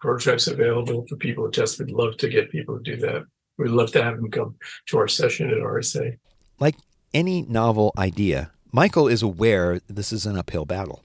prototypes 0.00 0.46
available 0.46 1.04
for 1.08 1.16
people 1.16 1.50
to 1.50 1.60
test. 1.60 1.78
We'd 1.78 1.90
love 1.90 2.16
to 2.18 2.28
get 2.28 2.50
people 2.50 2.78
to 2.78 2.82
do 2.82 2.96
that. 2.98 3.24
We'd 3.58 3.70
love 3.70 3.92
to 3.92 4.02
have 4.02 4.16
them 4.16 4.30
come 4.30 4.56
to 4.86 4.98
our 4.98 5.08
session 5.08 5.50
at 5.50 5.58
RSA. 5.58 6.18
Like 6.58 6.76
any 7.12 7.42
novel 7.42 7.92
idea, 7.98 8.52
Michael 8.72 9.06
is 9.06 9.22
aware 9.22 9.80
this 9.86 10.12
is 10.12 10.24
an 10.24 10.38
uphill 10.38 10.64
battle 10.64 11.04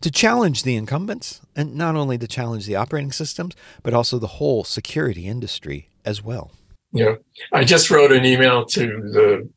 to 0.00 0.10
challenge 0.10 0.62
the 0.62 0.76
incumbents, 0.76 1.40
and 1.54 1.74
not 1.74 1.96
only 1.96 2.16
to 2.18 2.26
challenge 2.26 2.66
the 2.66 2.76
operating 2.76 3.12
systems, 3.12 3.54
but 3.82 3.94
also 3.94 4.18
the 4.18 4.26
whole 4.26 4.64
security 4.64 5.26
industry 5.26 5.88
as 6.04 6.22
well. 6.22 6.52
Yeah, 6.92 7.16
I 7.52 7.64
just 7.64 7.90
wrote 7.90 8.12
an 8.12 8.24
email 8.24 8.64
to 8.66 8.86
the 8.86 9.48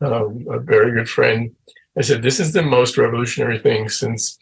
um, 0.00 0.46
a 0.50 0.58
very 0.58 0.92
good 0.92 1.08
friend. 1.08 1.54
I 1.96 2.02
said, 2.02 2.22
"This 2.22 2.40
is 2.40 2.52
the 2.52 2.62
most 2.62 2.98
revolutionary 2.98 3.58
thing 3.58 3.88
since 3.88 4.38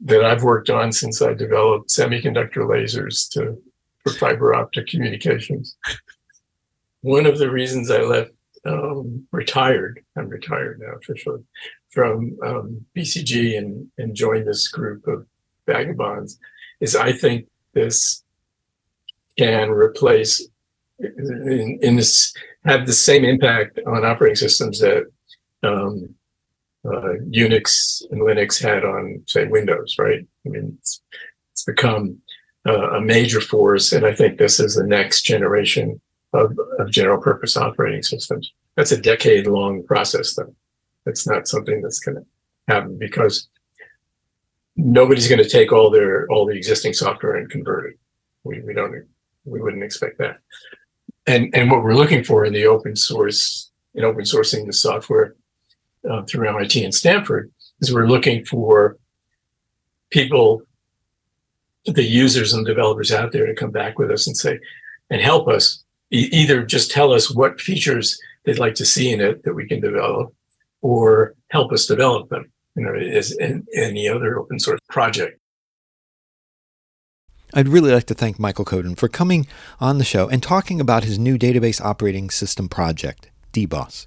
that 0.00 0.24
I've 0.24 0.42
worked 0.42 0.70
on 0.70 0.92
since 0.92 1.20
I 1.20 1.34
developed 1.34 1.90
semiconductor 1.90 2.58
lasers 2.58 3.28
to 3.30 3.60
for 4.02 4.12
fiber 4.12 4.54
optic 4.54 4.86
communications." 4.86 5.76
One 7.00 7.26
of 7.26 7.38
the 7.38 7.50
reasons 7.50 7.90
I 7.90 8.02
left 8.02 8.30
um, 8.64 9.26
retired. 9.30 10.00
I'm 10.16 10.28
retired 10.28 10.80
now 10.80 10.94
officially 10.96 11.42
from 11.94 12.36
um, 12.44 12.84
BCG 12.96 13.56
and, 13.56 13.88
and 13.98 14.14
joined 14.14 14.46
this 14.46 14.68
group 14.68 15.06
of 15.06 15.26
vagabonds 15.66 16.38
is 16.80 16.96
I 16.96 17.12
think 17.12 17.46
this 17.72 18.24
can 19.38 19.70
replace 19.70 20.46
in, 20.98 21.78
in 21.82 21.96
this 21.96 22.34
have 22.64 22.86
the 22.86 22.92
same 22.92 23.24
impact 23.24 23.78
on 23.86 24.04
operating 24.04 24.36
systems 24.36 24.80
that 24.80 25.04
um, 25.62 26.14
uh, 26.84 27.14
Unix 27.30 28.02
and 28.10 28.20
Linux 28.20 28.62
had 28.62 28.84
on 28.84 29.22
say 29.26 29.46
Windows, 29.46 29.96
right? 29.98 30.20
I 30.46 30.48
mean, 30.48 30.76
it's, 30.78 31.00
it's 31.52 31.64
become 31.64 32.18
uh, 32.66 32.90
a 32.92 33.00
major 33.00 33.40
force, 33.40 33.92
and 33.92 34.06
I 34.06 34.14
think 34.14 34.38
this 34.38 34.60
is 34.60 34.74
the 34.74 34.86
next 34.86 35.22
generation 35.22 36.00
of, 36.32 36.58
of 36.78 36.90
general 36.90 37.20
purpose 37.20 37.56
operating 37.56 38.02
systems. 38.02 38.52
That's 38.76 38.92
a 38.92 39.00
decade 39.00 39.46
long 39.46 39.84
process, 39.84 40.34
though. 40.34 40.54
It's 41.06 41.26
not 41.26 41.48
something 41.48 41.82
that's 41.82 42.00
going 42.00 42.16
to 42.16 42.26
happen 42.68 42.98
because 42.98 43.48
nobody's 44.76 45.28
going 45.28 45.42
to 45.42 45.48
take 45.48 45.72
all 45.72 45.90
their 45.90 46.26
all 46.30 46.46
the 46.46 46.56
existing 46.56 46.92
software 46.92 47.36
and 47.36 47.50
convert 47.50 47.90
it. 47.90 47.98
We, 48.44 48.60
we 48.60 48.74
don't 48.74 49.06
we 49.44 49.60
wouldn't 49.60 49.82
expect 49.82 50.18
that. 50.18 50.38
And 51.26 51.54
and 51.54 51.70
what 51.70 51.82
we're 51.82 51.94
looking 51.94 52.24
for 52.24 52.44
in 52.44 52.52
the 52.52 52.66
open 52.66 52.96
source 52.96 53.70
in 53.94 54.04
open 54.04 54.24
sourcing 54.24 54.66
the 54.66 54.72
software 54.72 55.34
uh, 56.08 56.22
through 56.24 56.48
MIT 56.48 56.84
and 56.84 56.94
Stanford 56.94 57.50
is 57.80 57.92
we're 57.92 58.08
looking 58.08 58.44
for 58.44 58.98
people, 60.10 60.62
the 61.86 62.02
users 62.02 62.52
and 62.52 62.66
developers 62.66 63.12
out 63.12 63.32
there 63.32 63.46
to 63.46 63.54
come 63.54 63.70
back 63.70 63.98
with 63.98 64.10
us 64.10 64.26
and 64.26 64.36
say 64.36 64.58
and 65.10 65.20
help 65.20 65.48
us 65.48 65.84
e- 66.10 66.28
either 66.32 66.64
just 66.64 66.90
tell 66.90 67.12
us 67.12 67.34
what 67.34 67.60
features 67.60 68.18
they'd 68.44 68.58
like 68.58 68.74
to 68.74 68.84
see 68.84 69.12
in 69.12 69.20
it 69.20 69.42
that 69.44 69.54
we 69.54 69.66
can 69.66 69.80
develop 69.80 70.33
or 70.84 71.34
help 71.50 71.72
us 71.72 71.86
develop 71.86 72.28
them, 72.28 72.52
you 72.76 72.84
know, 72.84 72.94
as 72.94 73.32
in 73.32 73.66
any 73.74 74.06
other 74.06 74.38
open 74.38 74.60
source 74.60 74.78
project. 74.90 75.40
I'd 77.54 77.68
really 77.68 77.90
like 77.90 78.04
to 78.06 78.14
thank 78.14 78.38
Michael 78.38 78.66
Coden 78.66 78.98
for 78.98 79.08
coming 79.08 79.46
on 79.80 79.96
the 79.96 80.04
show 80.04 80.28
and 80.28 80.42
talking 80.42 80.80
about 80.80 81.04
his 81.04 81.18
new 81.18 81.38
database 81.38 81.80
operating 81.80 82.28
system 82.28 82.68
project, 82.68 83.30
DBOS. 83.54 84.06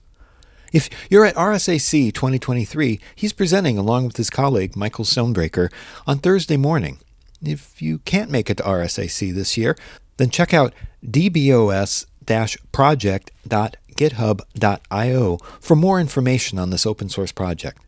If 0.71 0.89
you're 1.09 1.25
at 1.25 1.33
RSAC 1.35 2.13
2023, 2.13 2.99
he's 3.15 3.33
presenting 3.33 3.79
along 3.79 4.05
with 4.05 4.17
his 4.17 4.29
colleague 4.29 4.75
Michael 4.75 5.05
Stonebraker 5.05 5.73
on 6.05 6.19
Thursday 6.19 6.57
morning. 6.57 6.99
If 7.41 7.81
you 7.81 7.99
can't 7.99 8.29
make 8.29 8.49
it 8.51 8.57
to 8.57 8.63
RSAC 8.63 9.33
this 9.33 9.57
year, 9.57 9.75
then 10.17 10.29
check 10.29 10.53
out 10.53 10.73
dbos-project.com 11.03 13.86
github.io 13.97 15.37
for 15.59 15.75
more 15.75 15.99
information 15.99 16.59
on 16.59 16.69
this 16.69 16.85
open 16.85 17.09
source 17.09 17.31
project. 17.31 17.81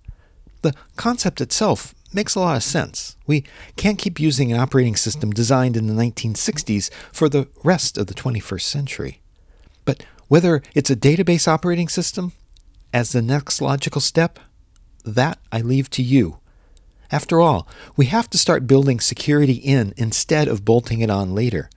The 0.62 0.74
concept 0.98 1.40
itself 1.40 1.96
makes 2.14 2.36
a 2.36 2.40
lot 2.40 2.58
of 2.58 2.64
sense. 2.64 3.16
We 3.28 3.46
can't 3.76 4.00
keep 4.00 4.20
using 4.20 4.52
an 4.52 4.60
operating 4.60 4.96
system 4.96 5.32
designed 5.32 5.78
in 5.78 5.88
the 5.88 5.94
1960s 5.94 6.90
for 7.12 7.30
the 7.30 7.48
rest 7.64 7.98
of 7.98 8.08
the 8.08 8.14
21st 8.14 8.62
century. 8.62 9.22
But 9.86 10.06
whether 10.28 10.62
it's 10.74 10.90
a 10.90 10.96
database 10.96 11.48
operating 11.48 11.88
system 11.88 12.34
as 12.94 13.12
the 13.12 13.22
next 13.22 13.62
logical 13.62 14.02
step, 14.02 14.40
that 15.06 15.40
I 15.52 15.62
leave 15.62 15.90
to 15.92 16.04
you. 16.04 16.40
After 17.12 17.40
all, 17.40 17.68
we 17.96 18.06
have 18.08 18.30
to 18.32 18.38
start 18.38 18.68
building 18.68 19.00
security 19.00 19.54
in 19.54 19.94
instead 19.98 20.48
of 20.48 20.66
bolting 20.66 21.02
it 21.02 21.10
on 21.10 21.34
later. 21.34 21.70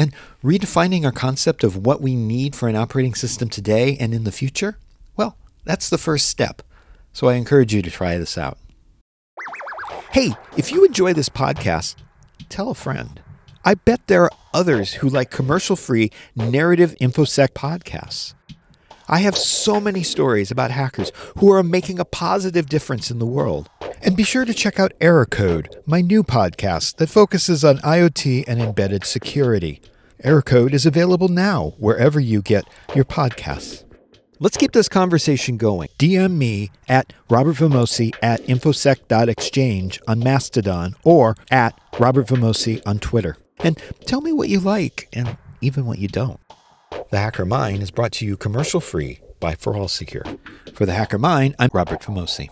And 0.00 0.14
redefining 0.42 1.04
our 1.04 1.12
concept 1.12 1.62
of 1.62 1.84
what 1.84 2.00
we 2.00 2.16
need 2.16 2.56
for 2.56 2.70
an 2.70 2.74
operating 2.74 3.12
system 3.12 3.50
today 3.50 3.98
and 4.00 4.14
in 4.14 4.24
the 4.24 4.32
future, 4.32 4.78
well, 5.14 5.36
that's 5.66 5.90
the 5.90 5.98
first 5.98 6.26
step. 6.26 6.62
So 7.12 7.28
I 7.28 7.34
encourage 7.34 7.74
you 7.74 7.82
to 7.82 7.90
try 7.90 8.16
this 8.16 8.38
out. 8.38 8.56
Hey, 10.12 10.32
if 10.56 10.72
you 10.72 10.86
enjoy 10.86 11.12
this 11.12 11.28
podcast, 11.28 11.96
tell 12.48 12.70
a 12.70 12.74
friend. 12.74 13.20
I 13.62 13.74
bet 13.74 14.06
there 14.06 14.22
are 14.22 14.30
others 14.54 14.94
who 14.94 15.08
like 15.10 15.30
commercial 15.30 15.76
free 15.76 16.10
narrative 16.34 16.96
InfoSec 16.98 17.48
podcasts. 17.48 18.32
I 19.12 19.18
have 19.18 19.36
so 19.36 19.80
many 19.80 20.04
stories 20.04 20.52
about 20.52 20.70
hackers 20.70 21.10
who 21.38 21.50
are 21.50 21.64
making 21.64 21.98
a 21.98 22.04
positive 22.04 22.68
difference 22.68 23.10
in 23.10 23.18
the 23.18 23.26
world. 23.26 23.68
And 24.02 24.16
be 24.16 24.22
sure 24.22 24.44
to 24.44 24.54
check 24.54 24.78
out 24.78 24.92
Error 25.00 25.26
Code, 25.26 25.82
my 25.84 26.00
new 26.00 26.22
podcast 26.22 26.98
that 26.98 27.08
focuses 27.08 27.64
on 27.64 27.78
IoT 27.78 28.44
and 28.46 28.62
embedded 28.62 29.04
security. 29.04 29.82
Error 30.22 30.42
Code 30.42 30.74
is 30.74 30.86
available 30.86 31.26
now 31.26 31.74
wherever 31.78 32.20
you 32.20 32.40
get 32.40 32.64
your 32.94 33.04
podcasts. 33.04 33.82
Let's 34.38 34.56
keep 34.56 34.70
this 34.70 34.88
conversation 34.88 35.56
going. 35.56 35.88
DM 35.98 36.36
me 36.36 36.70
at 36.88 37.12
Robert 37.28 37.56
Vamosi 37.56 38.14
at 38.22 38.40
infosec.exchange 38.42 40.00
on 40.06 40.20
Mastodon 40.20 40.94
or 41.02 41.34
at 41.50 41.78
Robert 41.98 42.28
Vamosi 42.28 42.80
on 42.86 43.00
Twitter. 43.00 43.36
And 43.58 43.76
tell 44.06 44.20
me 44.20 44.32
what 44.32 44.48
you 44.48 44.60
like 44.60 45.08
and 45.12 45.36
even 45.60 45.84
what 45.84 45.98
you 45.98 46.06
don't. 46.06 46.40
The 47.08 47.18
Hacker 47.18 47.46
Mind 47.46 47.82
is 47.82 47.90
brought 47.90 48.12
to 48.12 48.26
you 48.26 48.36
commercial 48.36 48.80
free 48.80 49.20
by 49.40 49.54
ForAllSecure. 49.54 50.38
For 50.74 50.84
The 50.86 50.92
Hacker 50.92 51.18
Mind, 51.18 51.54
I'm 51.58 51.70
Robert 51.72 52.02
Vamosi. 52.02 52.48